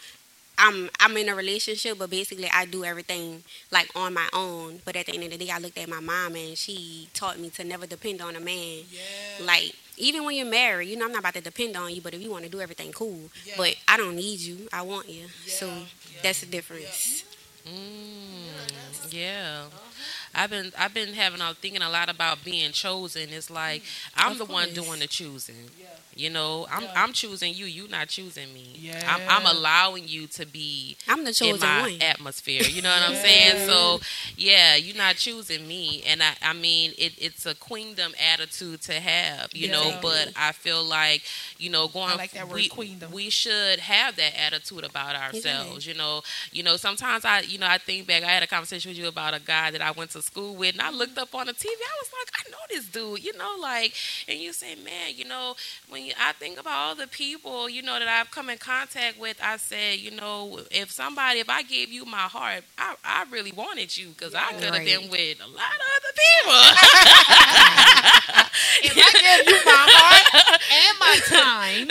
I'm 0.61 0.89
I'm 0.99 1.15
in 1.15 1.29
a 1.29 1.35
relationship, 1.35 1.97
but 1.97 2.09
basically 2.09 2.49
I 2.53 2.65
do 2.65 2.83
everything 2.83 3.43
like 3.71 3.89
on 3.95 4.13
my 4.13 4.27
own. 4.33 4.81
But 4.83 4.97
at 4.97 5.05
the 5.05 5.13
end 5.13 5.23
of 5.23 5.31
the 5.31 5.37
day, 5.37 5.49
I 5.51 5.57
looked 5.59 5.77
at 5.77 5.87
my 5.87 6.01
mom 6.01 6.35
and 6.35 6.57
she 6.57 7.07
taught 7.13 7.39
me 7.39 7.49
to 7.51 7.63
never 7.63 7.85
depend 7.85 8.21
on 8.21 8.35
a 8.35 8.41
man. 8.41 8.83
Yeah. 8.91 9.45
Like 9.45 9.73
even 9.99 10.23
when 10.23 10.35
you're 10.35 10.45
married, 10.45 10.89
you 10.89 10.97
know 10.97 11.05
I'm 11.05 11.11
not 11.11 11.19
about 11.19 11.35
to 11.35 11.41
depend 11.41 11.75
on 11.75 11.93
you, 11.93 12.01
but 12.01 12.13
if 12.13 12.21
you 12.21 12.31
want 12.31 12.45
to 12.45 12.49
do 12.49 12.61
everything, 12.61 12.91
cool. 12.91 13.29
Yeah. 13.45 13.53
But 13.57 13.75
I 13.87 13.97
don't 13.97 14.15
need 14.15 14.39
you. 14.39 14.67
I 14.73 14.81
want 14.81 15.09
you. 15.09 15.27
so 15.45 15.67
Yeah, 15.67 15.83
that's 16.23 16.39
the 16.41 16.47
difference. 16.47 17.23
Mm, 17.67 19.13
yeah. 19.13 19.65
I've 20.33 20.49
been 20.49 20.71
I've 20.77 20.93
been 20.93 21.13
having 21.13 21.41
a 21.41 21.53
thinking 21.53 21.81
a 21.81 21.89
lot 21.89 22.09
about 22.09 22.43
being 22.43 22.71
chosen. 22.71 23.29
It's 23.29 23.49
like 23.49 23.81
mm-hmm. 23.81 24.27
I'm 24.27 24.31
Of 24.33 24.37
the 24.39 24.45
one 24.45 24.73
doing 24.73 24.99
the 24.99 25.07
choosing. 25.07 25.69
You 26.15 26.29
know, 26.29 26.67
I'm 26.69 26.83
Yeah. 26.83 26.93
I'm 26.97 27.13
choosing 27.13 27.53
you. 27.53 27.65
You 27.65 27.87
not 27.87 28.09
choosing 28.09 28.53
me. 28.53 28.73
Yeah. 28.75 29.01
I'm, 29.07 29.21
I'm 29.45 29.55
allowing 29.55 30.07
you 30.07 30.27
to 30.27 30.45
be 30.45 30.97
I'm 31.07 31.23
the 31.23 31.37
in 31.45 31.59
my 31.59 31.81
one. 31.81 32.01
atmosphere. 32.01 32.63
You 32.63 32.81
know 32.81 32.89
what 32.89 33.09
I'm 33.09 33.15
saying? 33.15 33.67
So 33.67 34.01
yeah, 34.35 34.75
you're 34.75 34.97
not 34.97 35.15
choosing 35.15 35.67
me, 35.67 36.03
and 36.05 36.21
I 36.21 36.33
I 36.41 36.53
mean 36.53 36.91
it, 36.97 37.13
it's 37.17 37.45
a 37.45 37.55
queendom 37.55 38.13
attitude 38.33 38.81
to 38.83 38.93
have. 38.93 39.49
You 39.53 39.69
know, 39.71 39.97
but 40.01 40.31
I 40.35 40.51
feel 40.51 40.83
like 40.83 41.23
you 41.57 41.69
know 41.69 41.87
going 41.87 42.11
I 42.11 42.15
like 42.15 42.31
that 42.31 42.47
word, 42.47 42.55
we, 42.55 42.67
queendom. 42.67 43.11
we 43.11 43.29
should 43.29 43.79
have 43.79 44.15
that 44.17 44.33
attitude 44.37 44.83
about 44.83 45.15
ourselves. 45.15 45.87
You 45.87 45.93
know, 45.93 46.21
you 46.51 46.63
know 46.63 46.75
sometimes 46.75 47.23
I 47.23 47.41
you 47.41 47.59
know 47.59 47.67
I 47.67 47.77
think 47.77 48.07
back. 48.07 48.23
I 48.23 48.31
had 48.31 48.43
a 48.43 48.47
conversation 48.47 48.89
with 48.89 48.97
you 48.97 49.07
about 49.07 49.33
a 49.33 49.39
guy 49.39 49.71
that 49.71 49.81
I 49.81 49.91
went 49.91 50.11
to 50.11 50.18
school 50.21 50.55
with, 50.55 50.73
and 50.73 50.81
I 50.81 50.91
looked 50.91 51.17
up 51.17 51.33
on 51.35 51.47
the 51.47 51.53
TV. 51.53 51.65
I 51.67 51.97
was 52.01 52.11
like, 52.19 52.31
I 52.45 52.49
know 52.51 52.57
this 52.69 52.87
dude. 52.87 53.23
You 53.23 53.37
know, 53.37 53.55
like, 53.61 53.93
and 54.27 54.39
you 54.39 54.53
say, 54.53 54.75
man, 54.75 55.13
you 55.15 55.25
know, 55.25 55.55
when 55.89 56.05
you, 56.05 56.13
I 56.19 56.33
think 56.33 56.59
about 56.59 56.73
all 56.77 56.95
the 56.95 57.07
people, 57.07 57.69
you 57.69 57.81
know, 57.81 57.97
that 57.99 58.07
I've 58.07 58.31
come 58.31 58.49
in 58.49 58.57
contact 58.57 59.19
with, 59.19 59.37
I 59.43 59.57
said, 59.57 59.99
you 59.99 60.11
know, 60.11 60.59
if 60.71 60.91
somebody, 60.91 61.39
if 61.39 61.49
I 61.49 61.63
gave 61.63 61.91
you 61.91 62.05
my 62.05 62.17
heart, 62.27 62.63
I, 62.77 62.95
I 63.03 63.25
really 63.31 63.51
wanted 63.51 63.95
you 63.97 64.09
because 64.09 64.33
I 64.35 64.53
could 64.53 64.63
have 64.63 64.73
Right. 64.73 64.85
been 64.85 65.09
with 65.09 65.39
a 65.41 65.47
lot 65.47 65.73
of 65.75 65.87
other 65.97 66.13
people. 66.15 66.59
If 68.81 68.93
I 68.95 69.11
gave 69.43 69.47
you 69.49 69.59
my 69.65 69.85
heart 69.89 70.61
and 70.71 70.99
my 70.99 71.19
time, 71.27 71.89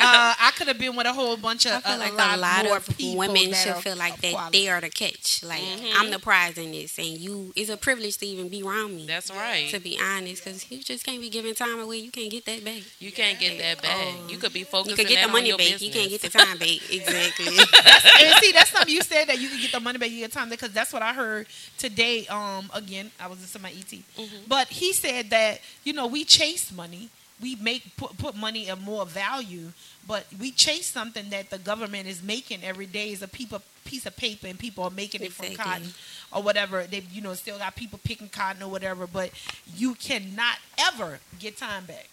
uh, 0.00 0.34
I 0.38 0.52
could 0.56 0.68
have 0.68 0.78
been 0.78 0.96
with 0.96 1.06
a 1.06 1.12
whole 1.12 1.36
bunch 1.36 1.66
of 1.66 1.72
I 1.72 1.80
feel 1.80 1.96
a, 1.96 1.98
like 1.98 2.12
lot, 2.14 2.38
a 2.38 2.40
lot 2.40 2.64
more 2.64 2.76
of 2.78 2.86
people 2.96 3.16
women 3.16 3.52
should 3.54 3.76
feel 3.76 3.96
like 3.96 4.20
that 4.20 4.32
quality. 4.32 4.58
they 4.64 4.68
are 4.68 4.80
the 4.80 4.90
catch. 4.90 5.42
Like 5.42 5.60
Mhm. 5.60 5.92
I'm 5.96 6.10
the 6.10 6.18
prize 6.18 6.56
in 6.58 6.72
this, 6.72 6.98
and 6.98 7.06
you. 7.18 7.52
It's 7.56 7.69
a 7.70 7.76
privilege 7.76 8.16
to 8.18 8.26
even 8.26 8.48
be 8.48 8.62
around 8.62 8.94
me. 8.96 9.06
That's 9.06 9.30
right. 9.30 9.68
To 9.70 9.80
be 9.80 9.98
honest, 10.02 10.44
because 10.44 10.70
you 10.70 10.82
just 10.82 11.04
can't 11.04 11.20
be 11.20 11.28
giving 11.30 11.54
time 11.54 11.78
away. 11.80 11.98
You 11.98 12.10
can't 12.10 12.30
get 12.30 12.44
that 12.46 12.64
back. 12.64 12.82
You 12.98 13.12
can't 13.12 13.38
get 13.38 13.58
that 13.58 13.82
back. 13.82 14.14
you 14.30 14.38
could 14.38 14.52
be 14.52 14.64
focused. 14.64 14.90
You 14.90 14.96
could 14.96 15.08
get 15.08 15.20
that 15.22 15.26
the 15.28 15.32
money 15.32 15.52
on 15.52 15.58
back. 15.58 15.66
business. 15.66 15.82
You 15.82 15.92
can't 15.92 16.10
get 16.10 16.20
the 16.22 16.28
time 16.38 16.58
back. 16.58 16.68
Exactly. 16.92 17.46
and 18.26 18.34
see, 18.42 18.52
that's 18.52 18.70
something 18.70 18.94
you 18.94 19.02
said 19.02 19.26
that 19.28 19.40
you 19.40 19.48
can 19.48 19.60
get 19.60 19.72
the 19.72 19.80
money 19.80 19.98
back, 19.98 20.10
you 20.10 20.18
get 20.18 20.32
time 20.32 20.48
because 20.50 20.72
that's 20.72 20.92
what 20.92 21.02
I 21.02 21.12
heard 21.14 21.46
today. 21.78 22.26
Um, 22.26 22.70
again, 22.74 23.10
I 23.20 23.26
was 23.28 23.40
listening 23.40 23.64
to 23.64 23.68
my 23.74 23.78
ET, 23.78 23.86
Mm-hmm. 24.18 24.36
but 24.48 24.68
he 24.68 24.92
said 24.92 25.30
that 25.30 25.60
you 25.84 25.92
know 25.92 26.06
we 26.06 26.24
chase 26.24 26.72
money, 26.72 27.08
we 27.40 27.56
make 27.56 27.96
put 27.96 28.16
put 28.18 28.36
money 28.36 28.68
of 28.68 28.80
more 28.80 29.06
value, 29.06 29.72
but 30.06 30.26
we 30.38 30.50
chase 30.50 30.86
something 30.86 31.30
that 31.30 31.50
the 31.50 31.58
government 31.58 32.06
is 32.06 32.22
making 32.22 32.62
every 32.64 32.86
day 32.86 33.10
is 33.12 33.22
a 33.22 33.28
piece 33.28 33.52
of 33.52 33.62
piece 33.84 34.06
of 34.06 34.16
paper, 34.16 34.46
and 34.46 34.58
people 34.58 34.84
are 34.84 34.90
making 34.90 35.22
it 35.22 35.32
from 35.32 35.46
Exactly. 35.46 35.72
cotton 35.72 35.88
or 36.32 36.42
whatever. 36.42 36.84
They 36.84 37.00
you 37.12 37.20
know 37.22 37.34
still 37.34 37.58
got 37.58 37.74
people 37.76 37.98
picking 38.04 38.28
cotton 38.28 38.62
or 38.62 38.70
whatever, 38.70 39.06
but 39.06 39.30
you 39.76 39.94
cannot 39.94 40.56
ever 40.78 41.20
get 41.38 41.56
time 41.56 41.86
back. 41.86 42.08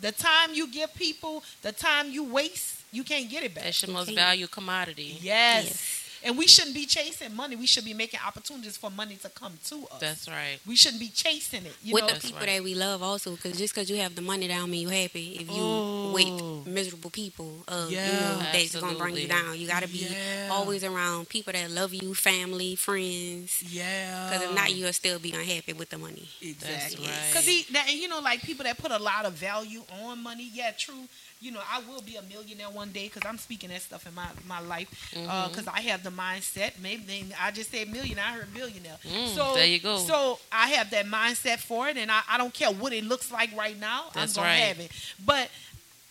The 0.00 0.12
time 0.12 0.54
you 0.54 0.68
give 0.68 0.94
people, 0.94 1.42
the 1.62 1.72
time 1.72 2.10
you 2.12 2.22
waste, 2.24 2.82
you 2.92 3.02
can't 3.02 3.28
get 3.28 3.42
it 3.42 3.52
back. 3.54 3.64
That's 3.64 3.82
your 3.82 3.92
most 3.92 4.08
Okay. 4.08 4.14
valued 4.14 4.50
commodity. 4.50 5.18
Yes. 5.20 5.64
Yes. 5.64 6.04
And 6.28 6.36
we 6.36 6.46
shouldn't 6.46 6.74
be 6.74 6.84
chasing 6.84 7.34
money. 7.34 7.56
We 7.56 7.66
should 7.66 7.86
be 7.86 7.94
making 7.94 8.20
opportunities 8.24 8.76
for 8.76 8.90
money 8.90 9.14
to 9.22 9.30
come 9.30 9.54
to 9.68 9.76
us. 9.90 9.98
That's 10.00 10.28
right. 10.28 10.58
we 10.66 10.76
shouldn't 10.76 11.00
be 11.00 11.08
chasing 11.08 11.64
it. 11.64 11.74
You 11.82 11.94
with 11.94 12.02
know, 12.04 12.12
the 12.12 12.20
people 12.20 12.40
right. 12.40 12.56
that 12.56 12.62
we 12.62 12.74
love 12.74 13.02
also 13.02 13.30
because 13.34 13.56
just 13.56 13.74
because 13.74 13.88
you 13.88 13.96
have 13.96 14.14
the 14.14 14.20
money 14.20 14.46
that 14.46 14.58
don't 14.58 14.70
mean 14.70 14.82
you 14.82 14.88
happy 14.90 15.36
if 15.40 15.48
you 15.48 15.56
Oh. 15.58 16.12
with 16.12 16.66
miserable 16.66 17.10
people 17.10 17.64
uh, 17.68 17.86
you 17.88 17.96
Yeah. 17.96 18.10
know 18.10 18.38
that's 18.52 18.76
gonna 18.76 18.98
bring 18.98 19.16
you 19.16 19.26
down 19.28 19.58
you 19.58 19.66
got 19.66 19.82
to 19.82 19.88
be 19.88 20.06
Yeah. 20.10 20.48
always 20.50 20.84
around 20.84 21.28
people 21.28 21.52
that 21.52 21.70
love 21.70 21.94
you 21.94 22.14
family 22.14 22.74
friends 22.74 23.62
yeah. 23.62 24.28
because 24.28 24.48
if 24.48 24.54
not 24.54 24.74
you'll 24.74 24.92
still 24.92 25.18
be 25.18 25.32
unhappy 25.32 25.72
with 25.72 25.88
the 25.90 25.98
money 25.98 26.28
exactly. 26.42 27.08
Because 27.30 27.46
he, 27.46 27.64
that, 27.72 27.94
you 27.94 28.08
know, 28.08 28.20
like 28.20 28.42
people 28.42 28.64
that 28.64 28.76
put 28.78 28.90
a 28.90 28.98
lot 28.98 29.24
of 29.24 29.34
value 29.34 29.82
on 30.02 30.22
money. 30.22 30.50
Yeah, 30.52 30.72
true. 30.72 31.04
You 31.40 31.52
know, 31.52 31.60
I 31.72 31.80
will 31.88 32.02
be 32.02 32.16
a 32.16 32.22
millionaire 32.22 32.68
one 32.68 32.90
day 32.90 33.04
because 33.04 33.22
I'm 33.24 33.38
speaking 33.38 33.68
that 33.70 33.80
stuff 33.82 34.06
in 34.08 34.14
my 34.14 34.26
my 34.48 34.60
life. 34.60 35.12
Mm-hmm. 35.14 35.50
Because 35.50 35.68
I 35.68 35.80
have 35.82 36.02
the 36.02 36.08
the 36.08 36.16
mindset. 36.18 36.72
Maybe 36.82 37.32
I 37.40 37.50
just 37.50 37.70
said 37.70 37.88
million. 37.88 38.18
I 38.18 38.32
heard 38.32 38.52
billionaire. 38.52 38.98
Mm, 39.04 39.28
so 39.28 39.54
there 39.54 39.66
you 39.66 39.78
go. 39.78 39.98
So 39.98 40.38
I 40.50 40.68
have 40.70 40.90
that 40.90 41.06
mindset 41.06 41.58
for 41.58 41.88
it, 41.88 41.96
and 41.96 42.10
I, 42.10 42.20
I 42.28 42.38
don't 42.38 42.52
care 42.52 42.70
what 42.70 42.92
it 42.92 43.04
looks 43.04 43.30
like 43.30 43.56
right 43.56 43.78
now. 43.78 44.06
That's 44.14 44.36
I'm 44.36 44.42
gonna 44.42 44.54
right. 44.54 44.64
have 44.64 44.80
it. 44.80 44.90
But 45.24 45.50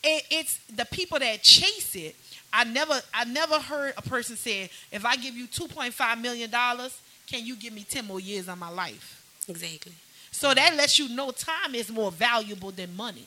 it, 0.03 0.23
it's 0.31 0.57
the 0.75 0.85
people 0.85 1.19
that 1.19 1.43
chase 1.43 1.95
it. 1.95 2.15
I 2.53 2.63
never 2.63 2.99
I 3.13 3.25
never 3.25 3.59
heard 3.59 3.93
a 3.97 4.01
person 4.01 4.35
say, 4.35 4.69
if 4.91 5.05
I 5.05 5.15
give 5.17 5.35
you 5.35 5.47
two 5.47 5.67
point 5.67 5.93
five 5.93 6.21
million 6.21 6.49
dollars, 6.49 6.99
can 7.29 7.45
you 7.45 7.55
give 7.55 7.73
me 7.73 7.85
ten 7.89 8.05
more 8.05 8.19
years 8.19 8.47
of 8.47 8.57
my 8.57 8.69
life? 8.69 9.23
Exactly. 9.49 9.93
So 10.37 10.53
that 10.53 10.75
lets 10.75 10.99
you 10.99 11.09
know 11.09 11.31
time 11.31 11.73
is 11.73 11.89
more 11.89 12.11
valuable 12.11 12.69
than 12.71 12.95
money. 12.95 13.25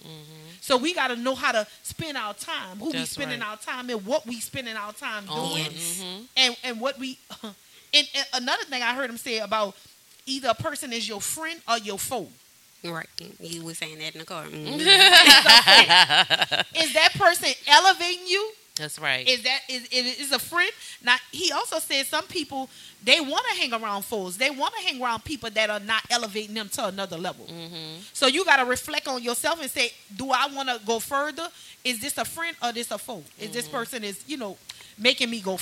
So 0.61 0.77
we 0.77 0.95
got 0.95 1.09
to 1.09 1.17
know 1.17 1.35
how 1.35 1.51
to 1.53 1.67
spend 1.83 2.17
our 2.17 2.35
time, 2.35 2.79
who 2.79 2.87
we 2.91 2.93
Mm-hmm. 2.93 3.05
Spending 3.05 3.41
right. 3.41 3.49
our 3.51 3.57
time, 3.57 3.91
and 3.91 4.07
what 4.07 4.25
we 4.27 4.39
spending 4.39 4.77
our 4.77 4.93
time 4.93 5.25
On. 5.29 5.51
doing. 5.51 5.71
Mhm. 5.73 6.27
and 6.37 6.57
and 6.65 6.81
what 6.81 6.99
we. 6.99 7.19
And, 7.93 8.07
and 8.15 8.25
another 8.35 8.63
thing 8.67 8.83
I 8.85 8.95
heard 8.95 9.11
him 9.11 9.17
say 9.17 9.39
about 9.41 9.75
either 10.25 10.51
a 10.51 10.55
person 10.55 10.93
is 10.93 11.09
your 11.09 11.21
friend 11.21 11.59
or 11.69 11.77
your 11.79 11.99
foe. 11.99 12.29
Right. 12.85 13.09
He 13.41 13.59
was 13.59 13.79
saying 13.79 13.99
that 13.99 14.13
in 14.15 14.21
the 14.21 14.25
car. 14.25 14.45
Mhm. 14.45 14.79
Is 16.77 16.93
that 16.95 17.11
person 17.15 17.51
elevating 17.67 18.27
you? 18.29 18.53
That's 18.81 18.99
right. 18.99 19.29
Is 19.29 19.43
that 19.43 19.61
is 19.69 19.87
is 19.93 20.21
is 20.21 20.33
a 20.33 20.39
friend? 20.39 20.71
Now 21.05 21.17
he 21.31 21.53
also 21.53 21.79
said 21.79 22.07
some 22.07 22.27
people 22.27 22.71
they 23.05 23.21
want 23.21 23.45
to 23.51 23.61
hang 23.61 23.73
around 23.75 24.03
fools. 24.03 24.39
They 24.39 24.51
want 24.51 24.75
to 24.75 24.81
hang 24.81 25.03
around 25.03 25.23
people 25.25 25.51
that 25.51 25.69
are 25.69 25.81
not 25.81 26.03
elevating 26.11 26.55
them 26.55 26.69
to 26.71 26.87
another 26.87 27.19
level. 27.19 27.47
Mm-hmm. 27.47 28.01
So 28.15 28.27
you 28.27 28.45
got 28.45 28.57
to 28.57 28.65
reflect 28.65 29.07
on 29.07 29.23
yourself 29.23 29.61
and 29.61 29.71
say, 29.71 29.93
do 30.17 30.31
I 30.31 30.49
want 30.55 30.69
to 30.71 30.81
go 30.87 30.99
further? 30.99 31.49
Is 31.85 32.01
this 32.01 32.17
a 32.19 32.25
friend 32.25 32.57
or 32.63 32.73
this 32.73 32.91
a 32.91 32.99
foe? 32.99 33.23
Is 33.39 33.51
this 33.51 33.69
person 33.69 34.03
is 34.03 34.25
you 34.27 34.39
know 34.39 34.57
making 34.99 35.31
me 35.31 35.41
go 35.41 35.59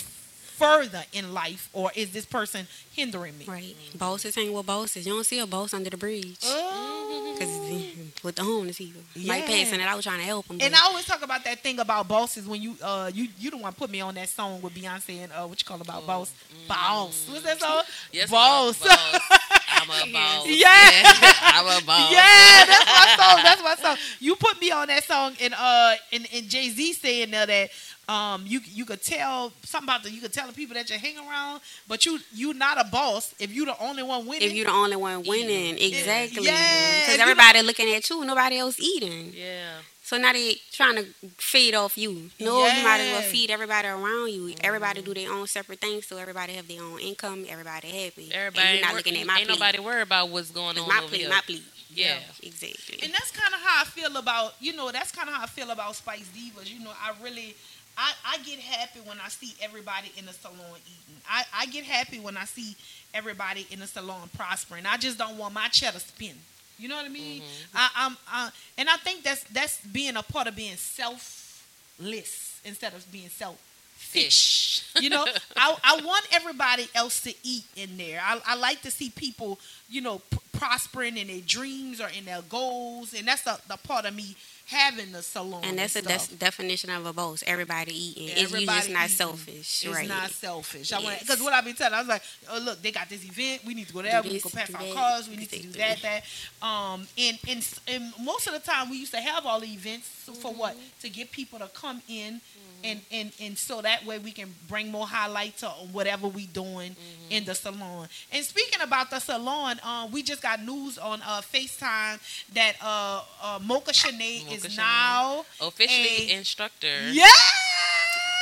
further 0.59 1.05
in 1.13 1.33
life, 1.33 1.69
or 1.73 1.91
is 1.95 2.11
this 2.11 2.27
person 2.27 2.67
hindering 2.93 3.39
me? 3.39 3.45
Right. 3.47 3.77
Bosses 3.97 4.35
hang 4.35 4.53
with 4.53 4.67
bosses. 4.67 5.07
You 5.07 5.15
don't 5.15 5.25
see 5.25 5.39
a 5.39 5.47
boss 5.47 5.73
under 5.73 5.91
the 5.91 5.97
bridge. 5.97 6.39
Oh. 6.45 7.35
Because 7.39 8.25
with 8.25 8.35
the 8.35 8.43
homeless 8.43 8.79
people. 8.79 9.01
Yeah. 9.15 9.29
Mike 9.35 9.47
passing 9.47 9.81
it 9.81 9.95
was 9.95 10.05
trying 10.05 10.19
to 10.19 10.25
help 10.25 10.49
them. 10.49 10.59
And 10.61 10.75
I 10.75 10.81
always 10.87 11.05
talk 11.05 11.23
about 11.23 11.45
that 11.45 11.61
thing 11.61 11.79
about 11.79 12.09
bosses 12.09 12.47
when 12.49 12.61
you 12.61 12.75
uh 12.83 13.11
you 13.15 13.29
you 13.39 13.51
don't 13.51 13.63
want 13.63 13.77
to 13.77 13.79
put 13.79 13.91
me 13.91 14.01
on 14.01 14.15
that 14.17 14.29
song 14.29 14.61
with 14.61 14.75
Beyonce 14.75 15.23
and 15.23 15.33
uh 15.33 15.47
what 15.47 15.61
you 15.61 15.65
call 15.65 15.81
about 15.81 16.05
boss 16.07 16.33
boss 16.67 17.29
what's 17.31 17.45
that 17.45 17.61
song 17.61 17.83
Yes, 18.13 18.29
boss 18.31 18.83
I'm 18.83 18.89
a 18.91 19.89
boss. 19.89 20.03
I'm 20.03 20.09
a 20.09 20.13
boss. 20.13 20.47
Yeah. 20.49 20.69
I'm 21.55 21.83
a 21.83 21.87
boss. 21.87 22.13
yeah 22.13 22.65
that's 22.67 22.87
my 22.91 23.17
song 23.25 23.43
that's 23.45 23.63
my 23.63 23.75
song 23.77 23.97
you 24.19 24.35
put 24.35 24.61
me 24.61 24.71
on 24.73 24.89
that 24.89 25.05
song 25.05 25.35
and 25.41 25.55
uh 25.55 25.95
and, 26.13 26.27
and 26.35 26.49
Jay 26.49 26.69
Z 26.71 26.93
saying 26.95 27.31
now 27.31 27.47
that 27.47 27.71
um 28.09 28.45
you 28.47 28.61
you 28.65 28.85
could 28.85 29.03
tell 29.03 29.53
something 29.63 29.89
about 29.89 30.03
the 30.03 30.11
you 30.11 30.21
could 30.21 30.33
tell 30.33 30.47
the 30.47 30.53
people 30.53 30.75
that 30.75 30.89
you 30.91 30.99
hang 30.99 31.17
around 31.19 31.61
but 31.87 32.07
you 32.07 32.19
you 32.35 32.55
not 32.55 32.81
a 32.81 32.85
boss 32.91 33.35
if 33.39 33.53
you 33.55 33.65
the 33.67 33.79
only 33.83 34.03
one 34.03 34.27
winning 34.27 34.49
if 34.49 34.55
you're 34.55 34.65
the 34.67 34.73
only 34.73 34.97
one 34.97 35.23
winning, 35.27 35.77
exactly. 35.79 36.45
Yeah, 36.45 37.01
Because 37.01 37.17
you 37.17 37.23
everybody 37.23 37.63
looking 37.63 37.93
at 37.95 38.09
you, 38.09 38.25
nobody 38.25 38.59
else 38.59 38.81
eating. 38.81 39.33
Yeah. 39.35 39.79
So 40.03 40.17
now 40.17 40.33
they 40.33 40.55
trying 40.73 40.97
to 40.97 41.05
feed 41.37 41.75
off 41.75 41.99
you. 41.99 42.31
No, 42.41 42.67
you 42.67 42.83
might 42.83 43.01
as 43.01 43.13
well 43.13 43.23
feed 43.23 43.51
everybody 43.51 43.89
around 43.89 44.33
you. 44.33 44.55
Everybody 44.63 45.03
do 45.03 45.13
their 45.13 45.31
own 45.31 45.47
separate 45.47 45.81
things, 45.81 46.07
so 46.07 46.17
everybody 46.17 46.55
have 46.55 46.67
their 46.67 46.83
own 46.83 46.99
income. 47.01 47.45
Everybody 47.47 47.89
happy. 47.89 48.31
Everybody 48.33 48.67
and 48.67 48.77
ain't, 48.79 48.87
not 48.87 48.95
looking 48.95 49.17
at 49.19 49.27
my 49.27 49.37
ain't 49.39 49.49
plate. 49.49 49.59
nobody 49.59 49.79
worried 49.81 50.03
about 50.03 50.31
what's 50.31 50.51
going 50.51 50.79
on 50.79 50.89
my 50.89 50.99
over 51.01 51.09
plate, 51.09 51.21
here. 51.21 51.29
my 51.29 51.41
plate. 51.45 51.63
Yeah. 51.93 52.17
Exactly. 52.43 53.01
And 53.03 53.13
that's 53.13 53.31
kind 53.33 53.53
of 53.53 53.61
how 53.61 53.83
I 53.83 53.85
feel 53.85 54.17
about, 54.17 54.55
you 54.61 54.73
know, 54.75 54.91
that's 54.91 55.13
kind 55.13 55.29
of 55.29 55.35
how 55.35 55.43
I 55.43 55.47
feel 55.47 55.71
about 55.71 55.95
Spice 55.95 56.29
Divas. 56.35 56.73
You 56.73 56.83
know, 56.83 56.93
I 57.03 57.13
really, 57.23 57.55
I, 57.99 58.13
I 58.25 58.39
get 58.39 58.61
happy 58.61 59.01
when 59.01 59.19
I 59.23 59.29
see 59.29 59.55
everybody 59.61 60.13
in 60.17 60.25
the 60.25 60.33
salon 60.33 60.57
eating. 60.87 61.21
I, 61.29 61.43
I 61.53 61.67
get 61.67 61.85
happy 61.85 62.21
when 62.21 62.37
I 62.37 62.45
see 62.45 62.77
everybody 63.13 63.67
in 63.73 63.81
the 63.81 63.89
salon 63.89 64.31
prospering. 64.37 64.87
I 64.87 64.97
just 64.97 65.19
don't 65.19 65.37
want 65.37 65.53
my 65.53 65.67
cheddar 65.69 65.99
spin. 65.99 66.35
You 66.79 66.89
know 66.89 66.95
what 66.95 67.07
I 67.07 67.09
mean? 67.09 67.43
Mm-hmm. 67.43 67.77
I, 67.77 67.89
I'm, 67.97 68.17
I, 68.29 68.51
and 68.79 68.89
I 68.89 68.97
think 68.99 69.25
that's 69.25 69.43
that's 69.45 69.81
being 69.81 70.17
a 70.17 70.23
part 70.23 70.47
of 70.47 70.55
being 70.55 70.77
selfless 70.77 72.61
instead 72.65 72.95
of 72.95 73.11
being 73.11 73.29
selfish. 73.29 73.65
Fish. 73.99 74.85
You 75.01 75.11
know, 75.11 75.27
I, 75.57 75.77
I 75.85 76.01
want 76.03 76.25
everybody 76.33 76.89
else 76.95 77.21
to 77.23 77.35
eat 77.43 77.65
in 77.75 77.97
there. 77.97 78.21
I, 78.23 78.41
I 78.47 78.55
like 78.55 78.81
to 78.83 78.93
see 78.93 79.11
people, 79.11 79.59
you 79.91 80.01
know, 80.01 80.23
p- 80.31 80.39
prospering 80.53 81.17
in 81.17 81.27
their 81.27 81.41
dreams 81.45 82.01
or 82.01 82.09
in 82.17 82.25
their 82.25 82.43
goals, 82.43 83.13
and 83.13 83.27
that's 83.27 83.43
the, 83.43 83.59
the 83.69 83.77
part 83.77 84.05
of 84.05 84.15
me 84.15 84.37
having 84.69 85.13
the 85.13 85.23
salon. 85.23 85.63
and 85.65 85.79
that's 85.79 85.97
a 85.97 86.03
stuff. 86.03 86.29
des- 86.29 86.37
definition 86.37 86.91
of 86.91 87.07
a 87.07 87.13
boss. 87.13 87.43
Everybody 87.47 87.93
eating. 87.93 88.29
It's 88.29 88.37
you 88.41 88.45
Everybody 88.47 88.79
just 88.79 88.91
not 88.91 89.05
eating. 89.07 89.17
selfish, 89.17 89.85
It's 89.85 89.87
right? 89.87 90.07
not 90.09 90.31
selfish. 90.31 90.93
I 90.93 90.97
want 90.97 91.09
Yes. 91.11 91.21
because 91.23 91.41
what 91.43 91.53
I 91.55 91.61
be 91.63 91.73
telling, 91.73 91.95
I 91.95 91.99
was 92.01 92.09
like, 92.09 92.23
oh 92.51 92.59
look, 92.59 92.83
they 92.83 92.91
got 92.93 93.09
this 93.09 93.25
event. 93.25 93.65
We 93.65 93.75
need 93.75 93.89
to 93.89 93.93
go 93.95 94.03
there. 94.03 94.21
Do 94.23 94.29
we 94.29 94.35
need 94.35 94.43
to 94.43 94.49
go 94.51 94.59
pass 94.59 94.75
our 94.75 94.95
cars. 94.95 95.29
We 95.29 95.37
need 95.37 95.51
to 95.51 95.63
do 95.63 95.71
that. 95.79 95.99
That. 96.03 96.25
Um, 96.67 97.07
and, 97.17 97.39
and 97.49 97.79
and 97.89 98.13
most 98.23 98.47
of 98.47 98.53
the 98.53 98.61
time 98.61 98.91
we 98.91 98.99
used 98.99 99.13
to 99.15 99.21
have 99.21 99.47
all 99.47 99.61
the 99.61 99.69
events 99.73 100.09
for 100.41 100.53
what 100.53 100.75
Mm-hmm. 100.75 101.01
to 101.03 101.09
get 101.11 101.31
people 101.33 101.59
to 101.61 101.69
come 101.69 102.03
in. 102.09 102.41
And, 102.85 103.01
and 103.11 103.33
and 103.41 103.59
so 103.59 103.81
that 103.83 104.07
way 104.07 104.19
we 104.19 104.31
can 104.31 104.55
bring 104.69 104.91
more 104.93 105.07
highlight 105.07 105.57
to 105.59 105.67
whatever 105.93 106.29
we 106.29 106.47
doing 106.47 106.93
Mm-hmm. 106.93 107.33
in 107.33 107.45
the 107.45 107.55
salon. 107.55 108.09
And 108.33 108.45
speaking 108.45 108.81
about 108.81 109.11
the 109.11 109.19
salon, 109.19 109.81
um, 109.85 110.11
we 110.13 110.23
just 110.23 110.41
got 110.43 110.63
news 110.65 110.97
on 110.99 111.21
uh, 111.23 111.41
FaceTime 111.41 112.19
that 112.55 112.75
uh, 112.83 113.23
uh, 113.43 113.59
Mocha 113.63 113.93
Shanae 113.93 114.45
Mocha 114.45 114.55
is 114.55 114.65
Shanae. 114.65 114.77
now 114.77 115.45
Officially 115.61 116.31
a- 116.33 116.37
instructor. 116.39 117.11
yeah. 117.13 117.27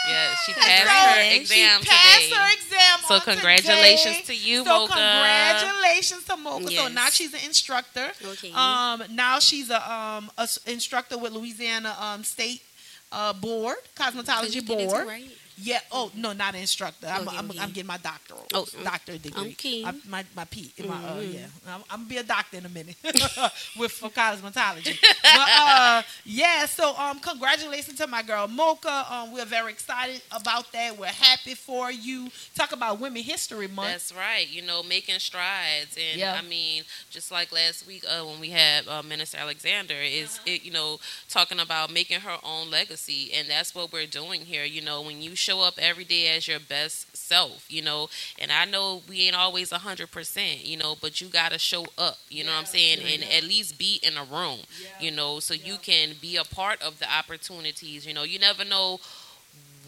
Yeah, 0.09 0.35
she 0.47 0.53
So, 0.53 0.61
passed 0.61 0.87
her 0.87 1.35
exam 1.35 1.81
she 1.83 1.89
passed 1.89 2.23
today. 2.27 2.37
her 2.37 2.53
exam 2.55 2.99
So 3.09 3.15
on 3.17 3.21
congratulations 3.23 4.17
today. 4.21 4.27
to 4.27 4.35
you, 4.49 4.59
so 4.65 4.65
Mocha. 4.87 4.93
congratulations 4.93 6.25
to 6.27 6.37
Mocha. 6.37 6.71
So 6.71 6.89
now 6.89 7.07
she's 7.11 7.35
an 7.35 7.41
instructor. 7.45 8.13
Okay. 8.25 8.53
Um, 8.53 9.03
now 9.11 9.41
she's 9.41 9.69
a 9.69 9.93
um 9.93 10.31
a 10.39 10.49
instructor 10.67 11.19
with 11.19 11.33
Louisiana 11.33 11.97
um 11.99 12.23
State 12.23 12.63
uh 13.13 13.33
board 13.33 13.77
cosmetology 13.95 14.65
board. 14.67 15.07
right? 15.07 15.31
Yeah. 15.57 15.81
Oh 15.91 16.11
no, 16.15 16.33
not 16.33 16.55
an 16.55 16.61
instructor. 16.61 17.07
I'm, 17.07 17.27
Okay, 17.27 17.37
I'm, 17.39 17.51
okay. 17.51 17.59
I'm 17.61 17.69
getting 17.71 17.87
my 17.87 17.97
doctoral, 17.97 18.45
Oh, 18.53 18.67
doctorate 18.85 19.23
degree. 19.23 19.53
Okay. 19.53 19.85
I, 19.85 19.93
my 20.09 20.25
my 20.35 20.45
P. 20.45 20.73
My, 20.87 20.95
uh, 20.97 21.17
Mhm. 21.17 21.35
yeah. 21.35 21.47
I'm, 21.69 21.83
I'm 21.91 21.99
gonna 22.01 22.09
be 22.09 22.17
a 22.19 22.23
doctor 22.23 22.59
in 22.59 22.67
a 22.67 22.69
minute 22.69 22.97
with 23.79 23.93
for 23.93 24.11
cosmetology. 24.11 24.99
but 25.23 25.49
uh, 25.51 26.03
yeah. 26.25 26.67
So 26.67 26.95
um, 26.99 27.19
congratulations 27.21 27.97
to 27.99 28.07
my 28.07 28.23
girl 28.23 28.47
Mocha. 28.49 29.07
Um, 29.11 29.33
we're 29.33 29.47
very 29.47 29.73
excited 29.73 30.21
about 30.31 30.71
that. 30.73 30.99
We're 30.99 31.07
happy 31.07 31.55
for 31.55 31.91
you. 31.91 32.29
Talk 32.55 32.73
about 32.73 33.01
Women 33.01 33.23
History 33.23 33.67
Month. 33.69 33.89
That's 33.91 34.15
right. 34.15 34.47
You 34.49 34.63
know, 34.63 34.83
making 34.83 35.19
strides, 35.21 35.97
and 35.97 36.19
Yeah. 36.21 36.39
I 36.39 36.43
mean, 36.47 36.83
just 37.11 37.31
like 37.31 37.51
last 37.53 37.87
week 37.87 38.05
uh, 38.09 38.25
when 38.25 38.41
we 38.41 38.51
had 38.51 38.87
uh, 38.89 39.03
Minister 39.03 39.39
Alexander, 39.39 39.95
is 39.95 40.37
Uh-huh. 40.37 40.43
it 40.53 40.65
you 40.65 40.71
know 40.73 40.99
talking 41.31 41.61
about 41.61 41.91
making 41.91 42.21
her 42.21 42.39
own 42.43 42.71
legacy, 42.71 43.33
and 43.33 43.49
that's 43.49 43.75
what 43.75 43.93
we're 43.93 44.07
doing 44.07 44.43
here. 44.45 44.65
You 44.65 44.83
know, 44.83 45.01
when 45.01 45.23
you 45.23 45.35
show 45.47 45.61
up 45.63 45.75
every 45.79 46.05
day 46.05 46.23
as 46.37 46.49
your 46.49 46.61
best 46.61 47.17
self, 47.17 47.67
you 47.69 47.83
know, 47.83 48.09
and 48.41 48.51
I 48.53 48.65
know 48.65 49.03
we 49.09 49.23
ain't 49.27 49.37
always 49.37 49.73
a 49.73 49.79
hundred 49.79 50.11
percent, 50.11 50.65
you 50.65 50.77
know, 50.77 50.95
but 51.01 51.21
you 51.21 51.29
got 51.29 51.53
to 51.53 51.59
show 51.59 51.85
up. 51.99 52.17
You 52.29 52.45
know 52.45 52.53
what 52.53 52.59
I'm 52.61 52.67
saying, 52.67 52.99
yeah, 53.01 53.13
and 53.15 53.23
yeah. 53.23 53.37
at 53.39 53.45
least 53.45 53.79
be 53.79 54.01
in 54.03 54.17
a 54.17 54.25
room. 54.25 54.61
Yeah. 54.83 54.89
You 55.01 55.11
know, 55.13 55.41
so 55.41 55.55
you 55.55 55.77
can 55.77 56.11
be 56.21 56.37
a 56.37 56.45
part 56.45 56.83
of 56.83 56.99
the 56.99 57.07
opportunities. 57.21 58.07
You 58.07 58.15
know, 58.15 58.25
you 58.25 58.39
never 58.39 58.65
know 58.65 58.99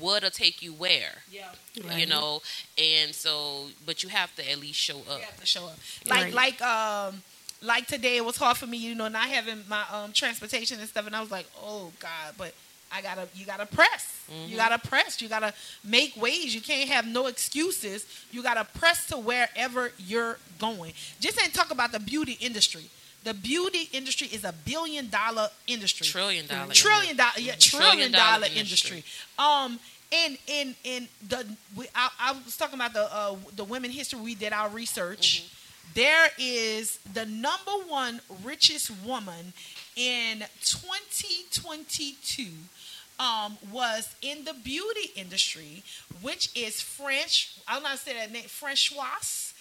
what'll 0.00 0.30
take 0.30 0.62
you 0.62 0.72
where 0.72 1.10
Yeah. 1.30 1.50
you 1.96 2.06
know 2.06 2.40
and 2.78 3.12
so 3.12 3.66
but 3.84 4.04
you 4.04 4.08
have 4.08 4.32
to 4.36 4.48
at 4.48 4.58
least 4.60 4.78
show 4.78 4.98
up 5.10 5.18
You 5.18 5.24
have 5.24 5.40
to 5.40 5.46
show 5.46 5.64
up. 5.66 5.76
Like 6.06 6.24
Right. 6.26 6.34
like 6.34 6.62
um 6.62 7.22
like 7.62 7.88
today 7.88 8.16
it 8.16 8.24
was 8.24 8.36
hard 8.36 8.56
for 8.56 8.68
me, 8.68 8.76
you 8.78 8.94
know, 8.94 9.08
not 9.08 9.28
having 9.28 9.64
my 9.68 9.82
um 9.92 10.12
transportation 10.12 10.78
and 10.78 10.88
stuff 10.88 11.04
and 11.08 11.16
I 11.16 11.20
was 11.20 11.32
like, 11.32 11.46
Oh 11.60 11.90
God, 11.98 12.34
but 12.38 12.54
I 12.90 13.02
gotta 13.02 13.28
you 13.34 13.44
gotta 13.46 13.66
press. 13.66 14.14
You 14.46 14.56
gotta 14.56 14.78
press. 14.78 15.20
You 15.22 15.28
gotta 15.28 15.52
make 15.84 16.16
ways. 16.16 16.54
You 16.54 16.60
can't 16.60 16.88
have 16.90 17.06
no 17.06 17.26
excuses. 17.26 18.06
You 18.30 18.42
gotta 18.42 18.64
press 18.64 19.06
to 19.08 19.16
wherever 19.18 19.92
you're 19.98 20.38
going. 20.58 20.92
Just 21.20 21.42
ain't 21.42 21.54
talk 21.54 21.70
about 21.70 21.92
the 21.92 22.00
beauty 22.00 22.36
industry. 22.40 22.84
The 23.24 23.34
beauty 23.34 23.88
industry 23.92 24.28
is 24.28 24.44
a 24.44 24.52
billion 24.64 25.08
dollar 25.10 25.48
industry 25.66 26.06
trillion 26.06 26.46
dollar 26.46 26.72
trillion 26.72 27.16
dollar 27.16 27.32
yeah 27.38 27.54
trillion, 27.58 27.90
Trillion 28.10 28.12
dollar 28.12 28.32
dollar 28.40 28.46
industry. 28.54 28.96
industry. 28.98 29.04
um 29.38 29.78
and 30.12 30.38
in 30.46 30.74
in 30.84 31.08
the 31.28 31.44
we, 31.76 31.86
I, 31.94 32.08
I 32.20 32.32
was 32.32 32.56
talking 32.56 32.76
about 32.76 32.94
the 32.94 33.04
uh, 33.14 33.36
the 33.56 33.64
women 33.64 33.90
history 33.90 34.20
we 34.20 34.34
did 34.34 34.52
our 34.52 34.70
research 34.70 35.44
There 35.94 36.30
is 36.38 36.98
the 37.12 37.26
number 37.26 37.72
one 37.88 38.20
richest 38.44 38.90
woman 39.04 39.52
in 39.96 40.44
2022 40.62 42.44
um, 43.18 43.58
was 43.72 44.14
in 44.22 44.44
the 44.44 44.54
beauty 44.54 45.10
industry, 45.16 45.82
which 46.22 46.50
is 46.56 46.80
French. 46.80 47.56
I'm 47.66 47.82
not 47.82 47.98
saying 47.98 48.18
that 48.18 48.32
name. 48.32 48.44
Francoise 48.44 49.54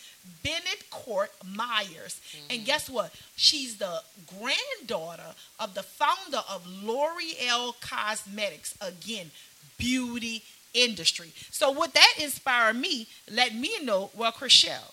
Bennett 0.43 0.89
Court 0.89 1.31
Myers. 1.45 2.21
And 2.49 2.65
guess 2.65 2.89
what? 2.89 3.13
She's 3.35 3.77
the 3.77 4.01
granddaughter 4.37 5.35
of 5.59 5.73
the 5.73 5.83
founder 5.83 6.41
of 6.49 6.65
L'Oreal 6.67 7.79
Cosmetics. 7.81 8.75
Again, 8.81 9.31
beauty 9.77 10.43
industry. 10.73 11.31
So 11.49 11.71
would 11.71 11.93
that 11.93 12.13
inspire 12.19 12.73
me? 12.73 13.07
Let 13.31 13.55
me 13.55 13.71
know. 13.83 14.11
Well, 14.15 14.31
Krishelle, 14.31 14.91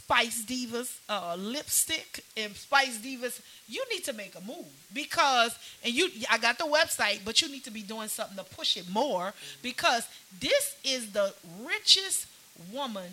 Spice 0.00 0.44
Divas 0.44 0.98
uh, 1.08 1.36
lipstick 1.38 2.24
and 2.36 2.56
Spice 2.56 2.98
Divas, 2.98 3.40
you 3.68 3.84
need 3.92 4.02
to 4.04 4.12
make 4.14 4.34
a 4.34 4.40
move 4.40 4.66
because 4.94 5.56
and 5.84 5.92
you 5.92 6.08
I 6.30 6.38
got 6.38 6.58
the 6.58 6.64
website, 6.64 7.20
but 7.24 7.42
you 7.42 7.48
need 7.48 7.64
to 7.64 7.70
be 7.70 7.82
doing 7.82 8.08
something 8.08 8.36
to 8.36 8.44
push 8.44 8.76
it 8.76 8.88
more 8.90 9.34
because 9.62 10.08
this 10.40 10.74
is 10.84 11.12
the 11.12 11.34
richest 11.62 12.26
woman 12.72 13.10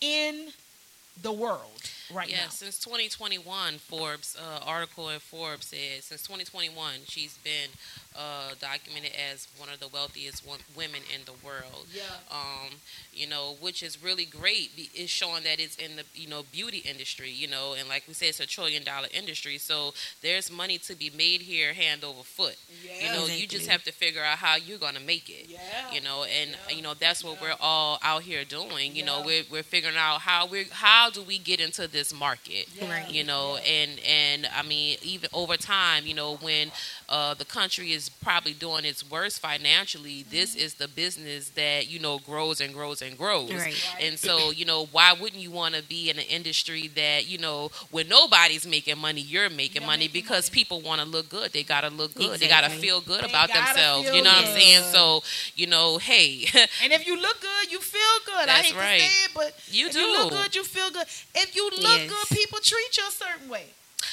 in 0.00 0.48
the 1.20 1.32
world 1.32 1.82
right 2.12 2.28
yeah, 2.30 2.44
now. 2.44 2.48
since 2.50 2.78
2021, 2.78 3.78
Forbes 3.78 4.36
uh, 4.38 4.60
article 4.64 5.08
in 5.08 5.18
Forbes 5.20 5.66
said 5.66 6.02
since 6.02 6.22
2021 6.22 6.92
she's 7.06 7.38
been 7.38 7.70
uh, 8.16 8.50
documented 8.60 9.12
as 9.30 9.46
one 9.56 9.68
of 9.68 9.78
the 9.80 9.88
wealthiest 9.88 10.46
wo- 10.46 10.56
women 10.76 11.00
in 11.14 11.20
the 11.26 11.32
world. 11.46 11.86
Yeah. 11.94 12.02
Um, 12.30 12.70
you 13.12 13.26
know, 13.28 13.56
which 13.60 13.82
is 13.82 14.02
really 14.02 14.24
great. 14.24 14.70
It's 14.76 15.10
showing 15.10 15.44
that 15.44 15.60
it's 15.60 15.76
in 15.76 15.96
the 15.96 16.04
you 16.14 16.28
know 16.28 16.42
beauty 16.52 16.78
industry. 16.78 17.30
You 17.30 17.48
know, 17.48 17.74
and 17.78 17.88
like 17.88 18.04
we 18.08 18.14
said, 18.14 18.30
it's 18.30 18.40
a 18.40 18.46
trillion 18.46 18.82
dollar 18.84 19.08
industry. 19.12 19.58
So 19.58 19.92
there's 20.22 20.50
money 20.50 20.78
to 20.78 20.94
be 20.96 21.10
made 21.16 21.42
here, 21.42 21.72
hand 21.72 22.02
over 22.04 22.22
foot. 22.22 22.56
Yeah, 22.84 23.12
You 23.12 23.18
know, 23.18 23.26
you 23.26 23.46
just 23.46 23.68
have 23.68 23.84
to 23.84 23.92
figure 23.92 24.22
out 24.22 24.38
how 24.38 24.56
you're 24.56 24.78
gonna 24.78 25.00
make 25.00 25.28
it. 25.28 25.46
Yeah. 25.48 25.58
You 25.92 26.00
know, 26.00 26.24
and 26.24 26.50
Yeah. 26.68 26.76
you 26.76 26.82
know 26.82 26.94
that's 26.94 27.22
what 27.22 27.40
we're 27.40 27.54
all 27.60 27.98
out 28.02 28.22
here 28.22 28.44
doing. 28.44 28.96
You 28.96 29.04
know, 29.04 29.22
we're 29.24 29.44
we're 29.50 29.62
figuring 29.62 29.96
out 29.96 30.20
how 30.22 30.46
we 30.46 30.60
are 30.62 30.64
how 30.72 31.10
do 31.10 31.22
we 31.22 31.38
get 31.38 31.60
into 31.60 31.86
this 31.86 31.99
market 32.14 32.66
Yeah. 32.74 32.90
Right. 32.90 33.10
you 33.10 33.24
know 33.24 33.56
and 33.66 33.90
and 34.06 34.48
i 34.56 34.62
mean 34.62 34.96
even 35.02 35.28
over 35.32 35.56
time 35.56 36.06
you 36.06 36.14
know 36.14 36.36
when 36.36 36.70
uh, 37.08 37.34
the 37.34 37.44
country 37.44 37.92
is 37.92 38.08
probably 38.08 38.52
doing 38.54 38.84
its 38.84 39.02
worst 39.10 39.40
financially 39.40 40.24
this 40.30 40.54
is 40.54 40.74
the 40.74 40.88
business 40.88 41.50
that 41.50 41.90
you 41.90 41.98
know 41.98 42.18
grows 42.20 42.60
and 42.60 42.72
grows 42.72 43.02
and 43.02 43.16
grows 43.18 43.52
Right. 43.52 43.74
and 44.00 44.18
so 44.18 44.50
you 44.50 44.64
know 44.64 44.86
why 44.92 45.12
wouldn't 45.20 45.42
you 45.42 45.50
want 45.50 45.74
to 45.74 45.82
be 45.82 46.08
in 46.10 46.18
an 46.18 46.24
industry 46.28 46.88
that 46.94 47.28
you 47.28 47.38
know 47.38 47.70
when 47.90 48.08
nobody's 48.08 48.66
making 48.66 48.98
money 48.98 49.20
you're 49.20 49.50
making 49.50 49.84
money 49.84 50.04
making 50.06 50.12
because 50.22 50.50
money. 50.50 50.54
people 50.62 50.80
want 50.80 51.00
to 51.00 51.06
look 51.06 51.28
good 51.28 51.52
they 51.52 51.62
gotta 51.64 51.90
look 51.90 52.14
good 52.14 52.38
they 52.40 52.48
gotta 52.48 52.70
feel 52.70 53.00
good 53.00 53.22
They 53.24 53.28
about 53.28 53.52
themselves 53.52 54.06
you 54.14 54.22
know 54.22 54.30
what 54.30 54.46
i'm 54.46 54.58
saying 54.58 54.82
so 54.92 55.22
you 55.56 55.66
know 55.66 55.98
hey 55.98 56.46
And 56.82 56.92
if 56.92 57.06
you 57.06 57.16
look 57.20 57.40
good, 57.40 57.72
you 57.72 57.78
feel 57.80 58.16
good. 58.24 58.42
I 58.44 58.46
That's 58.46 58.68
hate 58.70 58.76
right. 58.76 59.00
to 59.00 59.06
say 59.06 59.24
it, 59.24 59.30
but 59.34 59.50
You 59.70 59.88
if 59.88 59.94
you 59.96 60.06
look 60.12 60.30
good, 60.30 60.54
you 60.54 60.64
feel 60.64 60.90
good. 60.90 61.06
If 61.34 61.54
you 61.56 61.64
look 61.70 61.89
Yes. 61.98 62.10
good, 62.10 62.36
people 62.36 62.58
treat 62.62 62.96
you 62.96 63.04
a 63.08 63.10
certain 63.10 63.48
way. 63.48 63.66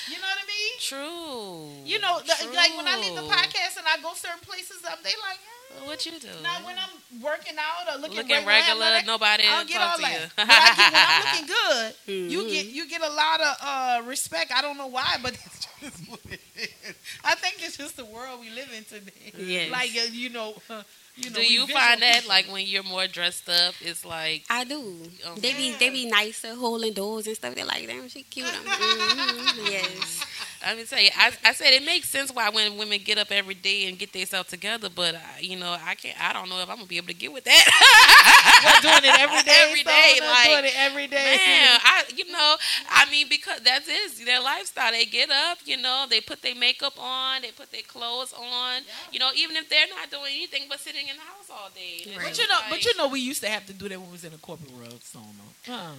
You 0.09 0.15
know 0.19 0.27
what 0.27 0.39
I 0.43 0.47
mean? 0.47 0.73
true 0.79 1.83
You 1.85 1.99
know, 1.99 2.19
the, 2.19 2.35
like 2.55 2.75
when 2.75 2.87
I 2.87 2.97
leave 2.99 3.15
the 3.15 3.23
podcast 3.23 3.77
and 3.77 3.87
I 3.87 4.01
go 4.01 4.11
certain 4.13 4.39
places, 4.41 4.83
um, 4.85 4.99
they 5.03 5.15
like, 5.23 5.39
eh. 5.39 5.85
what 5.87 6.05
you 6.05 6.11
do 6.19 6.27
Now 6.43 6.59
when 6.65 6.75
I'm 6.77 7.21
working 7.23 7.55
out 7.55 7.87
or 7.95 7.99
looking, 8.01 8.17
looking 8.17 8.45
regular, 8.45 8.79
regular, 8.79 9.01
nobody 9.05 9.43
I 9.47 9.57
don't 9.57 9.69
get 9.69 9.81
all 9.81 9.97
that. 9.97 10.11
you. 10.11 10.27
But 10.35 10.45
I 10.49 10.75
get, 10.75 10.91
when 10.91 11.03
I'm 11.07 11.23
looking 11.23 11.47
good, 11.47 11.93
you 12.31 12.39
get 12.51 12.65
you 12.67 12.87
get 12.89 13.01
a 13.01 13.09
lot 13.09 13.39
of 13.41 13.55
uh, 13.61 14.01
respect. 14.07 14.51
I 14.53 14.61
don't 14.61 14.77
know 14.77 14.87
why, 14.87 15.15
but 15.23 15.31
it's 15.45 15.67
just 15.81 16.09
what 16.09 16.19
it 16.29 16.39
is. 16.55 16.95
I 17.23 17.35
think 17.35 17.63
it's 17.63 17.77
just 17.77 17.95
the 17.97 18.05
world 18.05 18.39
we 18.41 18.49
live 18.49 18.69
in 18.75 18.83
today. 18.83 19.31
Yes. 19.37 19.71
Like 19.71 19.91
uh, 19.95 20.07
you 20.11 20.29
know, 20.29 20.55
uh, 20.69 20.83
you 21.17 21.29
know. 21.29 21.35
Do 21.35 21.45
you 21.45 21.67
find 21.67 22.01
that 22.01 22.15
people. 22.15 22.29
like 22.29 22.45
when 22.51 22.65
you're 22.67 22.83
more 22.83 23.07
dressed 23.07 23.49
up, 23.49 23.73
it's 23.81 24.05
like 24.05 24.45
I 24.49 24.63
do. 24.63 25.01
Okay. 25.31 25.41
They 25.41 25.53
be 25.53 25.75
they 25.79 25.89
be 25.89 26.05
nicer, 26.05 26.55
holding 26.55 26.93
doors 26.93 27.27
and 27.27 27.35
stuff. 27.35 27.55
They're 27.55 27.65
like, 27.65 27.87
damn, 27.87 28.07
she 28.07 28.23
cute. 28.23 28.45
mm 28.65 29.71
Yes. 29.71 30.25
I 30.67 30.75
mean, 30.75 30.85
tell 30.85 30.99
you, 30.99 31.09
I, 31.15 31.31
I 31.45 31.53
said 31.53 31.71
it 31.73 31.85
makes 31.85 32.09
sense 32.09 32.29
why 32.29 32.49
when 32.49 32.77
women 32.77 32.99
get 33.01 33.17
up 33.17 33.31
every 33.31 33.53
day 33.53 33.87
and 33.87 33.97
get 33.97 34.11
themselves 34.11 34.49
together, 34.49 34.89
but 34.93 35.15
uh, 35.15 35.19
you 35.39 35.55
know, 35.55 35.77
I 35.81 35.95
can't. 35.95 36.19
I 36.21 36.33
don't 36.33 36.49
know 36.49 36.59
if 36.59 36.69
I'm 36.69 36.75
gonna 36.75 36.87
be 36.87 36.97
able 36.97 37.07
to 37.07 37.13
get 37.13 37.31
with 37.31 37.45
that. 37.45 37.63
We're 38.83 38.91
doing 38.91 39.09
it 39.09 39.19
every 39.19 39.43
day. 39.43 39.57
Every 39.63 39.83
day, 39.83 40.15
Sona, 40.17 40.29
like, 40.29 40.49
doing 40.49 40.65
it 40.65 40.73
every 40.77 41.07
day. 41.07 41.37
Man, 41.39 41.79
I 41.83 42.03
you 42.15 42.29
know, 42.31 42.55
I 42.89 43.09
mean, 43.09 43.27
because 43.29 43.61
that's 43.61 43.87
is 43.87 44.25
their 44.25 44.41
lifestyle. 44.41 44.91
They 44.91 45.05
get 45.05 45.29
up, 45.29 45.59
you 45.63 45.77
know, 45.77 46.05
they 46.09 46.19
put 46.19 46.41
their 46.41 46.55
makeup 46.55 46.99
on, 46.99 47.43
they 47.43 47.51
put 47.51 47.71
their 47.71 47.87
clothes 47.87 48.33
on, 48.33 48.81
you 49.13 49.19
know, 49.19 49.29
even 49.37 49.55
if 49.55 49.69
they're 49.69 49.87
not 49.87 50.11
doing 50.11 50.33
anything 50.35 50.63
but 50.67 50.81
sitting 50.81 51.07
in 51.07 51.15
the 51.15 51.21
house 51.21 51.49
all 51.49 51.69
day. 51.73 52.03
Right. 52.11 52.27
But 52.27 52.37
you 52.37 52.47
know, 52.47 52.55
like- 52.55 52.69
but 52.71 52.85
you 52.85 52.97
know, 52.97 53.07
we 53.07 53.21
used 53.21 53.41
to 53.43 53.49
have 53.49 53.65
to 53.67 53.73
do 53.73 53.87
that 53.87 53.97
when 53.99 54.09
we 54.09 54.13
was 54.13 54.25
in 54.25 54.33
the 54.33 54.37
corporate 54.37 54.73
world. 54.73 54.99
So 55.01 55.19
no. 55.19 55.73
Uh. 55.73 55.91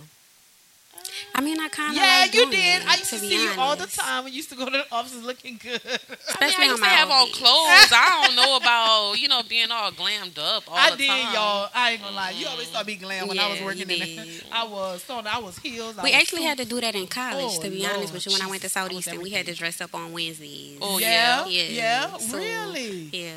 I 1.34 1.40
mean, 1.40 1.60
I 1.60 1.68
kind 1.68 1.90
of 1.96 2.02
Yeah, 2.02 2.18
like 2.22 2.34
you 2.34 2.40
doing 2.44 2.50
did. 2.52 2.82
It, 2.82 2.88
I 2.88 2.96
used 2.96 3.10
to, 3.10 3.20
be 3.20 3.28
see 3.28 3.42
you 3.44 3.50
all 3.58 3.76
the 3.76 3.82
honest. 3.82 3.98
time. 3.98 4.24
We 4.24 4.30
used 4.32 4.50
to 4.50 4.56
go 4.56 4.64
to 4.64 4.70
the 4.70 4.84
offices 4.90 5.22
looking 5.22 5.58
good. 5.62 5.80
I, 5.84 5.88
mean, 5.88 6.08
Especially 6.28 6.64
I 6.64 6.68
used 6.68 6.82
on 6.82 6.88
to 6.88 6.94
have 6.94 7.10
old 7.10 7.28
on 7.28 7.32
clothes. 7.32 7.90
I 7.92 8.24
don't 8.26 8.36
know 8.36 8.56
about 8.62 9.14
you 9.20 9.28
know 9.28 9.42
being 9.48 9.70
all 9.70 9.90
glammed 9.92 10.38
up 10.38 10.64
all 10.70 10.76
I 10.76 10.90
the 10.90 10.96
did, 10.96 11.08
time. 11.08 11.34
y'all. 11.34 11.70
I 11.74 11.92
ain't 11.92 12.02
gonna 12.02 12.16
lie. 12.16 12.30
You 12.30 12.46
always 12.48 12.68
mm. 12.68 12.72
saw 12.72 12.82
me 12.84 12.96
glam 12.96 13.28
when 13.28 13.38
I 13.38 13.50
was 13.50 13.60
working 13.62 13.88
you 13.90 13.96
in. 13.96 14.16
The. 14.16 14.42
I 14.52 14.64
was 14.64 15.02
so 15.02 15.20
I 15.24 15.38
was 15.38 15.58
heels. 15.58 15.96
I 15.98 16.02
We 16.02 16.10
was 16.10 16.20
actually 16.20 16.42
had 16.42 16.58
to 16.58 16.64
do 16.64 16.80
that 16.80 16.94
in 16.94 17.06
college, 17.06 17.44
Oh, 17.58 17.62
to 17.62 17.70
be 17.70 17.82
Lord, 17.82 17.96
honest 17.96 18.12
with 18.12 18.26
you. 18.26 18.32
When 18.32 18.42
I 18.42 18.46
went 18.46 18.62
to 18.62 18.68
Jesus, 18.68 18.72
Southeastern, 18.72 19.20
we 19.22 19.30
had 19.30 19.46
to 19.46 19.54
dress 19.54 19.80
up 19.80 19.94
on 19.94 20.12
Wednesdays. 20.12 20.78
Oh, 20.80 20.98
yeah, 20.98 21.46
yeah. 21.46 21.62
yeah, 21.68 22.16
So, 22.18 22.36
really, 22.36 23.10
Yeah. 23.12 23.32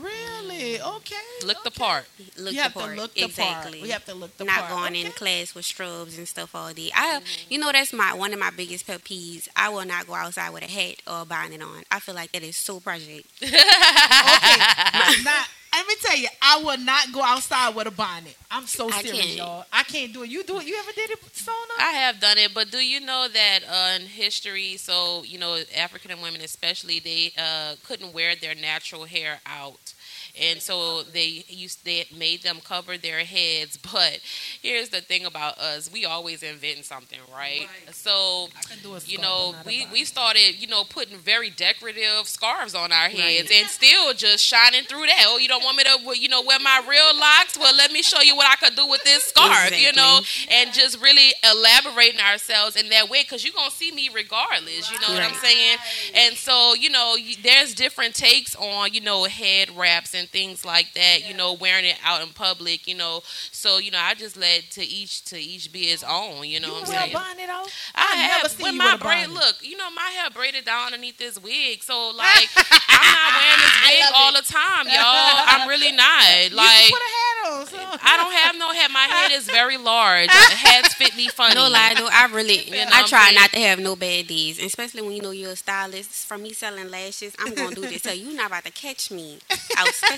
really. 0.00 0.80
Okay, 0.80 1.14
Look 1.44 1.62
the 1.64 1.70
part. 1.70 2.06
Look 2.38 2.52
you 2.54 2.60
have 2.60 2.72
the 2.74 2.80
part. 2.80 2.94
to 2.96 3.00
look 3.02 3.14
the 3.14 3.24
exactly. 3.24 3.72
part. 3.78 3.82
We 3.82 3.90
have 3.90 4.04
to 4.06 4.14
look 4.14 4.36
the 4.36 4.44
Not 4.44 4.58
part. 4.60 4.70
Not 4.70 4.78
going 4.80 4.96
in 4.96 5.12
class 5.12 5.54
with 5.54 5.64
strobes 5.64 6.16
and 6.18 6.26
stuff 6.28 6.54
all 6.54 6.72
day. 6.72 6.90
I, 6.94 7.05
you 7.48 7.58
know, 7.58 7.70
that's 7.72 7.92
my 7.92 8.12
one 8.14 8.32
of 8.32 8.38
my 8.38 8.50
biggest 8.50 8.86
pet 8.86 9.02
peeves. 9.04 9.48
I 9.56 9.68
will 9.68 9.84
not 9.86 10.06
go 10.06 10.14
outside 10.14 10.50
with 10.50 10.62
a 10.62 10.66
hat 10.66 10.96
or 11.06 11.22
a 11.22 11.24
bonnet 11.24 11.62
on. 11.62 11.82
I 11.90 12.00
feel 12.00 12.14
like 12.14 12.32
that 12.32 12.42
is 12.42 12.56
so 12.56 12.80
project. 12.80 13.26
Okay, 13.42 15.22
now 15.24 15.42
let 15.72 15.86
me 15.86 15.94
tell 16.00 16.16
you, 16.16 16.28
I 16.40 16.62
will 16.62 16.78
not 16.78 17.12
go 17.12 17.22
outside 17.22 17.74
with 17.74 17.86
a 17.86 17.90
bonnet. 17.90 18.36
I'm 18.50 18.66
so 18.66 18.88
I 18.88 19.02
serious, 19.02 19.24
can't. 19.26 19.36
y'all. 19.36 19.64
I 19.72 19.82
can't 19.82 20.12
do 20.12 20.22
it. 20.22 20.30
You 20.30 20.42
do 20.42 20.58
it. 20.58 20.66
You 20.66 20.76
ever 20.78 20.92
did 20.94 21.10
it, 21.10 21.18
Sona? 21.34 21.56
I 21.78 21.92
have 21.92 22.18
done 22.20 22.38
it, 22.38 22.54
but 22.54 22.70
do 22.70 22.78
you 22.78 23.00
know 23.00 23.26
that 23.32 23.60
uh, 23.68 24.00
in 24.00 24.06
history, 24.06 24.76
so 24.78 25.22
you 25.24 25.38
know, 25.38 25.58
African 25.76 26.18
women 26.22 26.40
especially, 26.40 26.98
they 27.00 27.32
uh, 27.38 27.74
couldn't 27.84 28.14
wear 28.14 28.34
their 28.36 28.54
natural 28.54 29.04
hair 29.04 29.40
out. 29.46 29.92
And 30.40 30.60
so 30.60 31.02
they 31.02 31.44
used 31.48 31.84
they 31.84 32.04
made 32.16 32.42
them 32.42 32.58
cover 32.64 32.96
their 32.98 33.20
heads, 33.20 33.76
but 33.92 34.20
here's 34.62 34.90
the 34.90 35.00
thing 35.00 35.24
about 35.24 35.58
us: 35.58 35.90
we 35.92 36.04
always 36.04 36.42
inventing 36.42 36.82
something, 36.82 37.18
right? 37.32 37.66
Right. 37.86 37.94
So 37.94 38.48
I 38.58 38.62
can 38.62 38.78
do 38.82 38.94
a 38.94 38.98
you 39.06 39.18
know, 39.18 39.52
but 39.52 39.56
not 39.58 39.66
a 39.66 39.68
we, 39.68 39.86
we 39.92 40.04
started, 40.04 40.60
you 40.60 40.66
know, 40.66 40.84
putting 40.84 41.16
very 41.18 41.50
decorative 41.50 42.26
scarves 42.26 42.74
on 42.74 42.92
our 42.92 43.08
heads 43.08 43.50
Right. 43.50 43.52
and 43.60 43.68
still 43.68 44.12
just 44.14 44.44
shining 44.44 44.84
through 44.84 45.06
that. 45.06 45.24
Oh, 45.26 45.38
you 45.38 45.48
don't 45.48 45.62
want 45.64 45.76
me 45.76 45.84
to, 45.84 46.18
you 46.20 46.28
know, 46.28 46.42
wear 46.42 46.58
my 46.60 46.82
real 46.88 47.18
locks? 47.18 47.58
Well, 47.58 47.74
let 47.76 47.92
me 47.92 48.02
show 48.02 48.20
you 48.20 48.36
what 48.36 48.46
I 48.50 48.56
could 48.56 48.76
do 48.76 48.86
with 48.86 49.02
this 49.04 49.24
scarf, 49.24 49.80
you 49.80 49.92
know, 49.92 50.20
and 50.50 50.72
just 50.72 51.00
really 51.00 51.32
elaborating 51.48 52.20
ourselves 52.20 52.76
in 52.76 52.88
that 52.90 53.08
way 53.08 53.22
because 53.22 53.44
you're 53.44 53.54
going 53.54 53.70
to 53.70 53.76
see 53.76 53.92
me 53.92 54.10
regardless, 54.12 54.90
you 54.90 54.98
know 55.00 55.08
what 55.14 55.22
I'm 55.22 55.34
saying? 55.34 55.78
And 56.14 56.36
so, 56.36 56.74
you 56.74 56.90
know, 56.90 57.16
there's 57.42 57.74
different 57.74 58.14
takes 58.14 58.54
on, 58.56 58.92
you 58.92 59.00
know, 59.00 59.24
head 59.24 59.70
wraps 59.76 60.14
and 60.14 60.25
things 60.26 60.64
like 60.64 60.92
that, 60.94 61.26
you 61.26 61.34
know, 61.34 61.52
wearing 61.54 61.84
it 61.84 61.96
out 62.04 62.22
in 62.22 62.28
public, 62.30 62.86
you 62.86 62.94
know. 62.94 63.22
So, 63.52 63.78
you 63.78 63.90
know, 63.90 63.98
I 64.00 64.14
just 64.14 64.36
let 64.36 64.70
to 64.72 64.84
each 64.84 65.24
to 65.26 65.38
each 65.38 65.72
be 65.72 65.86
his 65.86 66.04
own, 66.04 66.44
you 66.44 66.60
know 66.60 66.68
You 66.68 66.74
what 66.74 66.80
I'm 66.82 66.86
saying? 66.86 67.12
bonnet 67.12 67.48
out? 67.48 67.68
I 67.94 68.02
I've 68.12 68.18
have 68.18 68.42
never 68.42 68.48
seen 68.48 68.64
when 68.64 68.76
my 68.76 68.92
with 68.94 69.02
braid 69.02 69.28
look, 69.28 69.56
you 69.62 69.76
know, 69.76 69.90
my 69.90 70.02
hair 70.16 70.30
braided 70.30 70.64
down 70.64 70.86
underneath 70.86 71.18
this 71.18 71.38
wig, 71.40 71.82
so 71.82 72.10
like 72.16 72.48
I'm 72.56 73.12
not 73.14 73.32
wearing 73.34 73.60
this 73.60 73.76
wig 73.86 74.12
all 74.14 74.30
it. 74.34 74.44
the 74.46 74.52
time, 74.52 74.86
y'all. 74.92 75.44
I'm 75.46 75.68
really 75.68 75.92
not. 75.92 76.52
Like 76.52 76.68
can 76.68 76.90
put 76.90 77.02
a 77.02 77.12
hat 77.12 77.36
on. 77.52 77.66
So. 77.66 77.78
I 78.02 78.16
don't 78.16 78.32
have 78.34 78.56
no 78.58 78.72
head. 78.72 78.90
My 78.90 79.06
head 79.10 79.32
is 79.32 79.46
very 79.46 79.76
large. 79.78 80.30
Hats 80.30 80.94
fit 80.94 81.16
me 81.16 81.28
funny. 81.28 81.54
No 81.54 81.68
lie, 81.68 81.94
though, 81.96 82.08
I 82.10 82.26
really, 82.32 82.64
You 82.64 82.84
know 82.84 82.90
I 82.92 83.02
try 83.06 83.24
saying? 83.26 83.34
not 83.34 83.50
to 83.52 83.60
have 83.60 83.78
no 83.78 83.96
bad 83.96 84.26
days, 84.26 84.58
especially 84.62 85.02
when 85.02 85.12
you 85.12 85.22
know 85.22 85.30
you're 85.30 85.52
a 85.52 85.56
stylist. 85.56 86.26
From 86.26 86.42
me 86.42 86.52
selling 86.52 86.90
lashes, 86.90 87.34
I'm 87.38 87.54
gonna 87.54 87.74
do 87.74 87.82
this. 87.82 88.02
So 88.02 88.12
you're 88.12 88.34
not 88.34 88.46
about 88.48 88.64
to 88.64 88.72
catch 88.72 89.10
me. 89.10 89.38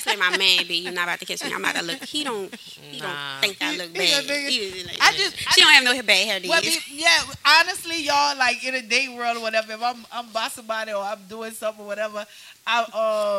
Out, 0.07 0.15
especially 0.15 0.31
my 0.31 0.37
man, 0.39 0.67
be 0.67 0.77
you 0.77 0.91
not 0.91 1.05
about 1.05 1.19
to 1.21 1.25
catch 1.27 1.43
me. 1.45 1.53
I'm 1.53 1.61
about 1.65 1.77
to 1.77 1.85
look. 1.85 2.05
He 2.05 2.25
don't, 2.25 2.55
he 2.55 3.01
Nah. 3.01 3.41
don't 3.41 3.41
think 3.41 3.57
I 3.61 3.77
look 3.77 3.97
He- 3.97 4.07
he 4.07 4.27
bad. 4.27 4.51
He- 4.51 4.85
like, 4.85 4.99
I 5.01 5.13
just- 5.13 5.37
I 5.47 5.51
she 5.53 5.61
don't 5.63 5.73
have 5.73 5.85
no 5.85 6.03
bad 6.03 6.27
hair 6.27 6.41
days. 6.41 6.49
Well, 6.49 6.63
be- 6.63 6.79
yeah, 6.91 7.23
honestly, 7.45 8.03
y'all, 8.03 8.37
like 8.37 8.63
in 8.65 8.75
a 8.75 8.83
date 8.83 9.11
world 9.13 9.37
or 9.37 9.41
whatever, 9.41 9.73
if 9.73 9.83
I'm 9.83 10.07
I'm 10.13 10.29
boss 10.31 10.55
somebody 10.55 10.93
or 10.93 11.03
I'm 11.03 11.23
doing 11.29 11.53
something 11.53 11.85
or 11.85 11.87
whatever, 11.89 12.27
I 12.67 12.81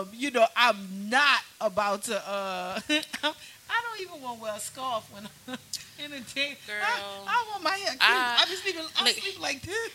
um, 0.03 0.09
you 0.13 0.31
know, 0.31 0.45
I'm 0.55 1.09
not 1.09 1.41
about 1.61 2.03
to 2.03 2.17
uh, 2.17 2.79
I 2.89 3.81
don't 3.83 4.01
even 4.01 4.21
want 4.21 4.37
to 4.37 4.43
wear 4.43 4.53
a 4.55 4.59
scarf 4.59 5.05
when 5.11 5.27
I'm 5.47 5.57
in 6.05 6.13
a 6.13 6.19
date. 6.21 6.57
Girl. 6.67 6.75
I, 6.81 6.99
I 7.27 7.45
want 7.51 7.63
my 7.63 7.71
hair 7.71 7.89
cute. 7.91 8.01
I- 8.01 8.39
I, 8.41 8.45
be 8.49 8.55
sleeping, 8.55 8.81
I 8.97 9.03
Look. 9.03 9.15
sleep 9.15 9.39
like 9.41 9.61
this. 9.61 9.91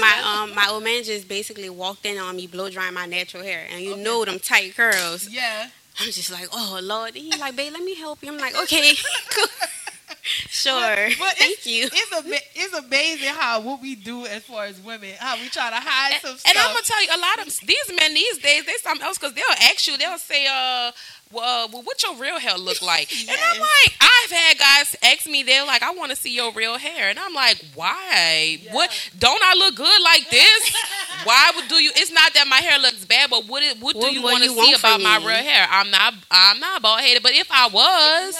My 0.00 0.22
um 0.24 0.54
my 0.54 0.68
old 0.70 0.84
man 0.84 1.04
just 1.04 1.28
basically 1.28 1.68
walked 1.68 2.06
in 2.06 2.16
on 2.18 2.34
me 2.36 2.46
blow 2.46 2.70
drying 2.70 2.94
my 2.94 3.04
natural 3.04 3.42
hair, 3.42 3.66
and 3.70 3.82
you 3.82 3.92
Okay. 3.92 4.02
know 4.02 4.24
them 4.24 4.38
tight 4.38 4.74
curls. 4.74 5.28
Yeah. 5.28 5.68
I'm 6.00 6.06
just 6.10 6.30
like, 6.30 6.48
oh 6.52 6.78
lord. 6.82 7.14
He's 7.14 7.38
like, 7.38 7.56
babe, 7.56 7.72
let 7.72 7.82
me 7.82 7.94
help 7.94 8.22
you. 8.22 8.30
I'm 8.32 8.38
like, 8.38 8.54
okay, 8.62 8.92
sure, 10.22 11.08
But 11.18 11.36
thank 11.36 11.58
it's, 11.58 11.66
you. 11.66 11.86
It's 11.92 12.12
ama- 12.12 12.36
it's 12.54 12.74
amazing 12.74 13.28
how 13.34 13.60
what 13.60 13.80
we 13.80 13.94
do 13.94 14.26
as 14.26 14.42
far 14.44 14.64
as 14.64 14.78
women, 14.80 15.10
how 15.18 15.36
we 15.36 15.48
try 15.48 15.70
to 15.70 15.76
hide 15.76 16.20
some 16.20 16.36
stuff. 16.36 16.50
and. 16.50 16.58
I'm 16.58 16.72
gonna 16.74 16.84
tell 16.84 17.02
you, 17.02 17.08
a 17.14 17.20
lot 17.20 17.46
of 17.46 17.60
these 17.66 17.92
men 17.96 18.14
these 18.14 18.38
days, 18.38 18.66
they 18.66 18.72
something 18.82 19.06
else 19.06 19.18
because 19.18 19.34
they'll 19.34 19.44
ask 19.70 19.86
you, 19.86 19.96
they'll 19.98 20.18
say, 20.18 20.46
uh, 20.46 20.92
well, 21.32 21.68
well, 21.72 21.82
what 21.82 22.02
your 22.02 22.14
real 22.16 22.38
hair 22.38 22.56
look 22.56 22.80
like? 22.92 23.10
And 23.12 23.30
I'm 23.30 23.60
like, 23.60 23.96
I've 24.00 24.30
had 24.30 24.58
guys 24.58 24.96
ask 25.02 25.26
me, 25.26 25.42
they're 25.42 25.66
like, 25.66 25.82
I 25.82 25.92
want 25.92 26.10
to 26.10 26.16
see 26.16 26.34
your 26.34 26.52
real 26.52 26.78
hair, 26.78 27.10
and 27.10 27.18
I'm 27.18 27.34
like, 27.34 27.62
why? 27.74 28.58
What? 28.70 28.90
Don't 29.18 29.42
I 29.42 29.54
look 29.58 29.74
good 29.76 30.02
like 30.02 30.30
this? 30.30 30.74
why 31.24 31.52
would 31.56 31.68
do 31.68 31.76
you? 31.82 31.90
It's 31.96 32.12
not 32.12 32.32
that 32.34 32.46
my 32.48 32.58
hair 32.58 32.78
looks 32.78 33.04
bad, 33.04 33.30
but 33.30 33.46
what? 33.46 33.62
It, 33.62 33.78
what 33.80 33.94
do 34.00 34.12
you 34.12 34.22
want 34.22 34.38
to 34.38 34.50
you 34.50 34.54
see 34.64 34.72
about 34.74 34.94
from 34.94 35.02
my 35.02 35.18
real 35.18 35.28
hair? 35.44 35.66
I'm 35.70 35.90
not. 35.90 36.14
I'm 36.30 36.60
not 36.60 36.82
bald 36.82 37.00
headed, 37.00 37.22
but 37.22 37.32
if 37.32 37.48
I 37.50 37.68
was, 37.68 38.36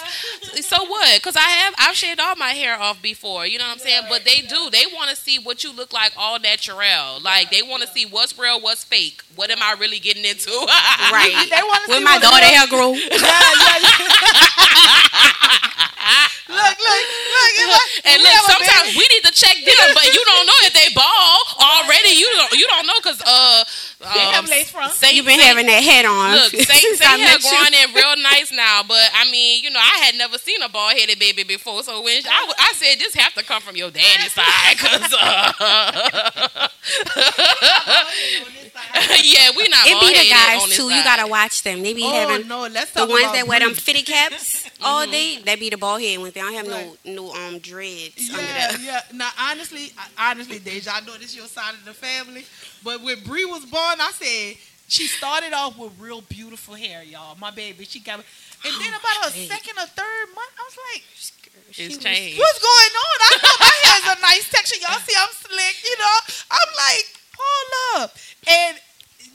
so 0.64 0.84
what? 0.87 1.16
Because 1.16 1.37
I 1.37 1.41
have. 1.41 1.74
I've 1.78 1.95
shaved 1.97 2.20
all 2.20 2.37
my 2.37 2.51
hair 2.51 2.78
off 2.78 3.03
before. 3.03 3.47
You 3.47 3.59
know 3.59 3.64
what 3.64 3.72
I'm 3.74 3.78
saying? 3.78 4.03
But 4.09 4.24
they 4.24 4.43
do. 4.43 4.70
They 4.70 4.84
want 4.93 5.11
to 5.11 5.16
see 5.16 5.39
what 5.39 5.64
you 5.64 5.72
look 5.72 5.93
like 5.93 6.12
all 6.16 6.39
natural. 6.39 7.20
Like 7.22 7.51
they 7.51 7.62
want 7.62 7.82
to 7.82 7.89
see 7.89 8.07
what's 8.07 8.39
real, 8.39 8.61
what's 8.61 8.84
fake. 8.84 9.22
What 9.34 9.51
am 9.51 9.59
I 9.62 9.74
really 9.78 9.99
getting 9.99 10.24
into? 10.24 10.51
Right. 11.12 11.47
They 11.51 11.62
want 11.62 11.84
to 11.84 11.91
When 11.91 11.99
see 11.99 12.05
my 12.05 12.18
daughter 12.18 12.45
real. 12.47 12.55
hair 12.55 12.66
grow. 12.77 12.93
Yeah, 13.07 13.09
yeah. 13.16 13.97
look, 16.57 16.77
look, 16.79 17.05
look. 17.66 17.87
If 17.99 18.07
And 18.07 18.22
we 18.22 18.29
look, 18.29 18.47
sometimes 18.47 18.95
we 18.95 19.03
need 19.11 19.24
to 19.27 19.33
check 19.35 19.57
them, 19.59 19.89
but 19.95 20.05
you 20.07 20.22
don't 20.24 20.47
know 20.47 20.59
if 20.68 20.72
they 20.72 20.89
bald 20.95 21.47
already. 21.59 22.11
You 22.14 22.29
don't. 22.37 22.53
You 22.55 22.66
don't 22.68 22.87
know 22.87 22.95
because 23.03 23.20
uh, 23.27 23.64
They 24.14 24.20
have 24.31 24.45
um, 24.45 24.51
lace 24.51 24.70
fronts. 24.70 24.97
Saint- 24.97 25.14
You've 25.16 25.27
been 25.27 25.41
Saint- 25.41 25.49
having 25.49 25.66
that 25.66 25.83
hat 25.83 26.05
on. 26.07 26.37
Look, 26.37 26.53
Saint, 26.55 26.64
since 26.81 26.99
Saint 27.03 27.11
I 27.11 27.16
hair 27.18 27.35
met 27.35 27.43
you. 27.43 27.51
growing 27.51 27.74
in 27.74 27.91
real 27.99 28.14
nice 28.22 28.53
now, 28.55 28.83
but 28.87 29.03
I 29.14 29.24
mean, 29.31 29.64
you 29.64 29.70
know, 29.70 29.81
I 29.83 29.99
had 30.07 30.14
never 30.14 30.39
seen 30.39 30.62
a 30.62 30.68
bald 30.68 30.93
headed 30.95 31.18
baby 31.18 31.43
before, 31.43 31.83
so 31.83 32.01
when 32.03 32.22
I 32.27 32.72
said 32.77 32.99
this 33.01 33.14
have 33.16 33.35
to 33.35 33.43
come 33.43 33.61
from 33.61 33.74
your 33.77 33.91
daddy's 33.91 34.33
side, 34.33 34.79
cause 34.79 35.11
uh, 35.18 36.68
yeah, 39.22 39.51
we 39.57 39.66
not 39.68 39.87
It 39.87 39.93
bald 39.99 40.07
be 40.07 40.12
the 40.14 40.22
headed 40.22 40.33
on 40.33 40.39
guys 40.62 40.68
this 40.68 40.77
too. 40.77 40.85
You 40.95 41.03
gotta 41.05 41.27
watch 41.27 41.62
them. 41.62 41.83
They 41.83 41.93
be 41.95 42.03
Oh 42.05 42.12
having 42.14 42.47
no, 42.49 42.66
let's 42.73 42.93
the 42.93 43.07
ones 43.07 43.33
that 43.33 43.47
wear 43.47 43.61
them 43.61 43.75
fitted 43.75 44.07
caps 44.07 44.69
all 44.83 45.03
Mm-hmm. 45.03 45.11
day. 45.12 45.39
That 45.45 45.61
be 45.61 45.71
the 45.71 45.77
bald 45.77 46.01
head 46.03 46.19
ones. 46.19 46.33
They 46.35 46.41
don't 46.41 46.55
have 46.55 46.67
Right. 46.69 46.91
no 47.05 47.27
no 47.27 47.33
um 47.35 47.59
dreads 47.59 48.29
Yeah, 48.31 48.77
yeah. 48.83 49.01
Now, 49.12 49.31
honestly, 49.39 49.93
honestly, 50.19 50.59
Dajha, 50.61 50.89
I 50.93 51.01
know 51.07 51.12
this 51.14 51.31
is 51.31 51.37
your 51.37 51.47
side 51.47 51.75
of 51.75 51.85
the 51.85 51.95
family, 51.95 52.45
but 52.85 53.03
when 53.03 53.21
Bree 53.25 53.45
was 53.45 53.64
born, 53.67 54.01
I 54.01 54.11
said 54.14 54.57
she 54.89 55.07
started 55.07 55.53
off 55.53 55.77
with 55.79 55.93
real 55.99 56.21
beautiful 56.23 56.75
hair, 56.75 57.03
y'all. 57.03 57.37
My 57.41 57.51
baby, 57.51 57.85
she 57.85 57.99
got, 58.01 58.21
and 58.21 58.75
then 58.81 58.93
about 58.95 59.29
a 59.29 59.33
second 59.33 59.75
or 59.79 59.87
third 59.87 60.27
month, 60.35 60.53
I 60.59 60.62
was 60.64 60.79
like, 60.95 61.03
It's 61.79 61.99
changed. 61.99 62.39
"What's 62.39 62.61
going 62.62 62.95
on?" 63.07 63.17
I 63.27 63.31
know 63.43 63.57
my 63.61 63.75
hair 63.83 63.93
hair's 64.01 64.19
a 64.19 64.21
nice 64.23 64.51
texture. 64.51 64.79
Y'all 64.81 65.01
see, 65.01 65.14
I'm 65.19 65.29
slick. 65.35 65.77
You 65.85 65.97
know, 65.99 66.17
I'm 66.51 66.71
like, 66.77 67.07
hold 67.37 68.03
up, 68.03 68.17
and. 68.49 68.79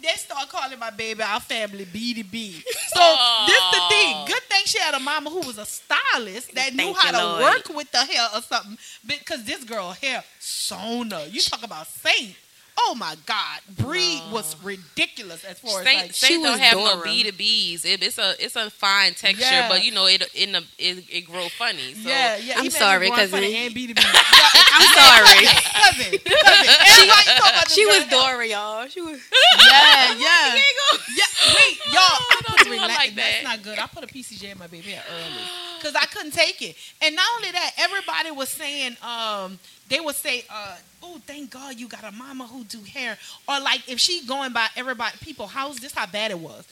They 0.01 0.13
start 0.17 0.49
calling 0.49 0.79
my 0.79 0.89
baby 0.89 1.21
our 1.21 1.39
family 1.39 1.85
B 1.91 2.13
to 2.15 2.23
B. 2.23 2.61
So 2.93 3.15
this 3.47 3.61
the 3.71 3.81
thing. 3.89 4.25
Good 4.27 4.43
thing 4.43 4.61
she 4.65 4.77
had 4.79 4.93
a 4.93 4.99
mama 4.99 5.29
who 5.29 5.39
was 5.47 5.57
a 5.57 5.65
stylist 5.65 6.53
that 6.55 6.73
knew 6.75 6.93
how 6.93 7.11
to 7.11 7.17
Lord. 7.25 7.41
work 7.41 7.69
with 7.77 7.89
the 7.91 7.99
hair 7.99 8.27
or 8.35 8.41
something. 8.41 8.77
Because 9.05 9.43
this 9.45 9.63
girl 9.63 9.91
hair, 9.91 10.23
Sona. 10.39 11.25
You 11.29 11.39
talk 11.41 11.63
about 11.63 11.87
Saint. 11.87 12.35
Oh 12.77 12.95
my 12.95 13.15
God, 13.25 13.59
Bree 13.77 14.21
was 14.31 14.55
ridiculous 14.63 15.43
as 15.43 15.59
far 15.59 15.81
as 15.81 15.85
Saint, 15.85 16.01
like. 16.01 16.13
Saint 16.13 16.33
She 16.33 16.41
don't 16.41 16.51
was 16.53 16.59
have 16.59 16.77
no 16.77 16.93
Dora. 16.95 17.03
B 17.03 17.23
to 17.23 17.31
B's. 17.31 17.85
It, 17.85 18.01
it's 18.01 18.17
a 18.17 18.33
it's 18.43 18.55
a 18.55 18.69
fine 18.69 19.13
texture, 19.13 19.39
Yeah. 19.43 19.69
but 19.69 19.83
you 19.83 19.91
know 19.91 20.07
it 20.07 20.23
in 20.33 20.53
the 20.53 20.63
it, 20.79 21.03
it 21.09 21.21
grow 21.27 21.47
funny. 21.49 21.93
So. 21.93 22.09
yeah, 22.09 22.37
yeah. 22.37 22.53
I'm 22.55 22.63
he 22.63 22.69
made 22.69 22.71
sorry, 22.73 22.99
me 23.05 23.09
run 23.11 23.19
cousin. 23.19 23.39
funny 23.39 23.55
And 23.55 23.73
B 23.73 23.87
to 23.87 23.93
B. 23.93 24.01
I'm 24.05 24.87
sorry. 24.97 25.45
cousin, 25.45 26.19
cousin. 26.19 26.75
Everybody 26.87 27.23
talk 27.37 27.49
about 27.51 27.63
this 27.65 27.73
She 27.75 27.85
was 27.85 28.03
hair. 28.03 28.09
Dora, 28.09 28.47
y'all. 28.47 28.87
She 28.87 29.01
was. 29.01 29.19
Yeah, 29.71 30.13
yeah. 30.15 30.55
Yeah, 30.55 31.25
wait, 31.55 31.77
y'all. 31.87 31.95
I 32.01 32.41
don't 32.47 32.57
put 32.57 32.65
do 32.65 32.71
a 32.71 32.73
relax- 32.73 32.97
like 32.97 33.15
that. 33.15 33.15
That's 33.15 33.43
not 33.43 33.61
good. 33.63 33.77
I 33.79 33.87
put 33.87 34.03
a 34.03 34.07
PCJ 34.07 34.51
in 34.51 34.57
my 34.57 34.67
baby 34.67 34.89
hair 34.91 35.03
early 35.11 35.43
because 35.77 35.95
I 35.95 36.05
couldn't 36.07 36.31
take 36.31 36.61
it. 36.61 36.75
And 37.01 37.15
not 37.15 37.25
only 37.35 37.51
that, 37.51 37.71
everybody 37.77 38.31
was 38.31 38.49
saying, 38.49 38.97
um, 39.03 39.59
they 39.89 39.99
would 39.99 40.15
say, 40.15 40.45
uh, 40.49 40.77
"Oh, 41.03 41.19
thank 41.25 41.49
God 41.51 41.75
you 41.79 41.87
got 41.87 42.03
a 42.03 42.11
mama 42.11 42.45
who 42.47 42.63
do 42.63 42.81
hair," 42.83 43.17
or 43.47 43.59
like 43.59 43.87
if 43.89 43.99
she 43.99 44.25
going 44.25 44.53
by 44.53 44.67
everybody 44.75 45.17
people 45.21 45.47
house, 45.47 45.79
this 45.79 45.93
how 45.93 46.05
bad 46.05 46.31
it 46.31 46.39
was. 46.39 46.65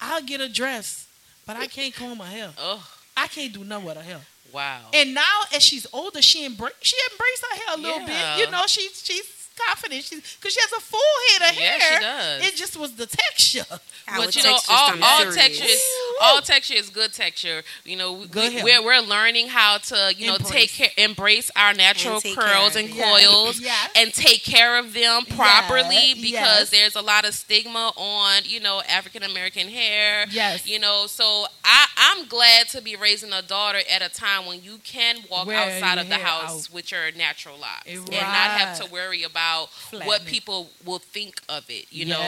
I'll 0.00 0.22
get 0.22 0.40
a 0.40 0.48
dress, 0.48 1.06
but 1.46 1.56
I 1.56 1.66
can't 1.66 1.94
comb 1.94 2.18
my 2.18 2.26
hair. 2.28 2.50
Oh 2.58 2.86
I 3.16 3.26
can't 3.28 3.52
do 3.52 3.62
nothing 3.64 3.86
with 3.86 3.96
her 3.98 4.02
hair. 4.02 4.20
wow. 4.52 4.80
And 4.94 5.14
now, 5.14 5.40
as 5.54 5.62
she's 5.62 5.86
older, 5.92 6.22
she 6.22 6.44
embrace 6.44 6.72
she 6.80 6.96
embraced 7.12 7.42
her 7.50 7.56
hair 7.56 7.74
a 7.74 7.78
little 7.78 8.00
Yeah. 8.08 8.36
bit. 8.36 8.44
You 8.46 8.50
know, 8.50 8.62
she's 8.66 9.02
she's 9.04 9.24
confident. 9.68 10.02
She's 10.04 10.20
because 10.40 10.54
she 10.54 10.60
has 10.60 10.72
a 10.72 10.80
full 10.80 11.00
head 11.30 11.50
of 11.50 11.56
hair. 11.56 11.76
Yeah, 11.78 11.78
hair. 11.84 11.98
she 11.98 12.04
does. 12.44 12.48
It 12.52 12.56
just 12.56 12.76
was 12.76 12.92
the 12.96 13.06
texture. 13.06 13.64
Our 14.08 14.16
but 14.16 14.34
you 14.34 14.42
know, 14.42 14.52
all, 14.54 14.60
something 14.60 15.02
all 15.02 15.18
serious. 15.18 15.36
texture 15.36 15.64
is 15.64 15.82
all 16.22 16.40
texture 16.40 16.74
is 16.74 16.88
good 16.90 17.12
texture. 17.12 17.62
You 17.84 17.96
know, 17.96 18.12
we, 18.14 18.26
Good 18.26 18.52
hair. 18.52 18.64
we're 18.64 18.82
we're 18.84 19.00
learning 19.00 19.48
how 19.48 19.78
to 19.78 20.12
you 20.16 20.26
know 20.28 20.36
Embrace. 20.36 20.52
take 20.52 20.70
care, 20.72 20.90
embrace 21.04 21.50
our 21.56 21.74
natural 21.74 22.20
And 22.24 22.36
curls 22.36 22.76
and 22.76 22.88
coils, 22.90 23.60
Yes. 23.60 23.90
and 23.96 24.12
take 24.14 24.42
care 24.44 24.78
of 24.78 24.92
them 24.94 25.24
properly 25.26 26.14
Yes, 26.14 26.14
because 26.16 26.30
yes. 26.32 26.70
there's 26.70 26.96
a 26.96 27.02
lot 27.02 27.24
of 27.24 27.34
stigma 27.34 27.92
on 27.96 28.42
you 28.44 28.60
know 28.60 28.80
African 28.88 29.22
American 29.22 29.68
hair. 29.68 30.26
Yes. 30.30 30.66
you 30.66 30.78
know, 30.78 31.06
so 31.06 31.46
I 31.64 31.86
I'm 31.96 32.26
glad 32.26 32.68
to 32.70 32.80
be 32.82 32.96
raising 32.96 33.32
a 33.32 33.42
daughter 33.42 33.80
at 33.90 34.02
a 34.02 34.08
time 34.08 34.46
when 34.46 34.62
you 34.62 34.78
can 34.84 35.16
walk 35.30 35.46
Wear 35.46 35.56
outside 35.58 35.98
of 35.98 36.08
the 36.08 36.16
house 36.16 36.66
out. 36.68 36.74
with 36.74 36.90
your 36.92 37.10
natural 37.12 37.58
locks 37.58 37.82
Eh, 37.86 37.96
and 37.96 38.10
not 38.10 38.50
have 38.60 38.80
to 38.80 38.90
worry 38.92 39.22
about 39.22 39.68
what 40.04 40.24
people 40.24 40.70
will 40.84 40.98
think 40.98 41.40
of 41.48 41.64
it. 41.68 41.86
You 41.90 42.06
know. 42.06 42.20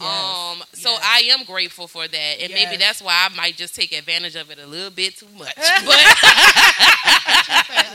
Um, 0.00 0.62
so. 0.72 0.96
I 1.02 1.28
am 1.30 1.44
grateful 1.44 1.86
for 1.86 2.06
that, 2.08 2.34
and 2.40 2.52
maybe 2.52 2.76
that's 2.76 3.02
why 3.02 3.28
I 3.30 3.33
might 3.36 3.56
just 3.56 3.74
take 3.74 3.92
advantage 3.92 4.36
of 4.36 4.50
it 4.50 4.58
a 4.58 4.66
little 4.66 4.90
bit 4.90 5.16
too 5.16 5.28
much. 5.36 5.54
But 5.86 5.96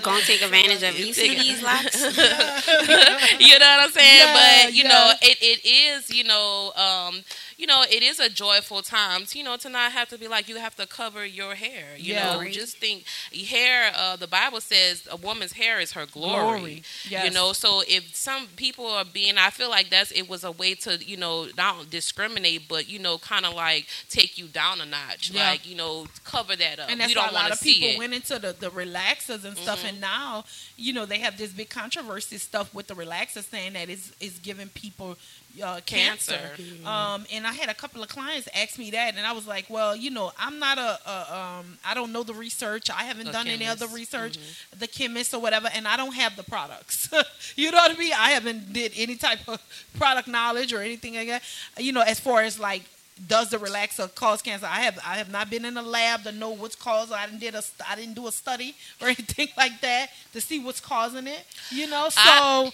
Gonna 0.04 0.22
take 0.22 0.42
advantage 0.42 0.84
of 0.84 0.98
it. 0.98 1.06
You 1.06 1.14
see 1.14 1.36
these 1.36 1.62
locks? 1.62 2.02
you 2.02 3.60
know 3.60 3.66
what 3.66 3.84
I'm 3.84 3.92
saying? 3.92 4.20
Yeah, 4.20 4.64
but 4.66 4.74
you 4.74 4.84
yeah. 4.84 4.90
know, 4.90 5.12
it, 5.22 5.38
it 5.42 5.66
is 5.68 6.10
you 6.10 6.24
know, 6.24 6.72
um, 6.76 7.22
you 7.60 7.68
know, 7.68 7.84
it 7.84 8.02
is 8.02 8.20
a 8.22 8.30
joyful 8.30 8.82
time. 8.82 9.26
You 9.34 9.44
know, 9.44 9.58
to 9.58 9.70
not 9.70 9.92
have 9.92 10.08
to 10.10 10.18
be 10.18 10.28
like 10.30 10.48
you 10.48 10.56
have 10.56 10.76
to 10.78 10.88
cover 10.88 11.26
your 11.26 11.56
hair. 11.56 11.88
You 11.98 12.14
Yeah. 12.14 12.34
know, 12.34 12.40
Right. 12.40 12.54
just 12.54 12.78
think 12.78 13.04
hair. 13.50 13.92
Uh, 13.94 14.16
the 14.16 14.28
Bible 14.28 14.62
says 14.62 15.08
a 15.12 15.18
woman's 15.18 15.52
hair 15.54 15.80
is 15.82 15.92
her 15.92 16.06
glory. 16.06 16.40
Glory. 16.60 16.84
Yes. 17.10 17.26
You 17.26 17.32
know, 17.32 17.52
so 17.54 17.84
if 17.88 18.16
some 18.16 18.48
people 18.56 18.88
are 18.88 19.04
being, 19.06 19.38
I 19.38 19.50
feel 19.50 19.70
like 19.70 19.90
that's 19.90 20.12
it 20.12 20.30
was 20.30 20.44
a 20.46 20.52
way 20.52 20.74
to 20.76 20.98
you 21.04 21.18
know 21.18 21.48
not 21.58 21.90
discriminate, 21.90 22.68
but 22.70 22.88
you 22.90 22.98
know, 22.98 23.18
kind 23.18 23.46
of 23.46 23.54
like 23.54 23.88
take 24.10 24.38
you 24.38 24.48
down 24.48 24.80
a 24.82 24.86
notch. 24.86 25.30
Yeah. 25.32 25.50
Like 25.50 25.68
you 25.68 25.76
know, 25.76 26.08
cover 26.24 26.56
that 26.56 26.80
up. 26.80 26.90
and 26.90 27.02
that's 27.02 27.10
we 27.10 27.14
don't 27.14 27.30
a 27.30 27.34
lot 27.34 27.50
want 27.50 27.54
to 27.54 27.60
of 27.60 27.62
people. 27.62 27.90
Mm-hmm. 27.90 28.00
went 28.00 28.14
into 28.14 28.40
the, 28.40 28.54
the 28.58 28.70
relaxers 28.72 29.44
and 29.44 29.58
stuff 29.58 29.84
and 29.86 30.00
now 30.00 30.46
you 30.78 30.94
know 30.94 31.06
they 31.06 31.20
have 31.20 31.38
this 31.38 31.52
big 31.52 31.70
controversy 31.70 32.38
stuff 32.38 32.74
with 32.74 32.88
the 32.88 32.94
relaxers 32.94 33.44
saying 33.50 33.74
that 33.74 33.90
it's, 33.90 34.12
it's 34.22 34.40
giving 34.40 34.70
people 34.70 35.18
uh, 35.64 35.80
cancer, 35.86 36.38
Cancer. 36.56 36.88
Um, 36.88 37.26
and 37.34 37.46
i 37.46 37.52
had 37.52 37.70
a 37.70 37.74
couple 37.74 38.02
of 38.04 38.10
clients 38.10 38.48
ask 38.54 38.78
me 38.78 38.92
that 38.92 39.16
and 39.18 39.26
i 39.26 39.32
was 39.32 39.48
like 39.48 39.70
well 39.70 39.96
you 39.96 40.10
know 40.10 40.32
i'm 40.38 40.60
not 40.60 40.78
a, 40.78 41.00
a 41.06 41.60
um, 41.60 41.78
i 41.86 41.94
don't 41.94 42.12
know 42.12 42.24
the 42.24 42.34
research 42.34 42.90
i 42.90 43.04
haven't 43.04 43.28
A 43.28 43.32
done 43.32 43.48
any 43.48 43.66
other 43.66 43.88
chemist. 43.88 44.12
Mm-hmm. 44.14 44.22
research 44.24 44.40
the 44.78 44.88
chemist 44.88 45.34
or 45.34 45.42
whatever 45.42 45.70
and 45.74 45.88
i 45.88 45.98
don't 45.98 46.14
have 46.16 46.36
the 46.36 46.44
products 46.44 47.10
you 47.56 47.72
know 47.72 47.78
what 47.78 47.96
i 47.96 48.00
mean 48.00 48.14
i 48.18 48.32
haven't 48.32 48.72
did 48.72 48.94
any 48.96 49.16
type 49.16 49.40
of 49.48 49.62
product 49.98 50.28
knowledge 50.28 50.72
or 50.72 50.82
anything 50.82 51.16
like 51.16 51.28
that 51.28 51.44
you 51.78 51.92
know 51.92 52.02
as 52.02 52.20
far 52.20 52.42
as 52.42 52.60
like 52.60 52.84
does 53.28 53.50
the 53.50 53.58
relaxer 53.58 54.14
cause 54.16 54.42
cancer? 54.42 54.66
I 54.66 54.82
have 54.82 55.00
I 55.06 55.16
have 55.16 55.32
not 55.32 55.50
been 55.50 55.66
in 55.66 55.78
a 55.78 55.82
lab 55.82 56.24
to 56.24 56.32
know 56.32 56.52
what's 56.52 56.76
causing. 56.76 57.16
I 57.16 57.26
didn't 57.26 57.40
did 57.40 57.56
a 57.56 57.64
I 57.88 57.96
didn't 57.96 58.14
do 58.14 58.28
a 58.28 58.32
study 58.32 58.76
or 59.02 59.08
anything 59.08 59.50
like 59.58 59.82
that 59.82 60.10
to 60.34 60.42
see 60.42 60.60
what's 60.60 60.80
causing 60.80 61.28
it. 61.28 61.46
You 61.72 61.88
know, 61.88 62.10
so 62.10 62.22
I, 62.22 62.72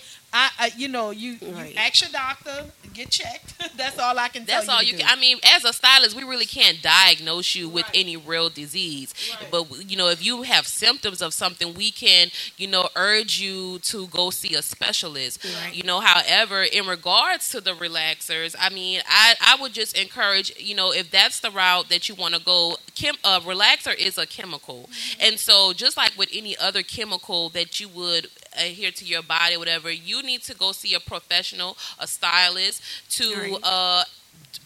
I, 0.59 0.71
you 0.77 0.87
know 0.87 1.11
you, 1.11 1.37
Right. 1.41 1.71
you 1.73 1.77
ask 1.77 2.01
your 2.01 2.11
doctor, 2.11 2.65
get 2.93 3.09
checked. 3.09 3.53
That's 3.77 3.97
all 3.99 4.17
I 4.17 4.27
can 4.29 4.45
tell 4.45 4.57
That's 4.57 4.69
all 4.69 4.81
you. 4.83 4.97
can. 4.97 5.07
I 5.07 5.15
mean, 5.19 5.37
as 5.55 5.63
a 5.65 5.73
stylist, 5.73 6.15
we 6.15 6.23
really 6.23 6.45
can't 6.45 6.81
diagnose 6.81 7.55
you 7.55 7.69
with 7.69 7.85
Right. 7.85 7.95
any 8.01 8.17
real 8.17 8.49
disease. 8.49 9.13
Right. 9.41 9.51
But 9.51 9.89
you 9.89 9.97
know, 9.97 10.09
if 10.09 10.23
you 10.25 10.41
have 10.43 10.67
symptoms 10.67 11.21
of 11.21 11.33
something, 11.33 11.73
we 11.73 11.91
can, 11.91 12.29
you 12.57 12.67
know, 12.67 12.89
urge 12.95 13.39
you 13.39 13.79
to 13.79 14.07
go 14.07 14.29
see 14.29 14.55
a 14.55 14.61
specialist. 14.61 15.43
You 15.73 15.83
know, 15.83 15.99
however, 15.99 16.63
in 16.63 16.85
regards 16.87 17.49
to 17.51 17.61
the 17.61 17.71
relaxers, 17.71 18.55
I 18.59 18.69
mean, 18.69 19.01
I 19.07 19.35
I 19.41 19.57
would 19.61 19.73
just 19.73 19.97
encourage, 19.97 20.53
you 20.59 20.75
know, 20.75 20.91
if 20.91 21.11
that's 21.11 21.39
the 21.39 21.51
route 21.51 21.89
that 21.89 22.09
you 22.09 22.15
want 22.15 22.35
to 22.35 22.41
go, 22.41 22.77
chem, 22.95 23.15
a 23.23 23.39
relaxer 23.41 23.95
is 23.95 24.17
a 24.17 24.25
chemical, 24.25 24.89
mm-hmm. 24.91 25.21
and 25.21 25.39
so 25.39 25.73
just 25.73 25.97
like 25.97 26.11
with 26.17 26.29
any 26.33 26.57
other 26.57 26.81
chemical 26.83 27.49
that 27.49 27.79
you 27.79 27.87
would 27.89 28.27
adhere 28.57 28.91
to 28.91 29.05
your 29.05 29.23
body, 29.23 29.57
whatever, 29.57 29.91
you 29.91 30.23
need 30.23 30.41
to 30.43 30.55
go 30.55 30.71
see 30.71 30.93
a 30.93 30.99
professional, 30.99 31.77
a 31.99 32.07
stylist, 32.07 32.81
to 33.11 33.33
Right. 33.35 33.59
uh 33.63 34.03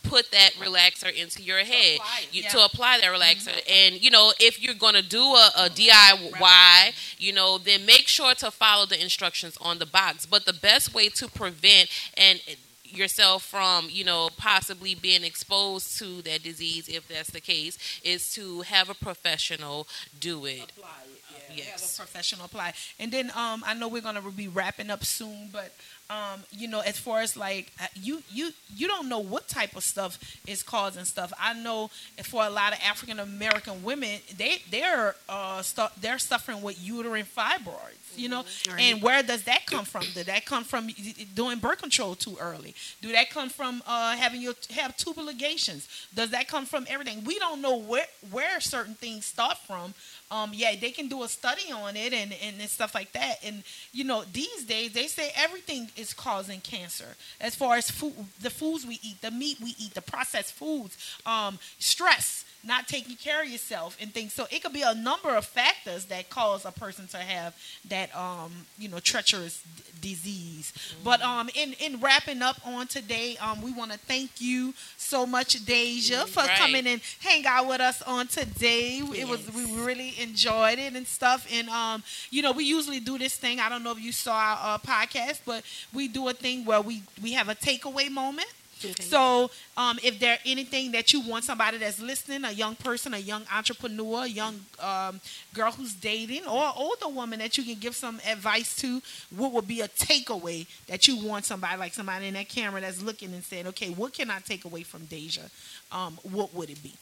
put 0.04 0.32
that 0.32 0.52
relaxer 0.60 1.12
into 1.14 1.42
your 1.42 1.60
head 1.60 1.96
apply 1.96 2.22
you, 2.32 2.44
yeah. 2.44 2.50
to 2.50 2.64
apply 2.64 3.00
that 3.00 3.12
relaxer 3.12 3.60
and 3.70 4.02
you 4.04 4.10
know 4.10 4.32
if 4.40 4.62
you're 4.62 4.74
going 4.74 4.94
to 4.94 5.02
do 5.02 5.20
a, 5.22 5.52
a 5.58 5.70
diy 5.70 6.94
you 7.18 7.34
know 7.34 7.58
then 7.58 7.86
make 7.86 8.08
sure 8.08 8.34
to 8.34 8.50
follow 8.52 8.86
the 8.86 9.02
instructions 9.02 9.58
on 9.62 9.80
the 9.80 9.86
box 9.86 10.26
but 10.26 10.46
the 10.46 10.54
best 10.54 10.94
way 10.94 11.10
to 11.10 11.28
prevent 11.28 11.90
and 12.18 12.40
yourself 12.84 13.44
from 13.44 13.88
you 13.90 14.04
know 14.04 14.30
possibly 14.38 14.96
being 14.96 15.24
exposed 15.24 15.98
to 16.00 16.22
that 16.22 16.42
disease 16.44 16.88
if 16.88 17.08
that's 17.08 17.30
the 17.32 17.42
case 17.42 17.78
is 18.04 18.32
to 18.32 18.62
have 18.62 18.90
a 18.90 18.96
professional 18.96 19.88
do 20.20 20.46
it 20.46 20.72
apply 20.78 20.90
it. 21.04 21.09
Yeah, 21.09 21.09
Yes. 21.56 21.82
have 21.82 21.82
a 21.82 21.96
professional 21.98 22.46
apply. 22.46 22.74
And 23.00 23.12
then 23.12 23.32
um, 23.36 23.64
I 23.66 23.74
know 23.74 23.88
we're 23.88 24.02
gonna 24.02 24.22
be 24.32 24.48
wrapping 24.48 24.90
up 24.90 25.04
soon, 25.06 25.50
but 25.52 25.74
um, 26.10 26.44
you 26.52 26.68
know, 26.68 26.80
as 26.80 26.98
far 26.98 27.22
as 27.22 27.38
like 27.38 27.72
uh, 27.82 27.86
you 27.96 28.24
you 28.32 28.52
you 28.76 28.88
don't 28.88 29.10
know 29.10 29.20
what 29.20 29.48
type 29.48 29.76
of 29.76 29.84
stuff 29.84 30.18
is 30.48 30.64
causing 30.64 31.06
stuff. 31.06 31.32
I 31.40 31.54
know 31.54 31.90
for 32.24 32.44
a 32.46 32.50
lot 32.50 32.74
of 32.74 32.80
African 32.84 33.20
American 33.20 33.84
women, 33.84 34.20
they 34.38 34.62
they're 34.72 35.16
uh 35.28 35.62
stu- 35.62 35.94
they're 36.02 36.20
suffering 36.20 36.62
with 36.62 36.82
uterine 36.84 37.26
fibroids. 37.26 38.09
You 38.16 38.30
know, 38.30 38.44
Right. 38.70 38.80
and 38.82 39.02
where 39.02 39.24
does 39.24 39.44
that 39.44 39.66
come 39.66 39.86
from? 39.86 40.04
Did 40.14 40.28
that 40.28 40.46
come 40.46 40.64
from 40.64 40.90
doing 41.36 41.60
birth 41.60 41.80
control 41.82 42.16
too 42.16 42.38
early? 42.40 42.76
Do 43.02 43.12
that 43.14 43.30
come 43.30 43.50
from 43.50 43.82
uh, 43.88 44.16
having 44.16 44.42
your 44.42 44.54
have 44.72 44.96
tubal 44.98 45.26
ligations? 45.26 45.88
Does 46.14 46.32
that 46.32 46.48
come 46.48 46.66
from 46.66 46.86
everything? 46.90 47.24
We 47.24 47.40
don't 47.40 47.62
know 47.62 47.78
where 47.78 48.08
where 48.32 48.60
certain 48.60 48.96
things 48.96 49.26
start 49.26 49.58
from. 49.66 49.94
Um, 50.32 50.52
yeah, 50.54 50.76
they 50.80 50.92
can 50.92 51.08
do 51.08 51.24
a 51.24 51.28
study 51.28 51.72
on 51.72 51.96
it 51.96 52.14
and, 52.14 52.32
and, 52.44 52.60
and 52.60 52.70
stuff 52.70 52.94
like 52.94 53.12
that. 53.14 53.38
And 53.44 53.64
you 53.94 54.04
know, 54.04 54.24
these 54.32 54.64
days 54.66 54.94
they 54.94 55.08
say 55.08 55.32
everything 55.36 55.90
is 55.98 56.14
causing 56.14 56.62
cancer. 56.62 57.16
As 57.42 57.56
far 57.56 57.78
as 57.78 57.90
food, 57.90 58.14
the 58.42 58.50
foods 58.50 58.86
we 58.86 59.00
eat, 59.02 59.22
the 59.22 59.32
meat 59.32 59.58
we 59.62 59.76
eat, 59.80 59.94
the 59.94 60.02
processed 60.02 60.54
foods, 60.54 60.98
um, 61.26 61.58
stress, 61.80 62.46
not 62.64 62.88
taking 62.88 63.16
care 63.16 63.42
of 63.44 63.50
yourself, 63.50 63.98
and 64.02 64.14
things. 64.14 64.34
So 64.34 64.46
it 64.52 64.62
could 64.64 64.74
be 64.74 64.82
a 64.82 64.94
number 64.94 65.30
of 65.36 65.46
factors 65.46 66.06
that 66.06 66.30
cause 66.30 66.66
a 66.66 66.72
person 66.72 67.08
to 67.08 67.18
have 67.18 67.56
that, 67.90 68.14
um, 68.16 68.52
you 68.78 68.90
know, 68.90 69.00
treacherous 69.00 69.64
d- 70.02 70.10
disease. 70.10 70.74
But 71.04 71.22
um, 71.22 71.50
in 71.56 71.74
in 71.74 72.00
wrapping 72.00 72.42
up 72.42 72.58
on 72.66 72.88
today, 72.88 73.38
um, 73.38 73.62
we 73.62 73.72
want 73.72 73.92
to 73.92 73.98
thank 73.98 74.42
you 74.42 74.74
so 74.98 75.26
much, 75.26 75.64
Dajha, 75.66 76.28
for 76.28 76.42
Right. 76.44 76.58
coming 76.58 76.88
and 76.88 77.02
hang 77.22 77.46
out 77.46 77.68
with 77.68 77.82
us 77.82 78.02
on 78.04 78.28
today. 78.28 79.00
It 79.00 79.28
was 79.28 79.42
we 79.54 79.66
really 79.82 80.14
enjoyed 80.20 80.80
it 80.80 80.94
and 80.96 81.08
stuff. 81.08 81.48
And 81.52 81.70
um, 81.70 82.04
you 82.30 82.42
know, 82.42 82.52
we 82.52 82.64
usually 82.66 83.00
do 83.00 83.18
this 83.18 83.36
thing. 83.36 83.60
I 83.60 83.70
don't 83.70 83.84
know 83.84 83.92
if 83.92 84.02
you 84.02 84.12
saw 84.12 84.34
our 84.36 84.76
uh, 84.76 84.78
podcast, 84.80 85.40
but 85.46 85.64
we 85.94 86.08
do 86.08 86.28
a 86.28 86.34
thing 86.34 86.66
where 86.66 86.82
we 86.82 87.04
we 87.22 87.34
have 87.34 87.48
a 87.50 87.56
takeaway 87.56 88.10
moment. 88.12 88.48
Okay. 88.84 89.04
So, 89.04 89.50
um, 89.78 90.00
if 90.04 90.20
there 90.20 90.38
anything 90.46 90.92
that 90.92 91.12
you 91.14 91.22
want 91.22 91.44
somebody 91.44 91.78
that's 91.78 92.00
listening, 92.00 92.44
a 92.46 92.52
young 92.52 92.76
person, 92.76 93.14
a 93.14 93.18
young 93.18 93.44
entrepreneur, 93.54 94.24
a 94.24 94.28
young 94.28 94.60
um, 94.80 95.20
girl 95.54 95.72
who's 95.72 95.94
dating, 95.94 96.46
or 96.46 96.72
older 96.76 97.08
woman 97.10 97.40
that 97.40 97.58
you 97.58 97.64
can 97.64 97.76
give 97.76 97.96
some 97.96 98.20
advice 98.30 98.76
to, 98.78 99.02
what 99.36 99.52
would 99.52 99.68
be 99.68 99.82
a 99.82 99.88
takeaway 99.90 100.66
that 100.88 101.08
you 101.08 101.18
want 101.26 101.46
somebody 101.46 101.78
like 101.78 101.94
somebody 101.94 102.28
in 102.28 102.34
that 102.36 102.48
camera 102.50 102.80
that's 102.82 103.02
looking 103.02 103.34
and 103.34 103.44
saying, 103.44 103.68
okay, 103.68 103.90
what 103.90 104.14
can 104.14 104.30
I 104.30 104.40
take 104.40 104.66
away 104.66 104.84
from 104.84 105.02
Dajha? 105.08 105.50
Um, 105.92 106.18
what 106.24 106.54
would 106.54 106.70
it 106.70 106.82
be? 106.82 106.94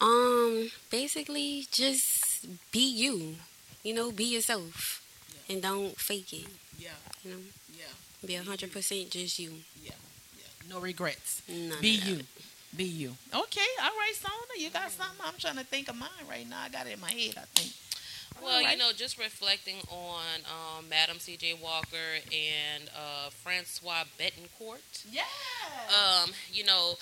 Um, 0.00 0.70
basically, 0.90 1.66
just 1.70 2.46
be 2.70 2.88
you. 2.90 3.36
You 3.82 3.94
know, 3.94 4.10
be 4.10 4.24
yourself, 4.24 5.02
and 5.48 5.62
don't 5.62 5.96
fake 5.98 6.32
it. 6.32 6.46
Yeah, 6.78 6.90
You 7.24 7.30
know, 7.30 7.36
yeah, 7.72 8.26
be 8.26 8.34
a 8.36 8.42
hundred 8.42 8.72
percent 8.72 9.10
just 9.10 9.38
you. 9.38 9.50
yeah, 9.82 9.90
yeah. 9.90 9.92
No 10.68 10.80
regrets. 10.80 11.42
None 11.48 11.80
Be 11.80 11.98
of 11.98 12.04
you. 12.04 12.16
that. 12.16 12.26
Be 12.76 12.84
you. 12.84 13.12
Okay, 13.32 13.70
all 13.82 13.90
right, 13.90 14.12
Sona, 14.14 14.34
you 14.58 14.70
got 14.70 14.90
something? 14.90 15.16
I'm 15.24 15.34
trying 15.38 15.56
to 15.56 15.64
think 15.64 15.88
of 15.88 15.96
mine 15.96 16.10
right 16.28 16.48
now. 16.48 16.60
I 16.62 16.68
got 16.68 16.86
it 16.86 16.94
in 16.94 17.00
my 17.00 17.10
head, 17.10 17.34
I 17.38 17.44
think. 17.54 17.72
Well, 18.42 18.60
you 18.60 18.76
know, 18.76 18.90
just 18.94 19.18
reflecting 19.18 19.76
on 19.90 20.24
um, 20.44 20.88
Madam 20.90 21.18
C.J. 21.18 21.54
Walker 21.62 22.20
and 22.26 22.84
uh, 22.94 23.30
Françoise 23.44 24.06
Bettencourt. 24.18 25.04
Yeah. 25.10 25.22
Um, 25.88 26.30
you 26.52 26.64
know, 26.64 26.94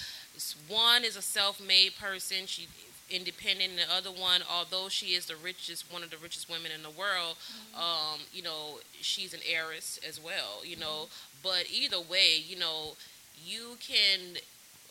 one 0.69 1.05
is 1.05 1.17
a 1.17 1.23
self-made 1.23 1.97
person. 1.97 2.47
She 2.47 2.69
independent, 3.11 3.71
and 3.71 3.79
the 3.79 3.95
other 3.95 4.11
one, 4.11 4.41
although 4.51 4.89
she 4.89 5.09
is 5.15 5.27
the 5.27 5.37
richest, 5.37 5.93
one 5.93 6.03
of 6.03 6.11
the 6.11 6.17
richest 6.17 6.49
women 6.49 6.71
in 6.75 6.83
the 6.83 6.91
world, 6.91 7.37
um, 7.77 8.21
you 8.33 8.43
know, 8.43 8.79
she's 9.01 9.35
an 9.35 9.41
heiress 9.49 10.01
as 10.09 10.23
well. 10.23 10.65
You 10.65 10.77
know, 10.77 11.09
but 11.43 11.65
either 11.71 12.01
way, 12.01 12.37
you 12.47 12.59
know, 12.59 12.97
you 13.43 13.77
can. 13.81 14.37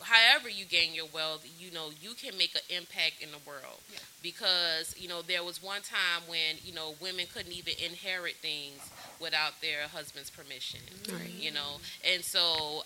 However, 0.02 0.48
you 0.50 0.64
gain 0.66 0.92
your 0.92 1.06
wealth, 1.14 1.46
you 1.58 1.70
know 1.70 1.88
you 2.02 2.14
can 2.14 2.36
make 2.36 2.54
an 2.54 2.60
impact 2.76 3.22
in 3.22 3.30
the 3.30 3.38
world 3.46 3.80
Yeah. 3.90 3.98
because 4.22 4.94
you 4.98 5.08
know 5.08 5.22
there 5.22 5.42
was 5.44 5.62
one 5.62 5.80
time 5.82 6.22
when 6.28 6.56
you 6.64 6.74
know 6.74 6.94
women 7.00 7.26
couldn't 7.32 7.52
even 7.52 7.74
inherit 7.82 8.34
things 8.42 8.80
without 9.20 9.60
their 9.62 9.82
husband's 9.92 10.30
permission 10.30 10.80
Right. 11.10 11.30
you 11.30 11.52
know 11.52 11.78
and 12.12 12.22
so 12.24 12.82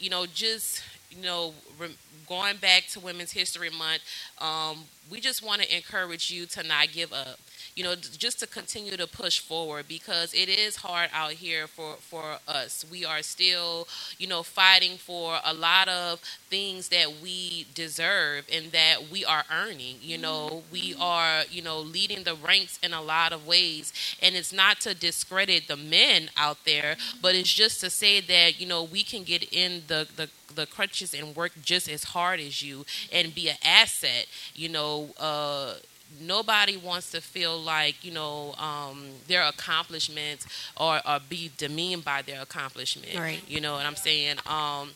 you 0.00 0.08
know 0.10 0.26
just 0.26 0.82
you 1.10 1.22
know 1.22 1.52
re- 1.78 1.94
going 2.26 2.56
back 2.56 2.86
to 2.92 3.00
women's 3.00 3.32
history 3.32 3.70
month 3.70 4.02
um, 4.40 4.84
we 5.10 5.20
just 5.20 5.42
want 5.44 5.62
to 5.62 5.76
encourage 5.76 6.30
you 6.30 6.46
to 6.46 6.62
not 6.64 6.90
give 6.90 7.12
up 7.12 7.38
you 7.76 7.84
know 7.84 7.94
just 7.94 8.40
to 8.40 8.46
continue 8.46 8.96
to 8.96 9.06
push 9.06 9.38
forward 9.38 9.86
because 9.86 10.32
it 10.32 10.48
is 10.48 10.76
hard 10.76 11.10
out 11.12 11.32
here 11.32 11.66
for 11.66 11.94
for 11.96 12.38
us. 12.48 12.84
We 12.90 13.04
are 13.04 13.22
still 13.22 13.86
you 14.18 14.26
know 14.26 14.42
fighting 14.42 14.96
for 14.96 15.38
a 15.44 15.52
lot 15.52 15.88
of 15.88 16.20
things 16.48 16.88
that 16.88 17.20
we 17.22 17.66
deserve 17.74 18.46
and 18.52 18.72
that 18.72 19.10
we 19.12 19.24
are 19.24 19.44
earning. 19.52 19.96
You 20.00 20.18
know 20.18 20.62
we 20.72 20.92
mm-hmm. 20.92 21.02
are 21.02 21.42
you 21.50 21.60
know 21.62 21.78
leading 21.78 22.24
the 22.24 22.34
ranks 22.34 22.80
in 22.82 22.94
a 22.94 23.02
lot 23.02 23.32
of 23.32 23.46
ways. 23.46 23.92
And 24.22 24.34
it's 24.34 24.52
not 24.52 24.80
to 24.80 24.94
discredit 24.94 25.68
the 25.68 25.76
men 25.76 26.30
out 26.36 26.58
there 26.64 26.96
mm-hmm. 26.96 27.18
but 27.20 27.34
it's 27.34 27.52
just 27.52 27.80
to 27.80 27.90
say 27.90 28.20
that 28.22 28.58
you 28.58 28.66
know 28.66 28.82
we 28.82 29.02
can 29.02 29.22
get 29.22 29.42
in 29.52 29.82
the 29.86 30.08
the 30.16 30.30
the 30.54 30.66
crutches 30.66 31.12
and 31.12 31.36
work 31.36 31.52
just 31.62 31.88
as 31.90 32.04
hard 32.04 32.40
as 32.40 32.62
you 32.62 32.78
mm-hmm. 32.78 33.16
and 33.16 33.34
be 33.34 33.50
an 33.50 33.56
asset 33.62 34.26
you 34.54 34.70
know 34.70 35.10
uh 35.18 35.74
nobody 36.20 36.76
wants 36.76 37.10
to 37.10 37.20
feel 37.20 37.58
like 37.58 38.04
you 38.04 38.12
know 38.12 38.54
um, 38.58 39.06
their 39.28 39.42
accomplishments 39.42 40.46
or, 40.76 41.00
or 41.06 41.18
be 41.28 41.50
demeaned 41.56 42.04
by 42.04 42.22
their 42.22 42.40
accomplishment 42.42 43.14
Right. 43.18 43.42
you 43.48 43.60
know 43.60 43.74
what 43.74 43.86
i'm 43.86 43.96
saying 43.96 44.36
um, 44.46 44.90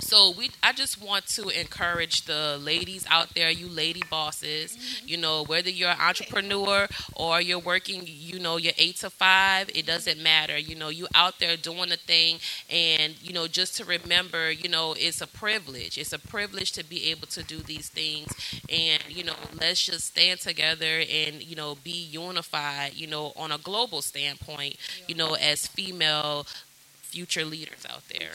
so 0.00 0.32
we 0.36 0.50
I 0.62 0.72
just 0.72 1.02
want 1.02 1.26
to 1.28 1.48
encourage 1.48 2.22
the 2.22 2.58
ladies 2.60 3.06
out 3.08 3.34
there, 3.34 3.50
you 3.50 3.68
lady 3.68 4.02
bosses, 4.10 4.76
mm-hmm. 4.76 5.08
you 5.08 5.16
know, 5.16 5.44
whether 5.44 5.70
you're 5.70 5.90
an 5.90 6.00
entrepreneur 6.00 6.86
or 7.14 7.40
you're 7.40 7.58
working, 7.58 8.02
you 8.04 8.38
know, 8.38 8.56
you're 8.56 8.72
8 8.76 8.96
to 8.96 9.10
5, 9.10 9.70
it 9.74 9.86
doesn't 9.86 10.22
matter. 10.22 10.58
You 10.58 10.74
know, 10.74 10.88
you 10.88 11.06
out 11.14 11.38
there 11.38 11.56
doing 11.56 11.88
the 11.88 11.96
thing 11.96 12.38
and 12.68 13.20
you 13.22 13.32
know, 13.32 13.46
just 13.46 13.76
to 13.78 13.84
remember, 13.84 14.50
you 14.50 14.68
know, 14.68 14.94
it's 14.96 15.20
a 15.20 15.26
privilege. 15.26 15.96
It's 15.96 16.12
a 16.12 16.18
privilege 16.18 16.72
to 16.72 16.84
be 16.84 17.10
able 17.10 17.26
to 17.28 17.42
do 17.42 17.58
these 17.58 17.88
things 17.88 18.32
and 18.68 19.02
you 19.08 19.24
know, 19.24 19.36
let's 19.58 19.84
just 19.84 20.06
stand 20.06 20.40
together 20.40 21.02
and 21.10 21.42
you 21.42 21.56
know, 21.56 21.76
be 21.82 21.90
unified, 21.90 22.94
you 22.94 23.06
know, 23.06 23.32
on 23.36 23.52
a 23.52 23.58
global 23.58 24.02
standpoint, 24.02 24.76
you 25.08 25.14
know, 25.14 25.34
as 25.34 25.66
female 25.66 26.46
future 27.00 27.44
leaders 27.44 27.86
out 27.88 28.02
there. 28.08 28.32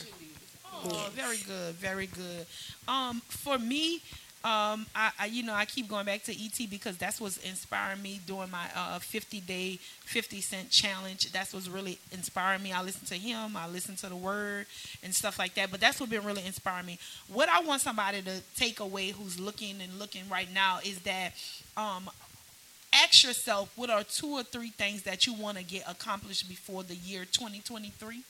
Oh, 0.86 1.10
very 1.14 1.38
good, 1.38 1.76
very 1.76 2.08
good. 2.08 2.46
Um, 2.88 3.22
for 3.28 3.58
me, 3.58 4.02
um, 4.42 4.86
I, 4.96 5.12
I 5.20 5.26
you 5.26 5.44
know 5.44 5.54
I 5.54 5.66
keep 5.66 5.90
going 5.90 6.06
back 6.06 6.24
to 6.24 6.32
ET 6.32 6.58
because 6.70 6.96
that's 6.98 7.20
what's 7.20 7.38
inspiring 7.38 8.02
me 8.02 8.22
during 8.26 8.50
my 8.50 8.68
uh, 8.74 9.00
50 9.00 9.42
day 9.42 9.78
50 10.06 10.40
cent 10.40 10.70
challenge. 10.70 11.30
That's 11.34 11.54
what's 11.54 11.68
really 11.68 12.00
inspiring 12.14 12.64
me. 12.64 12.72
I 12.72 12.82
listen 12.82 13.06
to 13.08 13.16
him, 13.16 13.58
I 13.58 13.68
listen 13.68 13.98
to 13.98 14.08
the 14.08 14.16
word 14.16 14.68
and 15.04 15.14
stuff 15.14 15.38
like 15.38 15.56
that. 15.56 15.72
But 15.72 15.82
that's 15.82 16.00
what 16.00 16.10
been 16.10 16.24
really 16.24 16.46
inspiring 16.46 16.86
me. 16.86 17.00
What 17.28 17.50
I 17.50 17.60
want 17.62 17.82
somebody 17.82 18.22
to 18.22 18.40
take 18.56 18.80
away 18.80 19.10
who's 19.10 19.38
looking 19.38 19.82
and 19.82 20.00
looking 20.00 20.24
right 20.30 20.48
now 20.54 20.80
is 20.86 21.00
that 21.00 21.34
um, 21.76 22.10
ask 22.94 23.26
yourself 23.26 23.74
what 23.76 23.90
are 23.90 24.04
two 24.04 24.28
or 24.30 24.44
three 24.44 24.70
things 24.70 25.04
that 25.04 25.28
you 25.28 25.34
want 25.34 25.58
to 25.58 25.64
get 25.66 25.84
accomplished 25.90 26.48
before 26.48 26.84
the 26.84 26.96
year 26.96 27.26
2023 27.26 28.24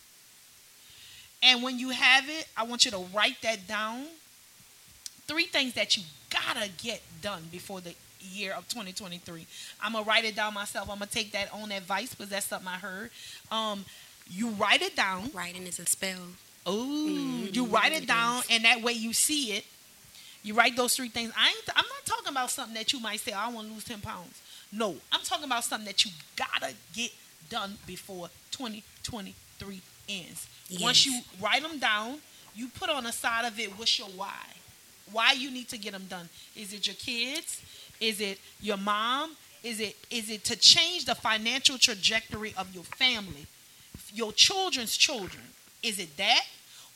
and 1.41 1.63
when 1.63 1.79
you 1.79 1.89
have 1.89 2.27
it, 2.29 2.47
I 2.57 2.63
want 2.63 2.85
you 2.85 2.91
to 2.91 2.99
write 3.13 3.41
that 3.43 3.67
down. 3.67 4.05
Three 5.27 5.45
things 5.45 5.73
that 5.73 5.95
you 5.95 6.03
gotta 6.29 6.69
get 6.81 7.01
done 7.21 7.43
before 7.51 7.81
the 7.81 7.93
year 8.21 8.53
of 8.53 8.67
2023. 8.67 9.45
I'm 9.81 9.93
gonna 9.93 10.03
write 10.05 10.25
it 10.25 10.35
down 10.35 10.53
myself. 10.53 10.89
I'm 10.89 10.97
gonna 10.99 11.05
take 11.11 11.31
that 11.33 11.53
on 11.53 11.71
advice 11.71 12.09
because 12.13 12.29
that's 12.29 12.47
something 12.47 12.67
I 12.67 12.77
heard. 12.77 13.11
Um, 13.51 13.85
you 14.29 14.49
write 14.49 14.81
it 14.81 14.95
down. 14.95 15.31
Writing 15.33 15.65
is 15.67 15.79
a 15.79 15.85
spell. 15.85 16.19
Oh, 16.65 16.73
Mhm. 17.07 17.55
you 17.55 17.65
write 17.65 17.93
it 17.93 18.03
It 18.03 18.07
down, 18.07 18.39
is. 18.41 18.45
and 18.49 18.65
that 18.65 18.81
way 18.81 18.93
you 18.93 19.13
see 19.13 19.53
it. 19.53 19.65
You 20.43 20.53
write 20.53 20.75
those 20.75 20.95
three 20.95 21.09
things. 21.09 21.31
I 21.37 21.49
ain't, 21.49 21.69
I'm 21.75 21.85
not 21.87 22.05
talking 22.05 22.27
about 22.29 22.51
something 22.51 22.73
that 22.75 22.91
you 22.93 22.99
might 22.99 23.19
say, 23.21 23.31
"I 23.31 23.47
want 23.49 23.67
to 23.67 23.73
lose 23.73 23.83
ten 23.85 24.01
pounds." 24.01 24.35
No, 24.71 24.99
I'm 25.11 25.21
talking 25.21 25.45
about 25.45 25.63
something 25.63 25.85
that 25.85 26.05
you 26.05 26.11
gotta 26.35 26.73
get 26.93 27.11
done 27.49 27.77
before 27.87 28.29
2023 28.51 29.81
ends. 30.09 30.47
Once 30.81 31.05
you 31.05 31.21
write 31.41 31.61
them 31.61 31.79
down, 31.79 32.17
you 32.55 32.67
put 32.67 32.89
on 32.89 33.03
the 33.03 33.11
side 33.11 33.45
of 33.45 33.59
it 33.59 33.69
what's 33.77 33.97
your 33.99 34.09
why. 34.09 34.45
Why 35.11 35.33
you 35.33 35.51
need 35.51 35.69
to 35.69 35.77
get 35.77 35.93
them 35.93 36.05
done? 36.09 36.29
Is 36.55 36.73
it 36.73 36.87
your 36.87 36.95
kids? 36.95 37.61
Is 37.99 38.19
it 38.19 38.39
your 38.61 38.77
mom? 38.77 39.37
Is 39.63 39.79
it 39.79 39.95
is 40.09 40.29
it 40.29 40.43
to 40.45 40.55
change 40.55 41.05
the 41.05 41.15
financial 41.15 41.77
trajectory 41.77 42.53
of 42.57 42.73
your 42.73 42.83
family, 42.83 43.45
your 44.13 44.31
children's 44.33 44.97
children? 44.97 45.43
Is 45.83 45.99
it 45.99 46.17
that, 46.17 46.43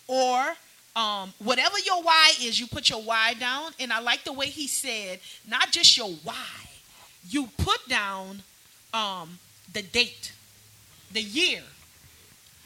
or 0.08 0.56
Um, 0.96 1.34
whatever 1.40 1.80
your 1.80 2.04
why 2.04 2.34
is, 2.40 2.60
you 2.60 2.68
put 2.68 2.88
your 2.88 3.02
why 3.02 3.34
down. 3.34 3.72
And 3.80 3.92
I 3.92 4.00
like 4.00 4.24
the 4.24 4.32
way 4.32 4.46
he 4.46 4.68
said, 4.68 5.20
not 5.48 5.72
just 5.72 5.98
your 5.98 6.12
why, 6.24 6.54
you 7.28 7.50
put 7.58 7.82
down 7.90 8.44
um, 8.94 9.40
the 9.74 9.82
date, 9.82 10.34
the 11.12 11.22
year, 11.22 11.64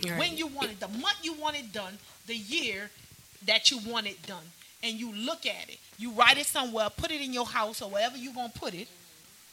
Right. 0.06 0.20
when 0.20 0.38
you 0.38 0.48
want 0.48 0.72
it, 0.72 0.80
the 0.80 0.88
month 0.88 1.18
you 1.24 1.34
want 1.34 1.58
it 1.58 1.74
done, 1.74 1.98
the 2.28 2.36
year 2.36 2.90
that 3.46 3.72
you 3.72 3.80
want 3.80 4.06
it 4.08 4.22
done, 4.28 4.44
and 4.84 4.94
you 5.00 5.12
look 5.14 5.46
at 5.46 5.70
it. 5.70 5.80
You 5.98 6.12
write 6.12 6.38
it 6.38 6.46
somewhere, 6.46 6.90
put 6.90 7.12
it 7.12 7.22
in 7.22 7.34
your 7.34 7.46
house 7.46 7.82
or 7.82 7.90
wherever 7.90 8.16
you're 8.18 8.34
gonna 8.34 8.50
put 8.54 8.74
it, 8.74 8.88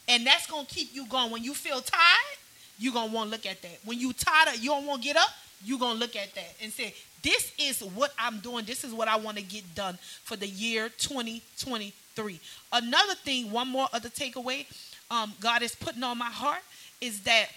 and 0.07 0.27
that's 0.27 0.47
gonna 0.47 0.67
keep 0.67 0.95
you 0.95 1.07
going. 1.07 1.31
When 1.31 1.43
you 1.43 1.55
feel 1.55 1.81
tired, 1.81 2.39
you're 2.79 2.93
gonna 2.93 3.13
want 3.13 3.31
to 3.31 3.37
look 3.37 3.47
at 3.47 3.63
that. 3.63 3.79
When 3.85 3.99
you 3.99 4.13
tired, 4.13 4.59
you 4.61 4.71
don't 4.71 4.87
want 4.87 5.03
to 5.03 5.09
get 5.09 5.17
up, 5.17 5.31
you're 5.65 5.79
gonna 5.79 5.99
look 5.99 6.15
at 6.17 6.35
that 6.35 6.55
and 6.61 6.73
say, 6.73 6.95
"This 7.23 7.53
is 7.59 7.81
what 7.83 8.13
I'm 8.19 8.41
doing. 8.41 8.65
This 8.67 8.85
is 8.85 8.93
what 8.93 9.09
I 9.09 9.17
want 9.17 9.39
to 9.39 9.43
get 9.43 9.75
done 9.75 9.99
for 10.25 10.37
the 10.37 10.47
year 10.49 10.91
2023." 10.91 12.39
Another 12.71 13.15
thing, 13.15 13.51
one 13.51 13.69
more 13.69 13.89
other 13.93 14.11
takeaway, 14.11 14.67
um, 15.11 15.35
God 15.41 15.63
is 15.63 15.75
putting 15.75 16.03
on 16.03 16.19
my 16.19 16.31
heart 16.31 16.63
is 17.01 17.21
that 17.21 17.49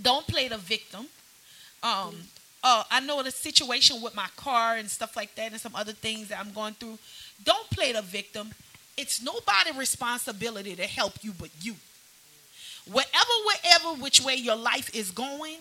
don't 0.00 0.26
play 0.26 0.48
the 0.48 0.58
victim 0.58 1.08
um 1.84 2.16
uh, 2.66 2.82
I 2.90 3.00
know 3.00 3.22
the 3.22 3.30
situation 3.30 4.00
with 4.00 4.16
my 4.16 4.26
car 4.36 4.76
and 4.76 4.90
stuff 4.90 5.16
like 5.16 5.34
that 5.34 5.52
and 5.52 5.60
some 5.60 5.76
other 5.76 5.92
things 5.92 6.28
that 6.28 6.40
I'm 6.40 6.50
going 6.52 6.72
through. 6.72 6.98
Don't 7.44 7.68
play 7.68 7.92
the 7.92 8.00
victim. 8.00 8.52
It's 8.96 9.22
nobody's 9.22 9.76
responsibility 9.76 10.74
to 10.76 10.86
help 10.86 11.12
you 11.20 11.32
but 11.38 11.50
you. 11.60 11.74
Whatever, 12.90 13.32
wherever, 13.46 14.02
which 14.02 14.22
way 14.22 14.34
your 14.34 14.56
life 14.56 14.94
is 14.94 15.10
going, 15.10 15.58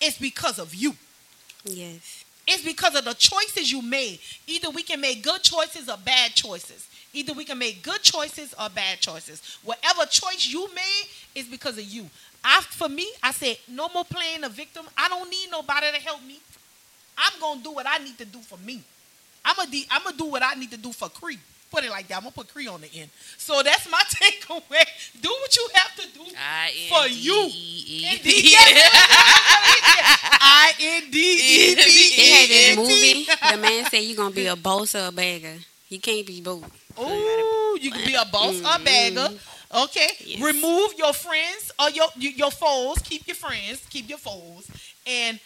it's 0.00 0.18
because 0.18 0.58
of 0.58 0.74
you. 0.74 0.94
Yes. 1.64 2.24
It's 2.46 2.64
because 2.64 2.94
of 2.94 3.04
the 3.04 3.14
choices 3.14 3.70
you 3.70 3.82
made. 3.82 4.20
Either 4.46 4.70
we 4.70 4.82
can 4.82 5.00
make 5.00 5.22
good 5.22 5.42
choices 5.42 5.88
or 5.90 5.96
bad 5.98 6.32
choices. 6.32 6.88
Either 7.12 7.32
we 7.32 7.44
can 7.44 7.58
make 7.58 7.82
good 7.82 8.02
choices 8.02 8.54
or 8.54 8.68
bad 8.68 9.00
choices. 9.00 9.58
Whatever 9.64 10.06
choice 10.06 10.46
you 10.46 10.68
made 10.74 11.06
is 11.34 11.46
because 11.46 11.76
of 11.76 11.84
you. 11.84 12.08
I, 12.48 12.60
for 12.60 12.88
me, 12.88 13.04
I 13.24 13.32
said, 13.32 13.58
no 13.68 13.88
more 13.92 14.04
playing 14.04 14.44
a 14.44 14.48
victim. 14.48 14.86
I 14.96 15.08
don't 15.08 15.28
need 15.28 15.48
nobody 15.50 15.90
to 15.90 15.98
help 16.00 16.22
me. 16.22 16.38
I'm 17.18 17.40
gonna 17.40 17.60
do 17.60 17.72
what 17.72 17.86
I 17.88 17.98
need 17.98 18.16
to 18.18 18.24
do 18.24 18.38
for 18.38 18.56
me. 18.58 18.80
I'm 19.44 19.56
gonna, 19.56 19.68
de- 19.70 19.86
I'm 19.90 20.04
gonna 20.04 20.16
do 20.16 20.26
what 20.26 20.44
I 20.44 20.54
need 20.54 20.70
to 20.70 20.76
do 20.76 20.92
for 20.92 21.08
Kree. 21.08 21.38
Put 21.72 21.82
it 21.82 21.90
like 21.90 22.06
that. 22.06 22.18
I'm 22.18 22.22
gonna 22.22 22.32
put 22.32 22.46
Kree 22.46 22.72
on 22.72 22.80
the 22.82 22.88
end. 22.94 23.10
So 23.36 23.60
that's 23.64 23.90
my 23.90 23.98
takeaway. 24.08 24.86
Do 25.20 25.28
what 25.28 25.56
you 25.56 25.68
have 25.74 25.96
to 25.96 26.06
do 26.14 26.24
for 26.88 27.08
you. 27.08 27.42
Indeed. 27.42 28.54
I 30.38 30.72
N 30.80 31.10
D 31.10 31.18
E 31.18 31.74
They 31.74 31.80
had 32.30 32.48
this 32.48 32.76
B 32.76 32.82
E 32.82 33.24
movie. 33.24 33.26
The 33.50 33.58
man 33.60 33.84
said 33.90 33.98
you're 33.98 34.16
gonna 34.16 34.30
be 34.34 34.46
a 34.46 34.54
boss 34.54 34.94
or 34.94 35.08
a 35.08 35.12
bagger. 35.12 35.56
You 35.88 35.98
can't 35.98 36.24
be 36.24 36.40
both. 36.40 36.64
Ooh, 37.00 37.78
you 37.80 37.90
can 37.90 38.06
be 38.06 38.14
a 38.14 38.24
boss 38.24 38.54
or 38.60 38.64
a 38.64 38.78
mm-hmm. 38.78 38.84
bagger. 38.84 39.34
Okay. 39.76 40.08
Yes. 40.24 40.40
Remove 40.42 40.94
your 40.96 41.12
friends 41.12 41.70
or 41.78 41.90
your 41.90 42.08
your 42.16 42.50
foes. 42.50 42.98
Keep 43.00 43.26
your 43.26 43.36
friends. 43.36 43.84
Keep 43.90 44.08
your 44.08 44.18
foes. 44.18 44.70
And 45.06 45.38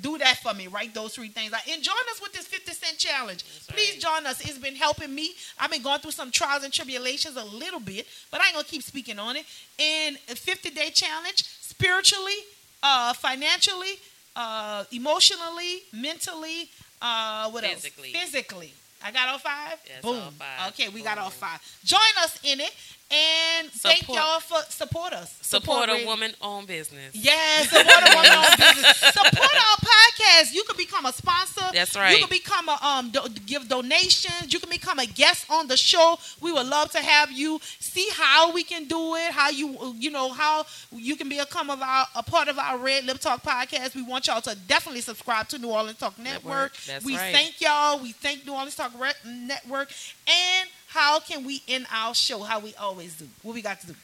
do 0.00 0.16
that 0.18 0.38
for 0.38 0.54
me. 0.54 0.66
Write 0.66 0.94
those 0.94 1.14
three 1.14 1.28
things. 1.28 1.52
And 1.70 1.82
join 1.82 1.94
us 2.10 2.20
with 2.22 2.32
this 2.32 2.46
50 2.46 2.72
cent 2.72 2.98
challenge. 2.98 3.44
Please 3.68 3.96
join 4.02 4.26
us. 4.26 4.40
It's 4.40 4.58
been 4.58 4.74
helping 4.74 5.14
me. 5.14 5.32
I've 5.60 5.70
been 5.70 5.82
going 5.82 6.00
through 6.00 6.12
some 6.12 6.30
trials 6.30 6.64
and 6.64 6.72
tribulations 6.72 7.36
a 7.36 7.44
little 7.44 7.80
bit, 7.80 8.06
but 8.30 8.40
I 8.40 8.46
ain't 8.46 8.54
gonna 8.54 8.64
keep 8.64 8.82
speaking 8.82 9.18
on 9.18 9.36
it. 9.36 9.44
And 9.78 10.16
a 10.30 10.34
50 10.34 10.70
day 10.70 10.90
challenge, 10.90 11.44
spiritually, 11.60 12.38
uh, 12.82 13.12
financially, 13.12 13.98
uh, 14.36 14.84
emotionally, 14.90 15.82
mentally, 15.92 16.70
uh, 17.02 17.50
what 17.50 17.64
Physically. 17.64 18.14
else? 18.14 18.22
Physically. 18.24 18.72
I 19.04 19.12
got 19.12 19.28
all 19.28 19.38
five. 19.38 19.78
Yes, 19.86 20.02
Boom. 20.02 20.16
all 20.16 20.30
five. 20.32 20.72
Okay, 20.72 20.88
we 20.88 21.02
got 21.02 21.18
all 21.18 21.30
five. 21.30 21.60
Join 21.84 22.00
us 22.22 22.38
in 22.42 22.60
it, 22.60 22.74
and 23.10 23.70
thank 23.70 24.06
y'all 24.08 24.40
for 24.40 24.58
support 24.68 25.12
us. 25.12 25.36
Support 25.40 25.88
a 25.88 25.92
Radio. 25.92 26.06
woman 26.06 26.32
owned 26.42 26.66
business. 26.66 27.14
Yes, 27.14 27.70
support 27.70 27.86
a 27.86 28.14
woman 28.14 28.30
owned 28.32 28.56
business. 28.58 28.96
Support 29.18 29.54
our 29.54 29.76
podcast. 29.76 30.52
You 30.52 30.62
can 30.64 30.76
become 30.76 31.06
a 31.06 31.12
sponsor. 31.12 31.64
That's 31.72 31.96
right. 31.96 32.12
You 32.12 32.18
can 32.18 32.28
become 32.28 32.68
a 32.68 32.78
um 32.82 33.10
do, 33.10 33.20
give 33.46 33.66
donations. 33.68 34.52
You 34.52 34.58
can 34.60 34.68
become 34.68 34.98
a 34.98 35.06
guest 35.06 35.46
on 35.50 35.68
the 35.68 35.76
show. 35.76 36.18
We 36.40 36.52
would 36.52 36.66
love 36.66 36.90
to 36.92 36.98
have 36.98 37.32
you. 37.32 37.60
See 37.80 38.08
how 38.12 38.52
we 38.52 38.62
can 38.62 38.84
do 38.86 39.14
it. 39.14 39.32
How 39.32 39.48
you 39.50 39.94
you 39.98 40.10
know 40.10 40.30
how 40.30 40.66
you 40.92 41.16
can 41.16 41.28
become 41.28 41.70
of 41.70 41.80
our 41.80 42.06
a 42.14 42.22
part 42.22 42.48
of 42.48 42.58
our 42.58 42.76
Red 42.78 43.04
Lip 43.04 43.18
Talk 43.18 43.42
podcast. 43.42 43.94
We 43.94 44.02
want 44.02 44.26
y'all 44.26 44.42
to 44.42 44.54
definitely 44.66 45.00
subscribe 45.00 45.48
to 45.48 45.58
New 45.58 45.70
Orleans 45.70 45.98
Talk 45.98 46.18
Network. 46.18 46.48
Network. 46.48 46.76
That's 46.86 47.04
we 47.04 47.16
right. 47.16 47.32
thank 47.32 47.60
y'all. 47.60 48.00
We 48.00 48.12
thank 48.12 48.46
New 48.46 48.52
Orleans 48.52 48.76
Talk 48.76 48.92
Re- 48.98 49.12
Network. 49.24 49.90
And 50.26 50.68
how 50.88 51.20
can 51.20 51.44
we 51.44 51.62
end 51.68 51.86
our 51.92 52.14
show? 52.14 52.42
How 52.42 52.60
we 52.60 52.74
always 52.74 53.16
do. 53.16 53.28
What 53.42 53.54
we 53.54 53.62
got 53.62 53.80
to 53.82 53.88
do. 53.88 53.94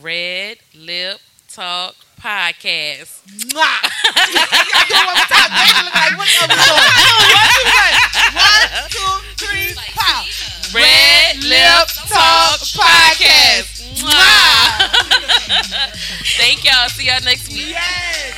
Red 0.00 0.58
Lip 0.74 1.20
Talk 1.52 1.94
Podcast. 2.20 3.22
Mwah. 3.28 3.52
you 3.52 4.34
gotta 4.34 4.88
do 4.88 4.94
it 4.94 5.06
one 5.06 5.16
more 5.16 5.28
time. 5.28 5.52
Make 5.52 5.84
look 5.84 5.94
like 5.94 6.16
what 6.16 6.28
are 6.28 6.48
we 6.48 6.56
doing? 6.56 6.88
One, 8.34 8.56
two, 8.88 9.14
three, 9.36 9.74
pow. 9.94 10.24
Red 10.74 11.44
Lip 11.44 11.88
Talk 12.08 12.60
Podcast. 12.72 13.84
Mwah. 14.00 14.88
Thank 16.38 16.64
y'all. 16.64 16.88
See 16.88 17.06
y'all 17.06 17.20
next 17.22 17.52
week. 17.52 17.76
Yay. 17.76 18.37